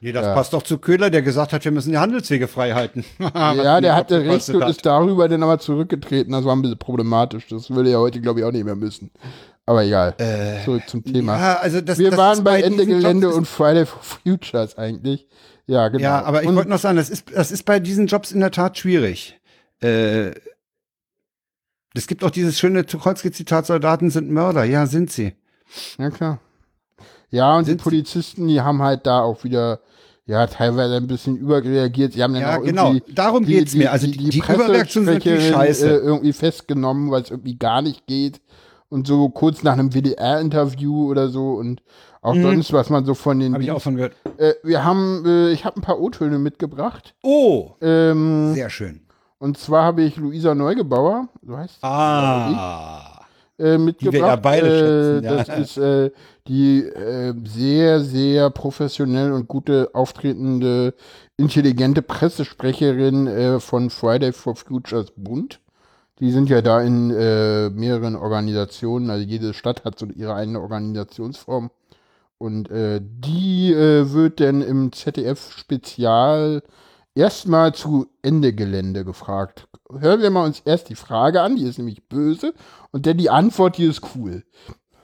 [0.00, 0.34] Äh, Nee, das Ja.
[0.34, 3.04] passt doch zu Köhler, der gesagt hat, wir müssen die Handelswege frei halten.
[3.34, 4.70] ja, der hatte recht und hat.
[4.70, 6.32] ist darüber dann aber zurückgetreten.
[6.32, 7.46] Das war ein bisschen problematisch.
[7.48, 9.10] Das würde er heute, glaube ich, auch nicht mehr müssen.
[9.66, 10.14] Aber egal.
[10.64, 11.36] Zurück zum Thema.
[11.36, 14.76] Äh, Ja, also das, wir das waren bei Ende Gelände Jobs und Friday for Futures
[14.78, 15.28] eigentlich.
[15.66, 16.02] Ja, genau.
[16.02, 18.40] Ja, aber ich Und- wollte noch sagen, das ist, das ist bei diesen Jobs in
[18.40, 19.38] der Tat schwierig.
[19.82, 20.30] Äh,
[21.94, 24.64] es gibt auch dieses schöne Tucholsky-Zitat, Soldaten sind Mörder.
[24.64, 25.34] Ja, sind sie.
[25.98, 26.38] Ja, klar.
[27.30, 29.80] Ja, und die Sind sie- Polizisten, die haben halt da auch wieder,
[30.30, 32.12] ja, teilweise ein bisschen überreagiert.
[32.12, 32.92] Sie haben dann Ja, auch genau.
[32.92, 33.90] irgendwie Darum die- geht's die, mir.
[33.92, 35.88] Also die- die Überreaktionen sind natürlich scheiße.
[35.90, 38.40] Äh, irgendwie festgenommen, weil es irgendwie gar nicht geht.
[38.88, 41.82] Und so kurz nach einem WDR-Interview oder so und
[42.22, 43.52] auch sonst, was man so von den.
[43.54, 43.68] Habe Mhm.
[43.68, 44.14] ich auch von gehört.
[44.36, 47.14] äh, wir haben, äh, ich habe ein paar O-Töne mitgebracht.
[47.22, 49.00] Oh, Ähm, sehr schön.
[49.38, 53.09] und zwar habe ich Luisa Neugebauer, so heißt sie, Ah.
[53.60, 54.14] Äh, mitgebracht.
[54.14, 55.44] Die wir ja beide schätzen, ja.
[55.44, 56.10] Das ist äh,
[56.48, 60.94] die äh, sehr, sehr professionell und gute auftretende,
[61.36, 65.60] intelligente Pressesprecherin äh, von Friday for Futures Bund.
[66.18, 70.60] Die sind ja da in äh, mehreren Organisationen, also jede Stadt hat so ihre eigene
[70.60, 71.70] Organisationsform.
[72.36, 76.62] Und äh, die äh, wird dann im ZDF-Spezial
[77.14, 79.68] erstmal zu Ende Gelände gefragt.
[79.98, 82.54] Hören wir mal uns erst die Frage an, die ist nämlich böse,
[82.92, 84.44] und dann die Antwort, die ist cool.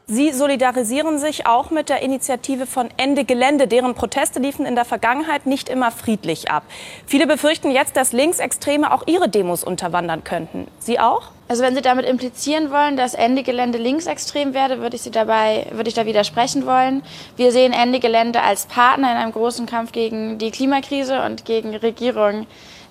[0.08, 3.66] Sie solidarisieren sich auch mit der Initiative von Ende Gelände.
[3.66, 6.62] Deren Proteste liefen in der Vergangenheit nicht immer friedlich ab.
[7.06, 10.68] Viele befürchten jetzt, dass Linksextreme auch ihre Demos unterwandern könnten.
[10.78, 11.32] Sie auch?
[11.48, 15.66] Also wenn Sie damit implizieren wollen, dass Ende Gelände linksextrem werde, würde ich Sie dabei,
[15.72, 17.02] würde ich da widersprechen wollen.
[17.36, 21.74] Wir sehen Ende Gelände als Partner in einem großen Kampf gegen die Klimakrise und gegen
[21.74, 22.46] Regierungen,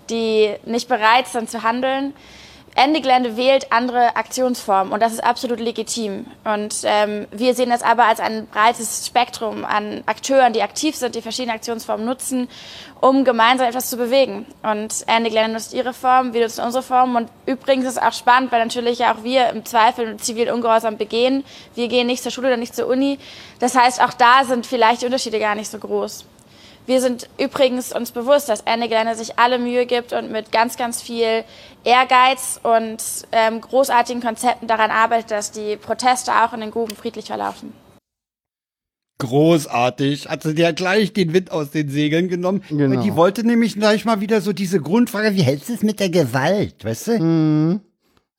[0.09, 2.13] die nicht bereit sind zu handeln.
[2.77, 6.25] Ende Gelände wählt andere Aktionsformen und das ist absolut legitim.
[6.43, 11.15] Und ähm, wir sehen das aber als ein breites Spektrum an Akteuren, die aktiv sind,
[11.15, 12.49] die verschiedene Aktionsformen nutzen,
[12.99, 14.45] um gemeinsam etwas zu bewegen.
[14.61, 17.15] Und Ende Gelände nutzt ihre Form, wir nutzen unsere Form.
[17.15, 21.45] Und übrigens ist es auch spannend, weil natürlich auch wir im Zweifel zivilen Ungehorsam begehen.
[21.75, 23.19] Wir gehen nicht zur Schule oder nicht zur Uni.
[23.59, 26.25] Das heißt, auch da sind vielleicht die Unterschiede gar nicht so groß.
[26.87, 30.77] Wir sind übrigens uns bewusst, dass Ende Gelände sich alle Mühe gibt und mit ganz,
[30.77, 31.43] ganz viel
[31.83, 32.97] Ehrgeiz und
[33.31, 37.73] ähm, großartigen Konzepten daran arbeitet, dass die Proteste auch in den Gruben friedlich verlaufen.
[39.17, 40.27] Großartig.
[40.27, 42.61] Hat sie dir gleich den Wind aus den Segeln genommen.
[42.69, 43.01] Genau.
[43.01, 46.09] Die wollte nämlich gleich mal wieder so diese Grundfrage, wie hältst du es mit der
[46.09, 47.19] Gewalt, weißt du?
[47.19, 47.81] Mhm.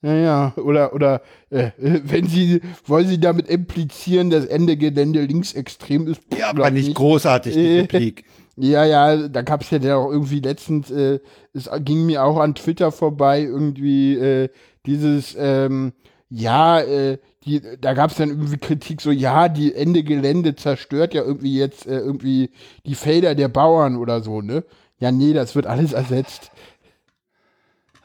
[0.02, 6.06] Ja, ja, oder, oder äh, wenn Sie, wollen Sie damit implizieren, dass Ende Gelände linksextrem
[6.06, 6.20] ist?
[6.36, 7.80] Ja, aber nicht großartig, die Äh.
[7.80, 8.24] Replik.
[8.58, 11.20] Ja, ja, da gab es ja dann auch irgendwie letztens, äh,
[11.52, 14.48] es ging mir auch an Twitter vorbei, irgendwie äh,
[14.86, 15.92] dieses, ähm,
[16.30, 21.12] ja, äh, die, da gab es dann irgendwie Kritik, so, ja, die Ende Gelände zerstört
[21.12, 22.50] ja irgendwie jetzt äh, irgendwie
[22.86, 24.64] die Felder der Bauern oder so, ne?
[24.98, 26.50] Ja, nee, das wird alles ersetzt.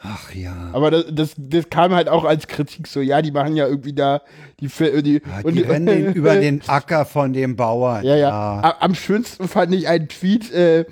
[0.04, 0.72] Ach ja.
[0.74, 3.94] Aber das, das, das kam halt auch als Kritik so, ja, die machen ja irgendwie
[3.94, 4.22] da
[4.60, 8.04] die, Fe- die, Ja, die rennen über den Acker von dem Bauern.
[8.04, 8.30] Ja, ja.
[8.32, 10.82] A- Am schönsten fand ich einen Tweet, äh,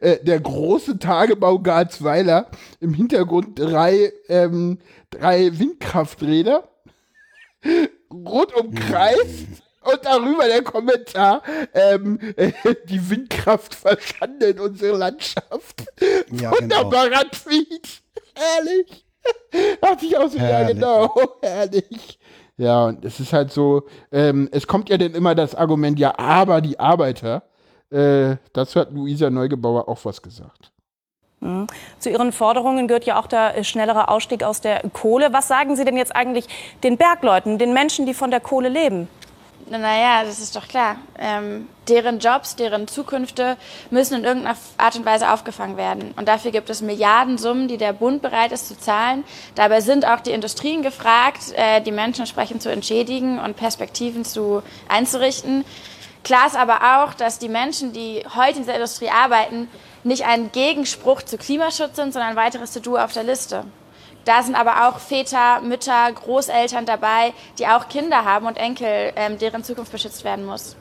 [0.00, 2.48] äh, der große Tagebau Garzweiler,
[2.80, 4.78] im Hintergrund drei, ähm,
[5.10, 6.66] drei Windkrafträder,
[8.10, 9.46] rund umkreist.
[9.82, 12.50] Und darüber der Kommentar, ähm, äh,
[12.88, 15.84] die Windkraft verschandelt unsere Landschaft.
[16.32, 16.56] Ja, genau.
[16.90, 18.02] Wunderbarer Tweet.
[18.36, 19.06] Herrlich.
[19.80, 22.18] Dachte ich auch so, ja genau, herrlich.
[22.56, 23.82] Ja, und es ist halt so,
[24.12, 27.42] ähm, es kommt ja dann immer das Argument, ja, aber die Arbeiter,
[27.90, 30.72] äh, dazu hat Luisa Neugebauer auch was gesagt.
[31.98, 35.32] Zu Ihren Forderungen gehört ja auch der äh, schnellere Ausstieg aus der Kohle.
[35.32, 36.46] Was sagen Sie denn jetzt eigentlich
[36.82, 39.06] den Bergleuten, den Menschen, die von der Kohle leben?
[39.68, 40.96] Naja, das ist doch klar.
[41.18, 43.56] Ähm, deren Jobs, deren Zukünfte
[43.90, 46.14] müssen in irgendeiner Art und Weise aufgefangen werden.
[46.16, 49.24] Und dafür gibt es Milliardensummen, die der Bund bereit ist zu zahlen.
[49.56, 54.62] Dabei sind auch die Industrien gefragt, äh, die Menschen entsprechend zu entschädigen und Perspektiven zu
[54.88, 55.64] einzurichten.
[56.22, 59.68] Klar ist aber auch, dass die Menschen, die heute in dieser Industrie arbeiten,
[60.04, 63.64] nicht ein Gegenspruch zu Klimaschutz sind, sondern ein weiteres To-Do auf der Liste.
[64.26, 69.38] Da sind aber auch Väter, Mütter, Großeltern dabei, die auch Kinder haben und Enkel, ähm,
[69.38, 70.76] deren Zukunft beschützt werden muss.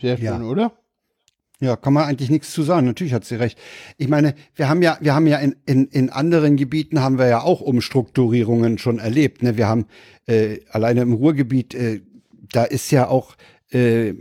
[0.00, 0.40] Sehr schön, Ja.
[0.40, 0.72] oder?
[1.58, 2.86] Ja, kann man eigentlich nichts zu sagen.
[2.86, 3.58] Natürlich hat sie recht.
[3.96, 7.26] Ich meine, wir haben ja, wir haben ja in, in, in anderen Gebieten haben wir
[7.26, 9.42] ja auch Umstrukturierungen schon erlebt.
[9.42, 9.56] Ne?
[9.56, 9.86] Wir haben
[10.26, 12.02] äh, alleine im Ruhrgebiet, äh,
[12.52, 13.36] da ist ja auch,
[13.70, 14.12] äh,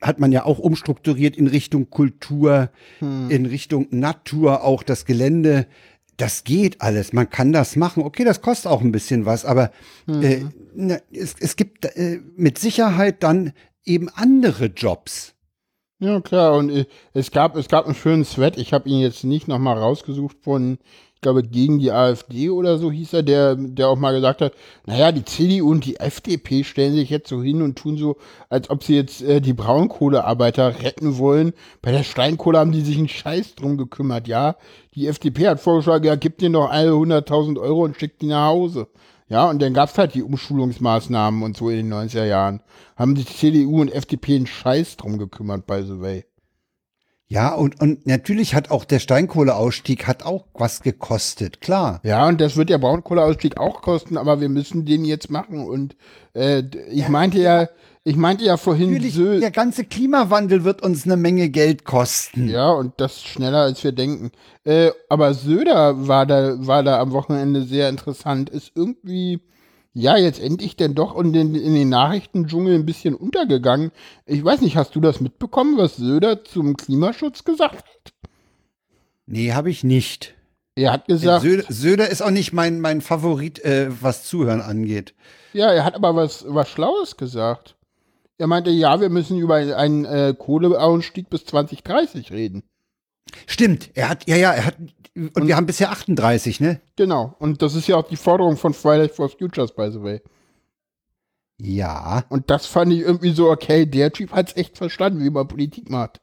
[0.00, 2.68] hat man ja auch umstrukturiert in Richtung Kultur,
[3.00, 5.66] in Richtung Natur, auch das Gelände.
[6.16, 7.12] Das geht alles.
[7.12, 8.02] Man kann das machen.
[8.02, 9.70] Okay, das kostet auch ein bisschen was, aber
[10.06, 13.52] äh, na, es, es gibt äh, mit Sicherheit dann
[13.84, 15.34] eben andere Jobs.
[15.98, 16.54] Ja, klar.
[16.54, 18.58] Und äh, es gab, es gab einen schönen Thread.
[18.58, 20.78] Ich habe ihn jetzt nicht nochmal rausgesucht von,
[21.24, 24.52] glaube, gegen die AfD oder so hieß er, der, der auch mal gesagt hat,
[24.86, 28.16] naja, die CDU und die FDP stellen sich jetzt so hin und tun so,
[28.48, 31.52] als ob sie jetzt äh, die Braunkohlearbeiter retten wollen.
[31.82, 34.28] Bei der Steinkohle haben die sich einen Scheiß drum gekümmert.
[34.28, 34.56] Ja,
[34.94, 38.46] die FDP hat vorgeschlagen, ja, gib denen doch alle 100.000 Euro und schickt die nach
[38.46, 38.86] Hause.
[39.28, 42.60] Ja, und dann gab's halt die Umschulungsmaßnahmen und so in den 90er Jahren.
[42.96, 46.24] Haben sich CDU und FDP einen Scheiß drum gekümmert, by the way.
[47.34, 51.98] Ja, und, und natürlich hat auch der Steinkohleausstieg hat auch was gekostet, klar.
[52.04, 55.66] Ja, und das wird der Braunkohleausstieg auch kosten, aber wir müssen den jetzt machen.
[55.66, 55.96] Und
[56.34, 56.62] äh,
[56.92, 57.68] ich meinte ja,
[58.04, 59.42] ich meinte ja vorhin Natürlich, Sylt.
[59.42, 62.48] der ganze Klimawandel wird uns eine Menge Geld kosten.
[62.48, 64.30] Ja, und das schneller als wir denken.
[64.62, 68.48] Äh, aber Söder war da, war da am Wochenende sehr interessant.
[68.48, 69.40] Ist irgendwie,
[69.94, 73.92] ja, jetzt endlich denn doch in den, in den Nachrichtendschungel ein bisschen untergegangen.
[74.26, 78.12] Ich weiß nicht, hast du das mitbekommen, was Söder zum Klimaschutz gesagt hat?
[79.26, 80.34] Nee, habe ich nicht.
[80.74, 85.14] Er hat gesagt, Söder, Söder ist auch nicht mein, mein Favorit, äh, was Zuhören angeht.
[85.52, 87.76] ja, er hat aber was, was Schlaues gesagt.
[88.36, 92.64] Er meinte, ja, wir müssen über einen äh, Kohleausstieg bis 2030 reden.
[93.46, 94.76] Stimmt, er hat, ja, ja, er hat,
[95.14, 96.80] und, wir haben bisher 38, ne?
[96.96, 97.34] Genau.
[97.38, 100.20] Und das ist ja auch die Forderung von Fridays for Futures, by the way.
[101.58, 102.24] Ja.
[102.28, 105.88] Und das fand ich irgendwie so, okay, der Typ hat's echt verstanden, wie man Politik
[105.88, 106.20] macht.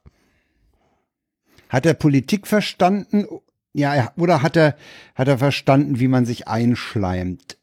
[1.68, 3.26] Hat er Politik verstanden?
[3.72, 4.76] Ja, er- oder hat er,
[5.14, 7.56] hat er verstanden, wie man sich einschleimt?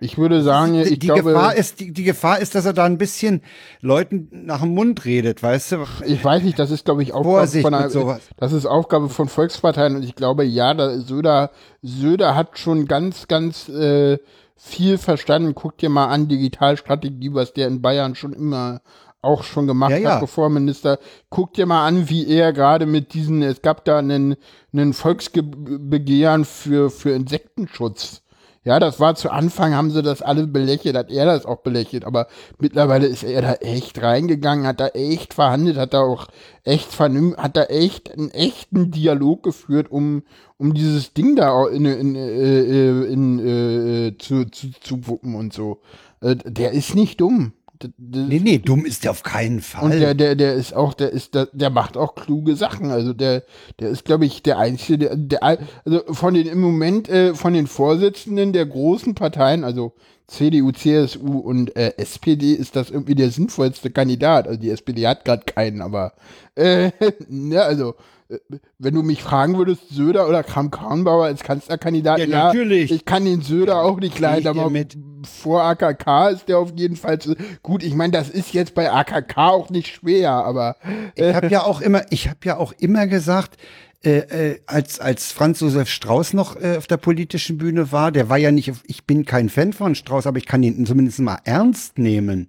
[0.00, 2.72] Ich würde sagen, die, ich die glaube, Gefahr ist, die, die Gefahr ist, dass er
[2.72, 3.42] da ein bisschen
[3.80, 5.84] Leuten nach dem Mund redet, weißt du?
[6.06, 8.22] ich weiß nicht, das ist, glaube ich, Aufgabe von einer, sowas.
[8.38, 11.50] das ist Aufgabe von Volksparteien und ich glaube, ja, da, Söder,
[11.82, 14.18] Söder hat schon ganz, ganz äh,
[14.56, 15.54] viel verstanden.
[15.54, 18.80] Guck dir mal an, Digitalstrategie, was der in Bayern schon immer
[19.22, 20.10] auch schon gemacht Ja, ja.
[20.14, 20.98] hat, bevor Minister.
[21.28, 24.36] Guck dir mal an, wie er gerade mit diesen, es gab da einen,
[24.72, 28.22] einen Volksbegehren für, für Insektenschutz.
[28.62, 32.04] Ja, das war zu Anfang, haben sie das alle belächelt, hat er das auch belächelt,
[32.04, 32.26] aber
[32.58, 36.28] mittlerweile ist er da echt reingegangen, hat da echt verhandelt, hat da auch
[36.62, 40.24] echt vernünftig, hat da echt einen echten Dialog geführt, um,
[40.58, 45.54] um dieses Ding da auch in, in, äh, in, äh, zu, zu, zu wuppen und
[45.54, 45.80] so.
[46.20, 47.54] Äh, Der ist nicht dumm.
[47.96, 49.84] Nee, nee, dumm ist der auf keinen Fall.
[49.84, 52.90] und der, der, der ist auch, der ist, der, der macht auch kluge Sachen.
[52.90, 53.42] Also der,
[53.78, 57.54] der ist, glaube ich, der einzige, der, der, also von den im Moment, äh, von
[57.54, 59.94] den Vorsitzenden der großen Parteien, also
[60.26, 64.46] CDU, CSU und äh, SPD, ist das irgendwie der sinnvollste Kandidat.
[64.46, 66.12] Also die SPD hat gerade keinen, aber
[66.54, 66.90] äh,
[67.28, 67.94] ne, also
[68.78, 72.90] wenn du mich fragen würdest, Söder oder Kram-Karrenbauer als Kanzlerkandidat, Ja, ja, natürlich.
[72.92, 74.96] ich kann den Söder auch nicht leiden, aber mit.
[75.42, 77.82] vor AKK ist der auf jeden Fall zu, gut.
[77.82, 80.76] Ich meine, das ist jetzt bei AKK auch nicht schwer, aber
[81.14, 83.56] Ich habe ja auch immer, ich habe ja auch immer gesagt,
[84.02, 84.18] äh,
[84.52, 88.38] äh, als als Franz Josef Strauß noch äh, auf der politischen Bühne war, der war
[88.38, 91.98] ja nicht, ich bin kein Fan von Strauß, aber ich kann ihn zumindest mal ernst
[91.98, 92.48] nehmen.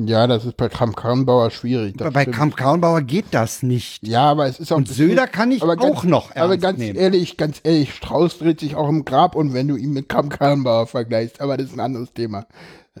[0.00, 1.96] Ja, das ist bei Kram Karrenbauer schwierig.
[1.96, 2.36] Bei stimmt.
[2.36, 4.06] Kramp Karrenbauer geht das nicht.
[4.06, 6.62] ja, aber es ist auch Und Söder kann ich aber auch ganz, noch Aber ernst
[6.62, 6.98] ganz nehmen.
[6.98, 10.28] ehrlich, ganz ehrlich, Strauß dreht sich auch im Grab und wenn du ihn mit Kram
[10.28, 12.46] Karrenbauer vergleichst, aber das ist ein anderes Thema.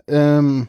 [0.06, 0.68] Ähm,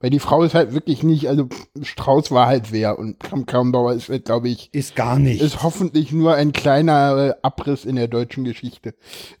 [0.00, 1.48] weil die Frau ist halt wirklich nicht, also
[1.82, 5.42] Strauß war halt wer und Kram Karrenbauer ist, halt, glaube ich, Ist gar nicht.
[5.42, 8.94] ist hoffentlich nur ein kleiner äh, Abriss in der deutschen Geschichte.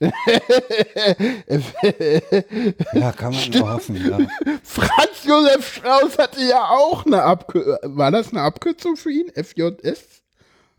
[2.92, 3.96] ja, kann man nur hoffen.
[3.96, 4.18] Ja.
[4.62, 7.76] Franz Josef Strauß hatte ja auch eine Abkürzung.
[7.96, 9.30] War das eine Abkürzung für ihn?
[9.34, 10.22] FJS?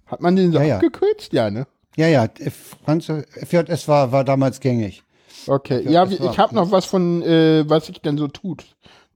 [0.05, 0.75] Hat man den so Ja, ja.
[0.75, 1.33] abgekürzt?
[1.33, 1.67] Ja, ne?
[1.95, 2.27] ja, ja,
[2.83, 5.03] Franz FJS war, war damals gängig.
[5.47, 5.83] Okay.
[5.85, 8.65] Ja, Ja, ich habe noch was von, äh, was sich denn so tut.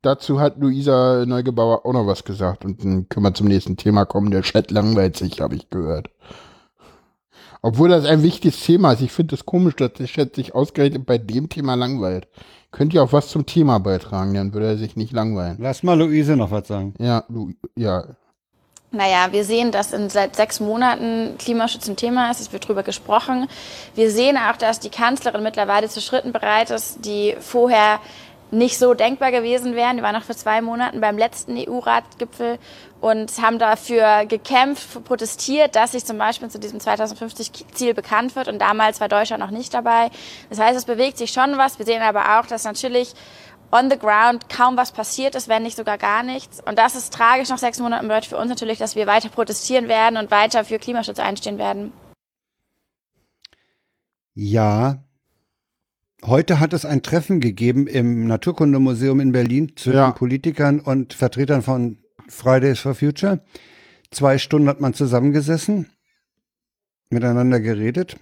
[0.04, 2.66] Dazu hat Luisa Neugebauer auch noch was gesagt.
[2.66, 4.32] Und dann können wir zum nächsten Thema kommen.
[4.32, 6.10] Der Chat langweilt sich, habe ich gehört.
[7.62, 9.02] Obwohl das ein wichtiges Thema ist.
[9.02, 12.28] Ich finde es das komisch, dass der Chat sich ausgerechnet bei dem Thema langweilt.
[12.72, 15.58] Könnt ihr auch was zum Thema beitragen, dann würde er sich nicht langweilen.
[15.60, 16.96] Lass mal Luise noch was sagen.
[17.00, 18.04] Ja, Lu ja.
[18.92, 22.42] Naja, wir sehen, dass in seit sechs Monaten Klimaschutz ein Thema ist.
[22.42, 23.48] Es wird darüber gesprochen.
[23.96, 28.00] Wir sehen auch, dass die Kanzlerin mittlerweile zu Schritten bereit ist, die vorher
[28.54, 29.98] nicht so denkbar gewesen wären.
[29.98, 32.60] Wir waren noch vor zwei Monaten beim letzten EU-Ratgipfel
[33.02, 38.48] und haben dafür gekämpft, protestiert, dass sich zum Beispiel zu diesem 2050-Ziel bekannt wird.
[38.48, 40.10] Und damals war Deutschland noch nicht dabei.
[40.50, 41.80] Das heißt, es bewegt sich schon was.
[41.80, 43.14] Wir sehen aber auch, dass natürlich
[43.72, 46.62] on the ground kaum was passiert ist, wenn nicht sogar gar nichts.
[46.64, 49.88] Und das ist tragisch nach sechs Monaten bedeutet für uns natürlich, dass wir weiter protestieren
[49.88, 51.92] werden und weiter für Klimaschutz einstehen werden.
[54.36, 55.00] Ja.
[56.26, 60.12] Heute hat es ein Treffen gegeben im Naturkundemuseum in Berlin zwischen Ja.
[60.12, 61.98] Politikern und Vertretern von
[62.30, 63.44] Fridays for Future.
[64.10, 65.90] Zwei Stunden hat man zusammengesessen,
[67.10, 68.16] miteinander geredet.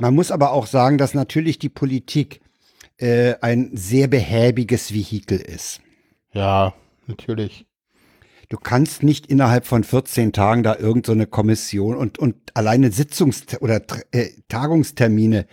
[0.00, 2.40] Man muss aber auch sagen, dass natürlich die Politik
[2.98, 5.80] äh, ein sehr behäbiges Vehikel ist.
[6.32, 6.74] Ja,
[7.08, 7.66] natürlich.
[8.48, 12.90] Du kannst nicht innerhalb von 14 Tagen da irgendeine so eine Kommission und, und alleine
[12.90, 13.82] Sitzungs- oder
[14.12, 15.46] äh, Tagungstermine,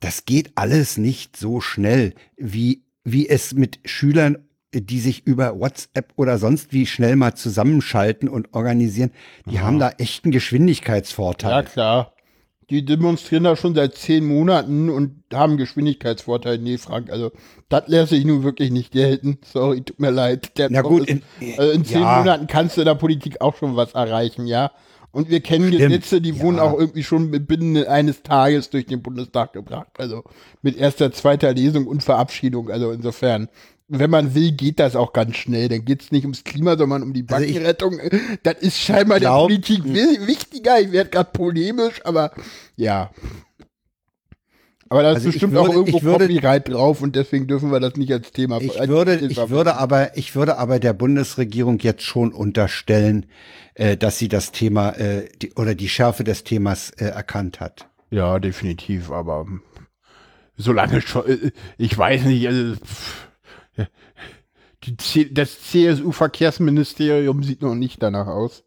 [0.00, 4.38] das geht alles nicht so schnell, wie, wie es mit Schülern,
[4.74, 9.10] die sich über WhatsApp oder sonst wie schnell mal zusammenschalten und organisieren,
[9.50, 11.50] die haben da echt einen Geschwindigkeitsvorteil.
[11.50, 12.12] Ja, klar.
[12.68, 16.58] Die demonstrieren da schon seit zehn Monaten und haben Geschwindigkeitsvorteil.
[16.58, 17.30] Nee, Frank, also
[17.68, 19.38] das lasse ich nun wirklich nicht gelten.
[19.44, 20.58] Sorry, tut mir leid.
[20.58, 21.22] Der Na gut, ist, in-
[21.56, 22.18] also in zehn ja.
[22.18, 24.72] Monaten kannst du in der Politik auch schon was erreichen, ja.
[25.16, 26.40] Und wir kennen Stimmt, Gesetze, die ja.
[26.40, 29.88] wurden auch irgendwie schon binnen eines Tages durch den Bundestag gebracht.
[29.96, 30.24] Also
[30.60, 32.70] mit erster, zweiter Lesung und Verabschiedung.
[32.70, 33.48] Also insofern,
[33.88, 35.68] wenn man will, geht das auch ganz schnell.
[35.70, 37.98] Dann geht es nicht ums Klima, sondern um die Also Bankenrettung.
[38.42, 40.80] das ist scheinbar der glaub- Politik wi- wichtiger.
[40.80, 42.32] Ich werde gerade polemisch, aber
[42.76, 43.10] ja.
[44.88, 47.80] Aber da ist Also bestimmt würde- auch irgendwo würde- Copyright drauf und deswegen dürfen wir
[47.80, 52.02] das nicht als Thema Ich würde, ich würde aber, ich würde aber der Bundesregierung jetzt
[52.02, 53.26] schon unterstellen,
[53.74, 57.88] äh, dass sie das Thema äh, die, oder die Schärfe des Themas äh, erkannt hat.
[58.10, 59.46] Ja, definitiv, aber
[60.56, 62.76] solange schon, äh, ich weiß nicht, also,
[65.32, 68.62] das CSU-Verkehrsministerium sieht noch nicht danach aus.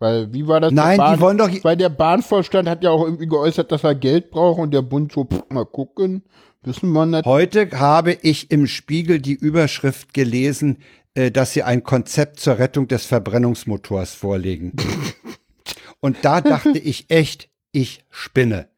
[0.00, 0.72] Weil, wie war das?
[0.72, 4.30] Nein, die wollen doch- Weil der Bahnvorstand hat ja auch irgendwie geäußert, dass er Geld
[4.30, 6.22] braucht und der Bund so, pff, mal gucken,
[6.62, 7.24] wissen wir nicht.
[7.24, 10.78] Heute habe ich im Spiegel die Überschrift gelesen,
[11.14, 14.72] äh, dass sie ein Konzept zur Rettung des Verbrennungsmotors vorlegen.
[16.00, 18.68] Und da dachte ich echt, ich spinne.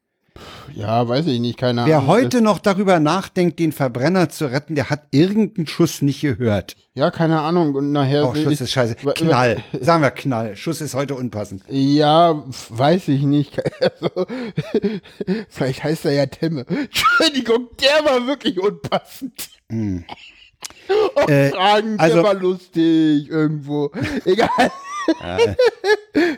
[0.74, 2.08] Ja, weiß ich nicht, keine Wer Ahnung.
[2.10, 6.76] heute noch darüber nachdenkt, den Verbrenner zu retten, der hat irgendeinen Schuss nicht gehört.
[6.94, 8.28] Ja, keine Ahnung, und nachher.
[8.28, 8.94] Oh, Schuss ist scheiße.
[8.96, 9.62] Knall.
[9.80, 10.56] Sagen wir Knall.
[10.56, 11.62] Schuss ist heute unpassend.
[11.68, 13.60] Ja, weiß ich nicht.
[13.80, 14.26] Also,
[15.48, 16.64] vielleicht heißt er ja Temme.
[16.68, 19.48] Entschuldigung, der war wirklich unpassend.
[20.88, 23.90] Oh, Äh, Fragen, also- der war lustig irgendwo.
[24.24, 24.48] Egal.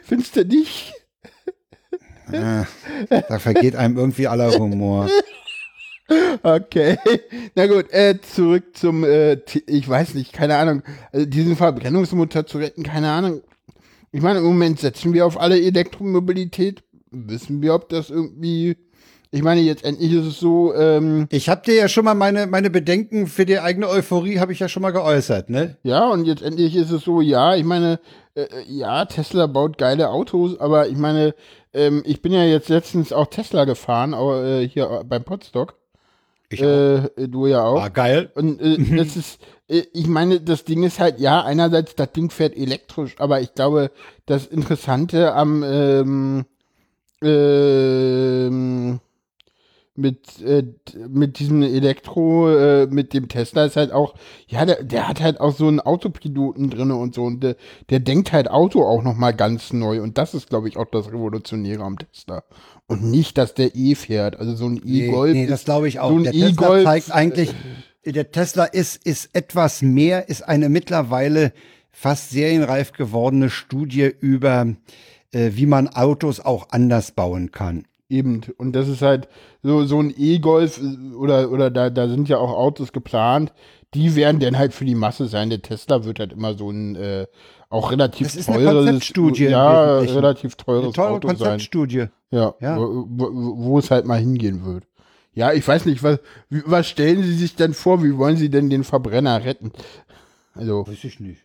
[0.04, 0.92] Findest du nicht?
[2.30, 5.08] Da vergeht einem irgendwie aller Humor.
[6.42, 6.96] Okay.
[7.54, 10.82] Na gut, äh, zurück zum, äh, ich weiß nicht, keine Ahnung,
[11.12, 13.42] also diesen Verbrennungsmotor zu retten, keine Ahnung.
[14.10, 16.82] Ich meine, im Moment setzen wir auf alle Elektromobilität.
[17.10, 18.76] Wissen wir, ob das irgendwie,
[19.30, 22.46] ich meine, jetzt endlich ist es so, ähm, Ich habe dir ja schon mal meine,
[22.46, 25.76] meine Bedenken für die eigene Euphorie habe ich ja schon mal geäußert, ne?
[25.82, 28.00] Ja, und jetzt endlich ist es so, ja, ich meine,
[28.34, 31.34] äh, ja, Tesla baut geile Autos, aber ich meine,
[31.72, 35.74] ähm, ich bin ja jetzt letztens auch Tesla gefahren, aber, äh, hier beim Podstock.
[36.50, 37.76] Ich Äh, du ja auch.
[37.76, 38.30] War geil.
[38.34, 42.30] Und äh, das ist, äh, ich meine, das Ding ist halt, ja, einerseits, das Ding
[42.30, 43.90] fährt elektrisch, aber ich glaube,
[44.26, 46.46] das Interessante am, ähm,
[47.22, 49.00] ähm,
[49.98, 50.62] mit, äh,
[51.08, 54.14] mit diesem Elektro, äh, mit dem Tesla ist halt auch,
[54.46, 57.56] ja, der, der hat halt auch so einen Autopiloten drinne und so und der,
[57.90, 61.08] der denkt halt Auto auch nochmal ganz neu und das ist, glaube ich, auch das
[61.08, 62.44] Revolutionäre am Tesla.
[62.86, 65.34] Und nicht, dass der E fährt, also so ein Nee, E-Golf.
[65.34, 66.10] nee, das glaube ich auch.
[66.10, 67.54] so ein der Tesla E-Golf, zeigt eigentlich,
[68.06, 71.52] der Tesla ist, ist etwas mehr, ist eine mittlerweile
[71.90, 74.74] fast serienreif gewordene Studie über,
[75.32, 77.84] äh, wie man Autos auch anders bauen kann.
[78.08, 79.28] Eben, und das ist halt
[79.62, 83.52] so, so ein E-Golf äh, oder, oder da, da sind ja auch Autos geplant,
[83.94, 85.50] die werden dann halt für die Masse sein.
[85.50, 87.26] Der Tesla wird halt immer so ein äh,
[87.70, 91.36] auch relativ Das eine teures, ja, relativ Eine teures teure Auto sein.
[91.38, 92.06] Konzeptstudie.
[92.30, 92.78] Ja, Ja.
[92.78, 94.84] Wo, wo, wo es halt mal hingehen wird.
[95.34, 96.18] Ja, ich weiß nicht, was,
[96.50, 98.02] was stellen Sie sich denn vor?
[98.02, 99.72] Wie wollen Sie denn den Verbrenner retten?
[100.54, 101.42] Also, Weiß ich nicht.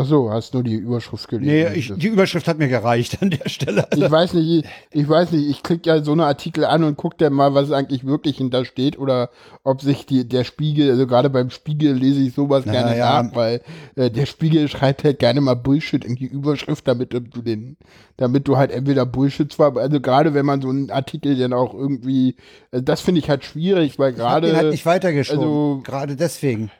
[0.00, 1.72] Ach so, hast nur die Überschrift gelesen.
[1.72, 3.84] Nee, ich, die Überschrift hat mir gereicht an der Stelle.
[3.96, 6.96] Ich weiß nicht, ich, ich weiß nicht, ich klicke ja so eine Artikel an und
[6.96, 9.30] gucke dann mal, was eigentlich wirklich hinter steht oder
[9.64, 13.22] ob sich die, der Spiegel, also gerade beim Spiegel lese ich sowas Na, gerne ja.
[13.22, 13.60] nach, weil
[13.96, 17.76] äh, der Spiegel schreibt halt gerne mal Bullshit in die Überschrift, damit du den,
[18.18, 21.74] damit du halt entweder Bullshit zwar, also gerade wenn man so einen Artikel dann auch
[21.74, 22.36] irgendwie,
[22.70, 24.46] äh, das finde ich halt schwierig, weil Ich gerade.
[24.46, 25.40] den halt nicht weitergeschoben.
[25.42, 26.70] also- gerade deswegen.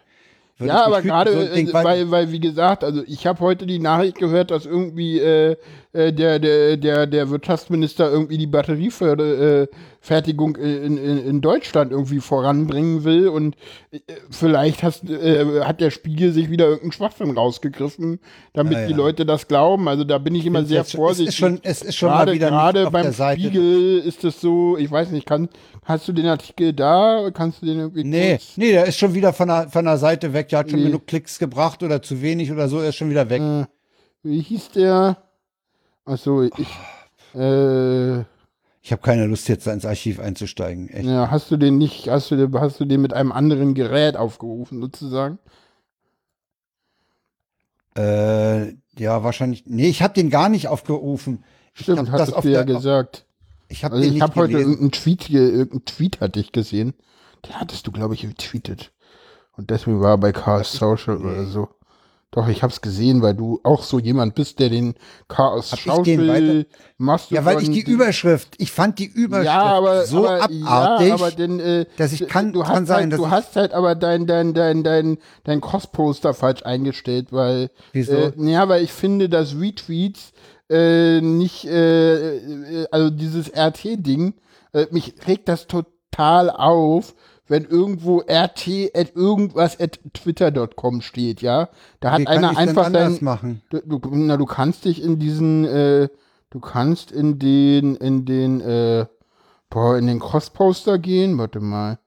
[0.59, 3.79] Würde Ja, aber gerade, so äh, weil, weil, wie gesagt, also ich habe heute die
[3.79, 5.57] Nachricht gehört, dass irgendwie äh,
[5.99, 13.05] äh, der, der, der, der Wirtschaftsminister irgendwie die Batteriefertigung in, in, in Deutschland irgendwie voranbringen
[13.05, 13.57] will und
[13.91, 13.99] äh,
[14.31, 18.21] vielleicht hast, äh, hat der Spiegel sich wieder irgendeinen Schwachsinn rausgegriffen,
[18.53, 18.87] damit Ja, ja.
[18.87, 19.89] die Leute das glauben.
[19.89, 21.29] Also da bin ich immer sehr vorsichtig.
[21.29, 23.13] Es ist schon, es ist schon gerade mal wieder gerade beim.
[23.13, 25.49] Spiegel ist es so, ich weiß nicht, kann,
[25.85, 27.31] hast du den Artikel da?
[27.33, 29.99] Kannst du den irgendwie Nee, kurz- nee, der ist schon wieder von der, von der
[29.99, 30.49] Seite weg.
[30.51, 30.87] Der hat schon Nee.
[30.87, 33.41] genug Klicks gebracht oder zu wenig oder so, er ist schon wieder weg.
[33.43, 33.65] Äh,
[34.23, 35.17] wie hieß der?
[36.09, 36.55] Achso, ich.
[37.35, 38.21] Äh,
[38.81, 40.89] Ich habe keine Lust, jetzt da ins Archiv einzusteigen.
[40.89, 41.07] Echt.
[41.07, 44.17] ja, hast du den nicht, hast du den, hast du den mit einem anderen Gerät
[44.17, 45.39] aufgerufen, sozusagen?
[47.97, 49.65] Äh, ja, wahrscheinlich.
[49.67, 51.45] Nee, ich habe den gar nicht aufgerufen.
[51.75, 53.27] Stimmt, hab auf du ja gesagt.
[53.69, 56.95] Ich habe Also ich habe heute irgendeinen Tweet, ge- irgendeinen Tweet hatte ich gesehen.
[57.47, 58.93] Den hattest du, glaube ich, getweetet.
[59.57, 61.69] Und deswegen war er bei Chaos Social oder so.
[62.31, 64.97] Doch, ich hab's gesehen, weil du auch so jemand bist, der den
[65.29, 66.67] Chaos Hab Social
[66.99, 67.31] machst.
[67.31, 71.15] Ja, weil ich die Überschrift, ich fand die Überschrift ja, aber, so aber, abartig, ja,
[71.15, 73.73] aber denn, äh, dass ich kann, du kann hast sein, halt, dass du hast halt
[73.73, 78.13] aber dein dein dein dein dein Cross-Poster falsch eingestellt, weil Wieso?
[78.13, 80.33] Äh, ja, weil ich finde, dass Retweets
[80.69, 84.35] äh, nicht äh, äh, also dieses RT-Ding
[84.75, 87.15] äh, mich regt das total auf,
[87.49, 91.69] wenn irgendwo rt at irgendwas at twitter.com steht, ja.
[92.01, 93.63] Da hat wie einer einfach sein machen.
[93.71, 96.09] Du, du, na, du kannst dich in diesen, äh,
[96.51, 99.07] du kannst in den, in den, äh,
[99.71, 101.39] boah, in den Crossposter gehen.
[101.39, 101.99] Warte mal.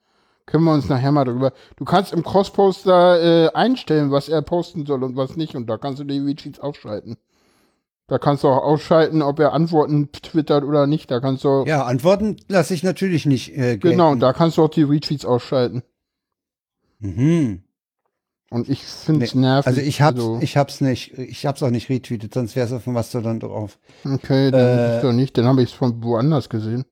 [0.46, 1.54] Können wir uns nachher mal drüber.
[1.78, 5.56] Du kannst im Crossposter äh, einstellen, was er posten soll und was nicht.
[5.56, 7.18] Und da kannst du die Retweets ausschalten.
[8.12, 11.10] Da kannst du auch ausschalten, ob er Antworten twittert oder nicht.
[11.10, 13.56] Da kannst du Ja, Antworten lasse ich natürlich nicht.
[13.58, 15.82] Äh, genau, da kannst du auch die Retweets ausschalten.
[17.00, 17.64] Mhm.
[18.50, 19.66] Und ich finde es Nee, nervig.
[19.68, 22.82] Also ich hab's, Also, ich hab's nicht, ich hab's auch nicht retweetet, sonst wär's auf
[22.86, 23.80] was du dann drauf.
[24.04, 25.38] okay, dann äh, ist doch nicht.
[25.38, 26.84] Dann habe ich es von woanders gesehen.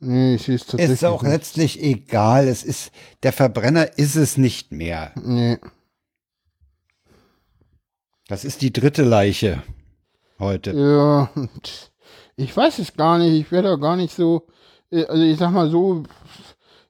[0.00, 1.32] Nee, ich sehe es tatsächlich Ist auch nicht.
[1.32, 2.46] letztlich egal.
[2.46, 2.92] Es ist,
[3.22, 5.12] der Verbrenner ist es nicht mehr.
[5.14, 5.56] Nee.
[8.28, 9.62] Das ist die dritte Leiche
[10.38, 10.72] heute.
[10.72, 11.30] Ja,
[12.36, 13.32] ich weiß es gar nicht.
[13.40, 14.46] Ich werde da gar nicht so.
[14.90, 16.02] äh, Also ich sag mal so,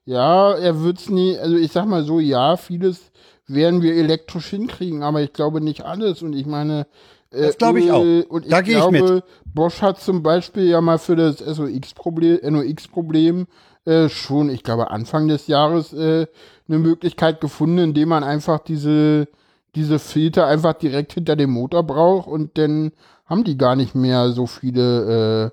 [0.05, 3.11] ja, er wird's nie, also ich sag mal so, ja, vieles
[3.47, 6.21] werden wir elektrisch hinkriegen, aber ich glaube nicht alles.
[6.21, 6.87] Und ich meine,
[7.31, 8.03] äh, Das glaube ich auch.
[8.29, 12.39] Und ich Da gehe ich glaube, Bosch hat zum Beispiel ja mal für das SOX-Problem,
[12.53, 13.47] NOx-Problem
[13.85, 16.27] äh, schon, ich glaube, Anfang des Jahres äh,
[16.67, 19.27] eine Möglichkeit gefunden, indem man einfach diese,
[19.75, 22.91] diese Filter einfach direkt hinter dem Motor braucht und dann
[23.27, 25.51] haben die gar nicht mehr so viele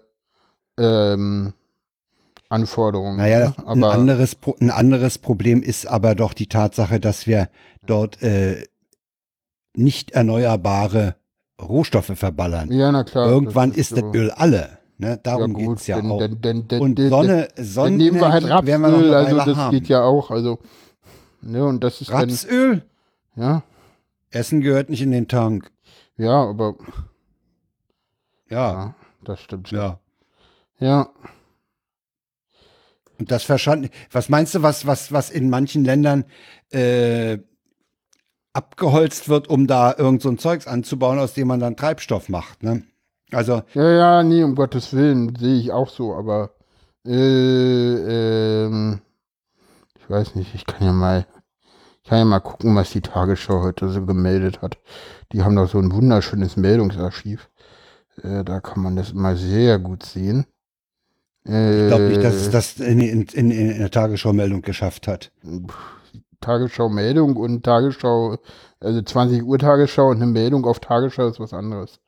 [0.79, 1.53] äh, ähm,
[2.49, 3.17] Anforderungen.
[3.17, 3.55] Naja, ne?
[3.67, 7.49] ein aber anderes, Pro- ein anderes Problem ist aber doch die Tatsache, dass wir
[7.87, 8.65] dort äh,
[9.75, 11.17] nicht erneuerbare
[11.61, 12.71] Rohstoffe verballern.
[12.73, 13.29] ja, na klar.
[13.29, 13.97] Irgendwann ist so.
[13.97, 14.79] das Öl alle.
[14.99, 15.09] Ne?
[15.11, 16.19] ja, Darum gut, geht's ja denn, auch.
[16.19, 19.57] Denn, denn, denn, Und denn, Sonne, dann nehmen wir halt wir Rapsöl, eine also das
[19.57, 19.71] haben.
[19.73, 20.59] geht ja auch, also
[21.43, 22.83] ne, und das ist Rapsöl?
[23.35, 23.63] dann, ja,
[24.31, 25.71] Essen gehört nicht in den Tank.
[26.17, 26.77] ja, aber
[28.51, 28.95] Ja, ja,
[29.25, 29.79] das stimmt schon.
[29.79, 30.01] ja.
[30.81, 31.09] Ja,
[33.19, 33.91] Und das verstanden.
[34.11, 36.25] Was meinst du, was, was, was in manchen Ländern
[36.71, 37.39] äh,
[38.53, 42.63] abgeholzt wird, um da irgend so ein Zeugs anzubauen, aus dem man dann Treibstoff macht,
[42.63, 42.83] ne?
[43.33, 46.51] Also, ja, ja, nee, um Gottes Willen, sehe ich auch so, aber
[47.07, 49.01] äh, ähm,
[49.99, 51.27] ich weiß nicht, ich kann ja mal,
[52.03, 54.79] ich kann ja mal gucken, was die Tagesschau heute so gemeldet hat.
[55.33, 57.49] Die haben doch so ein wunderschönes Meldungsarchiv.
[58.23, 60.47] Äh, da kann man das immer sehr gut sehen.
[61.47, 65.33] Äh, ich glaube nicht, dass es das in, in, in, in der Tagesschau-Meldung geschafft hat.
[66.41, 68.39] Tagesschau-Meldung und Tagesschau,
[68.81, 72.01] also 20 Uhr Tagesschau und eine Meldung auf Tagesschau ist was anderes.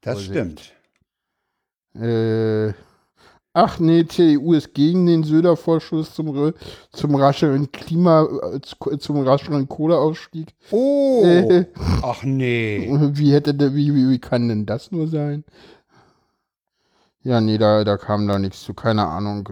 [0.00, 0.74] Das stimmt.
[1.94, 2.72] Äh,
[3.54, 6.52] ach nee, CDU ist gegen den Söder-Vorschuss zum,
[6.92, 10.54] zum rascheren Klima, äh, zu- zum rascheren Kohleausstieg.
[10.70, 11.66] Oh, Äh,
[12.02, 12.86] ach nee.
[13.14, 15.44] wie hätte wie, wie, wie kann denn das nur sein?
[17.22, 19.48] Ja, nee, da, da kam da nichts zu, keine Ahnung.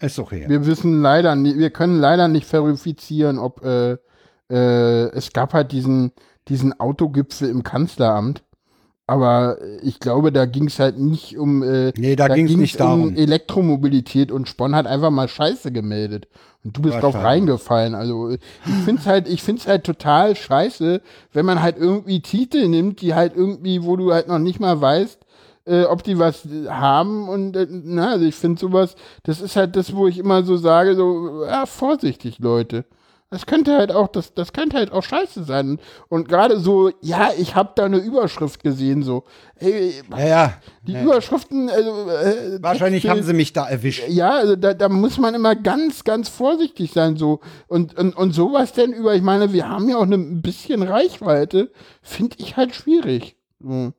[0.00, 0.44] Ist okay.
[0.48, 3.96] Wir wissen leider nicht, wir können leider nicht verifizieren, ob äh,
[4.50, 6.12] äh, es gab halt diesen,
[6.48, 8.42] diesen Autogipfel im Kanzleramt.
[9.08, 13.08] Aber ich glaube, da ging es halt nicht um, äh, Nee, da ging's nicht darum.
[13.08, 16.26] um Elektromobilität und Spon hat einfach mal Scheiße gemeldet.
[16.64, 17.94] Und du bist drauf reingefallen.
[17.94, 18.40] Also ich
[18.84, 21.00] find's halt, ich find's halt total scheiße,
[21.32, 24.80] wenn man halt irgendwie Titel nimmt, die halt irgendwie, wo du halt noch nicht mal
[24.80, 25.20] weißt,
[25.66, 29.54] äh, ob die was äh, haben und äh, na, also ich finde sowas, das ist
[29.54, 32.84] halt das, wo ich immer so sage, so, ja, vorsichtig, Leute.
[33.28, 35.80] Das könnte halt auch, das, das könnte halt auch scheiße sein.
[36.08, 39.24] Und gerade so, ja, ich habe da eine Überschrift gesehen, so,
[39.56, 40.54] ey, Ja, ja.
[40.86, 41.02] die ja.
[41.02, 44.04] Überschriften, also äh, Wahrscheinlich Texte- haben sie mich da erwischt.
[44.08, 47.40] ja, also da, da muss man immer ganz, ganz vorsichtig sein, so.
[47.66, 50.82] Und, und, und sowas denn über, ich meine, wir haben ja auch eine, ein bisschen
[50.84, 51.72] Reichweite,
[52.02, 53.34] finde ich halt schwierig.
[53.60, 53.92] So.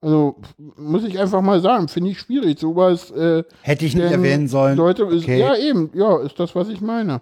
[0.00, 0.36] Also,
[0.76, 2.60] muss ich einfach mal sagen, finde ich schwierig.
[2.60, 4.76] Sowas, äh, Hätte ich nicht erwähnen sollen.
[4.76, 5.40] Leute, ist, Okay.
[5.40, 7.20] ja, eben, ja, ist das, was ich meine.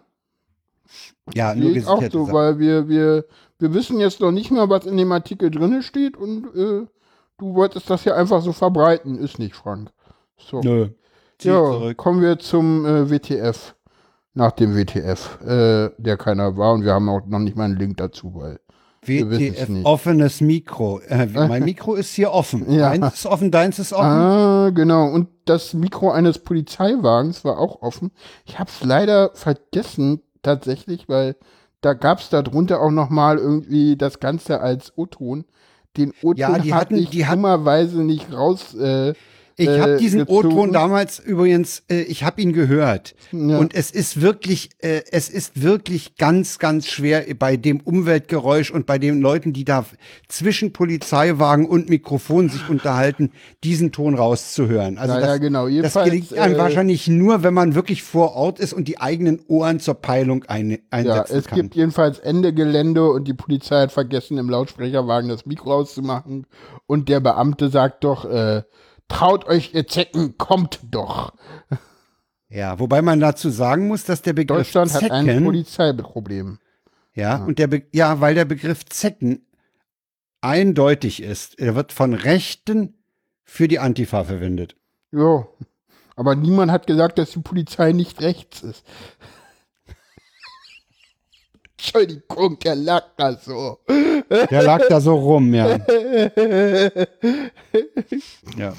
[1.34, 2.34] Ja, nur ich auch so, Sachen.
[2.34, 3.24] weil wir, wir,
[3.58, 6.86] wir wissen jetzt noch nicht mal, was in dem Artikel drinne steht und äh,
[7.38, 9.18] du wolltest das ja einfach so verbreiten.
[9.18, 9.90] Ist nicht, Frank.
[10.38, 10.60] So.
[10.60, 10.88] Nö.
[11.38, 11.96] Zieh Ja, zurück.
[11.96, 13.74] kommen wir zum äh, WTF.
[14.34, 17.76] Nach dem WTF, äh, der keiner war und wir haben auch noch nicht mal einen
[17.76, 18.60] Link dazu, weil
[19.02, 19.86] WTF, nicht.
[19.86, 21.00] offenes Mikro.
[21.08, 22.70] Äh, mein Mikro ist hier offen.
[22.70, 22.90] Ja.
[22.90, 24.04] Deins ist offen, deins ist offen.
[24.04, 25.06] Ah, genau.
[25.08, 28.10] Und das Mikro eines Polizeiwagens war auch offen.
[28.44, 31.36] Ich habe es leider vergessen, tatsächlich, weil
[31.82, 35.44] da gab es darunter auch noch mal irgendwie das Ganze als O-Ton.
[35.96, 38.74] Den O-Ton Ja, die hab hatten- ich die hat- dummerweise nicht raus.
[38.74, 39.12] Äh,
[39.58, 40.48] Ich äh, habe diesen gezogen.
[40.48, 43.14] O-Ton damals übrigens, äh, ich habe ihn gehört.
[43.32, 43.58] Ja.
[43.58, 48.84] Und es ist wirklich, äh, es ist wirklich ganz, ganz schwer bei dem Umweltgeräusch und
[48.84, 49.86] bei den Leuten, die da
[50.28, 53.32] zwischen Polizeiwagen und Mikrofon sich unterhalten,
[53.64, 54.98] diesen Ton rauszuhören.
[54.98, 55.68] Also Ja, das, ja, genau.
[55.68, 59.40] das gelingt einem äh, wahrscheinlich nur, wenn man wirklich vor Ort ist und die eigenen
[59.48, 61.60] Ohren zur Peilung ein, Ja, einsetzen es kann.
[61.60, 66.46] gibt jedenfalls Ende Gelände und die Polizei hat vergessen, im Lautsprecherwagen das Mikro auszumachen.
[66.86, 68.62] Und der Beamte sagt doch, äh,
[69.08, 71.32] traut euch, ihr Zecken, kommt doch.
[72.48, 76.58] ja, wobei man dazu sagen muss, dass der Begriff Deutschland hat ein Zecken, Polizeiproblem.
[77.14, 79.46] Ja, und der Be ja, weil der Begriff Zecken
[80.40, 81.58] eindeutig ist.
[81.58, 82.94] Er wird von Rechten
[83.44, 84.76] für die Antifa verwendet.
[85.12, 85.46] Ja,
[86.14, 88.84] aber niemand hat gesagt, dass die Polizei nicht rechts ist.
[91.78, 93.78] Entschuldigung, der lag da so.
[94.50, 95.76] Der lag da so rum, ja.
[98.56, 98.72] ja.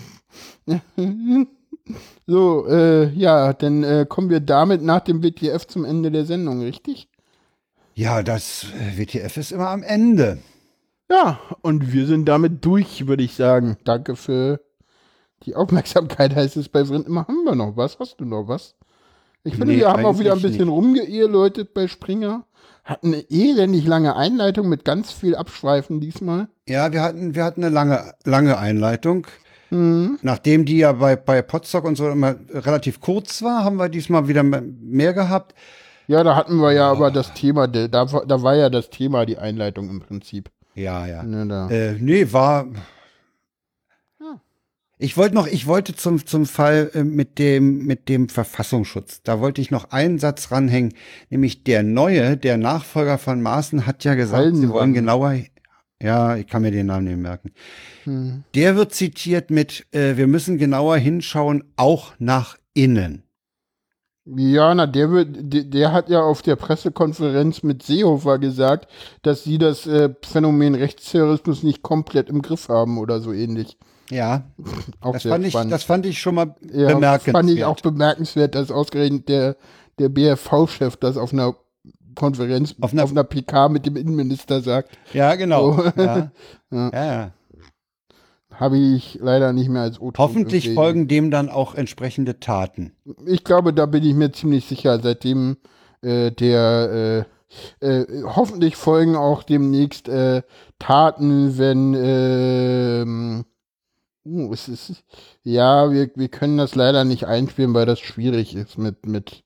[2.25, 6.61] So, äh, ja, dann äh, kommen wir damit nach dem WTF zum Ende der Sendung,
[6.61, 7.07] richtig?
[7.93, 10.39] Ja, das äh, WTF ist immer am Ende.
[11.09, 13.77] Ja, und wir sind damit durch, würde ich sagen.
[13.85, 14.59] Danke für
[15.43, 17.27] die Aufmerksamkeit, heißt es bei immer.
[17.27, 17.97] Haben wir noch was?
[17.99, 18.75] Hast du noch was?
[19.43, 22.43] Ich finde, Nee, wir haben auch wieder ein bisschen rumgeeheläutet bei Springer.
[22.83, 26.49] Hatten eine elendig lange Einleitung mit ganz viel Abschweifen diesmal.
[26.67, 29.27] Ja, wir hatten, wir hatten eine lange, lange Einleitung.
[29.69, 34.27] Nachdem die ja bei, bei Potsdok und so immer relativ kurz war, haben wir diesmal
[34.27, 35.53] wieder mehr gehabt.
[36.07, 39.37] Ja, da hatten wir ja aber das Thema, da, da war- ja das Thema die
[39.37, 40.49] Einleitung im Prinzip.
[40.73, 41.23] Ja, ja.
[41.23, 41.67] Ne.
[41.69, 42.67] Äh, nee, war.
[44.99, 49.21] Ich wollte noch, ich wollte zum, zum Fall äh, mit dem, mit dem Verfassungsschutz.
[49.21, 50.93] Da wollte ich noch einen Satz ranhängen,
[51.29, 54.69] nämlich der neue, der Nachfolger von Maaßen hat ja gesagt, sie Haldenwang.
[54.73, 55.35] wollen genauer,
[56.01, 57.51] ja, ich kann mir den Namen nicht merken.
[58.03, 58.43] Hm.
[58.55, 63.23] Der wird zitiert mit, äh, wir müssen genauer hinschauen, auch nach innen.
[64.35, 68.91] Ja, na, der, wird, der, der hat ja auf der Pressekonferenz mit Seehofer gesagt,
[69.21, 73.77] dass sie das äh, Phänomen Rechtsterrorismus nicht komplett im Griff haben oder so ähnlich.
[74.09, 74.43] Ja,
[74.99, 77.37] Auch das sehr fand, ich, das fand ich schon mal ja, bemerkenswert.
[77.37, 79.55] fand ich auch bemerkenswert, dass ausgerechnet der,
[79.97, 81.55] der BFV-Chef das auf einer
[82.17, 84.97] Konferenz, Auf auf einer- einer, PK mit dem Innenminister sagt.
[85.13, 85.73] Ja, genau.
[85.73, 85.83] So.
[86.01, 86.31] Ja.
[86.71, 86.89] Ja.
[86.91, 87.31] Ja.
[88.53, 92.91] Habe ich leider nicht mehr als o Hoffentlich folgen dem dann auch entsprechende Taten.
[93.25, 95.57] Ich glaube, da bin ich mir ziemlich sicher, seitdem
[96.01, 97.25] äh, der
[97.81, 100.41] äh, äh, hoffentlich folgen auch demnächst äh,
[100.79, 103.45] Taten, wenn ähm,
[104.25, 105.03] uh, es ist
[105.43, 109.43] ja, wir, wir können das leider nicht einspielen, weil das schwierig ist mit mit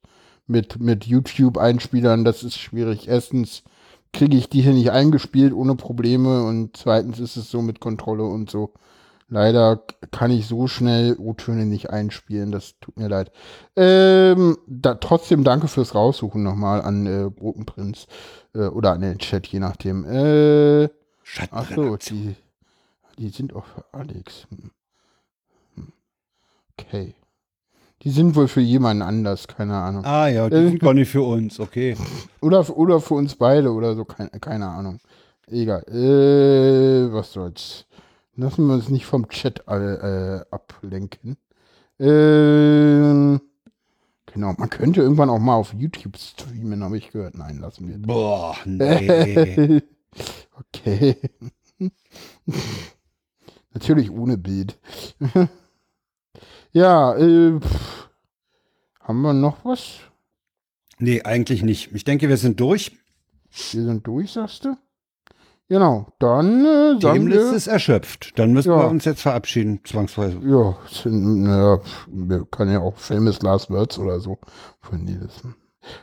[0.52, 3.08] mit mit YouTube Einspielern, das ist schwierig.
[3.08, 3.64] Erstens
[4.14, 8.24] kriege ich die hier nicht eingespielt ohne Probleme und zweitens ist es so mit Kontrolle
[8.24, 8.74] und so.
[9.30, 13.32] Leider kann ich so schnell O-Töne nicht einspielen, das tut mir leid.
[13.78, 18.08] Ähm, da, trotzdem danke fürs Raussuchen nochmal an äh, Brotenprinz
[18.54, 20.04] äh, oder an den Chat, je nachdem.
[20.04, 20.92] Äh, ach so,
[21.24, 22.36] Schattenredaktion.
[23.18, 24.48] die, die sind auch für Alex.
[24.50, 24.72] Hm.
[25.76, 25.94] Hm.
[26.78, 27.16] Okay.
[28.04, 30.04] Die sind wohl für jemanden anders, keine Ahnung.
[30.06, 31.96] Ah ja, die Äh, sind gar nicht für uns, okay.
[32.42, 35.00] Oder, oder für uns beide oder so, keine, keine Ahnung.
[35.48, 35.84] Egal.
[35.88, 37.86] Äh, was soll's.
[38.36, 41.38] Lassen wir uns nicht vom Chat alle, äh, ablenken.
[42.00, 43.40] Ähm,
[44.26, 47.36] genau, man könnte irgendwann auch mal auf YouTube streamen, habe ich gehört.
[47.38, 48.00] Nein, lassen wir.
[48.00, 49.82] Boah, nee.
[50.58, 51.18] okay.
[53.74, 54.80] Natürlich ohne Bild.
[56.72, 58.10] Ja, äh, pff.
[59.02, 60.00] haben wir noch was?
[61.00, 61.92] nee, eigentlich nicht.
[61.94, 62.92] Ich denke, wir sind durch.
[63.72, 64.76] Wir sind durch, sagst du?
[65.68, 68.38] Genau, dann äh, Die sagen wir, ist erschöpft.
[68.38, 68.80] Dann müssen Ja.
[68.80, 70.38] wir uns jetzt verabschieden, zwangsweise.
[70.44, 71.48] ja, sind,
[71.84, 74.38] pff, wir können ja auch famous last words oder so.
[74.82, 75.42] Von nee, das,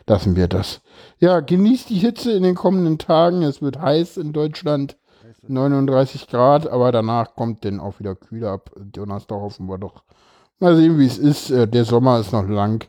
[0.07, 0.81] lassen wir das.
[1.19, 3.43] Ja, genießt die Hitze in den kommenden Tagen.
[3.43, 4.97] Es wird heiß in Deutschland.
[5.47, 8.71] 39 Grad, aber danach kommt dann auch wieder kühler ab.
[8.77, 10.03] Donnerstag hoffen wir doch.
[10.61, 11.51] Mal sehen, wie es ist.
[11.51, 12.89] Äh, Der Sommer ist noch lang.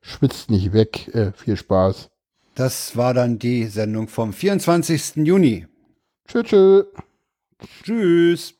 [0.00, 1.08] Schwitzt nicht weg.
[1.14, 2.10] Äh, Viel Spaß.
[2.54, 5.16] Das war dann die Sendung vom 24.
[5.16, 5.66] Juni.
[6.26, 6.44] Tschüss.
[6.44, 6.84] tschüss.
[7.82, 8.57] Tschüss.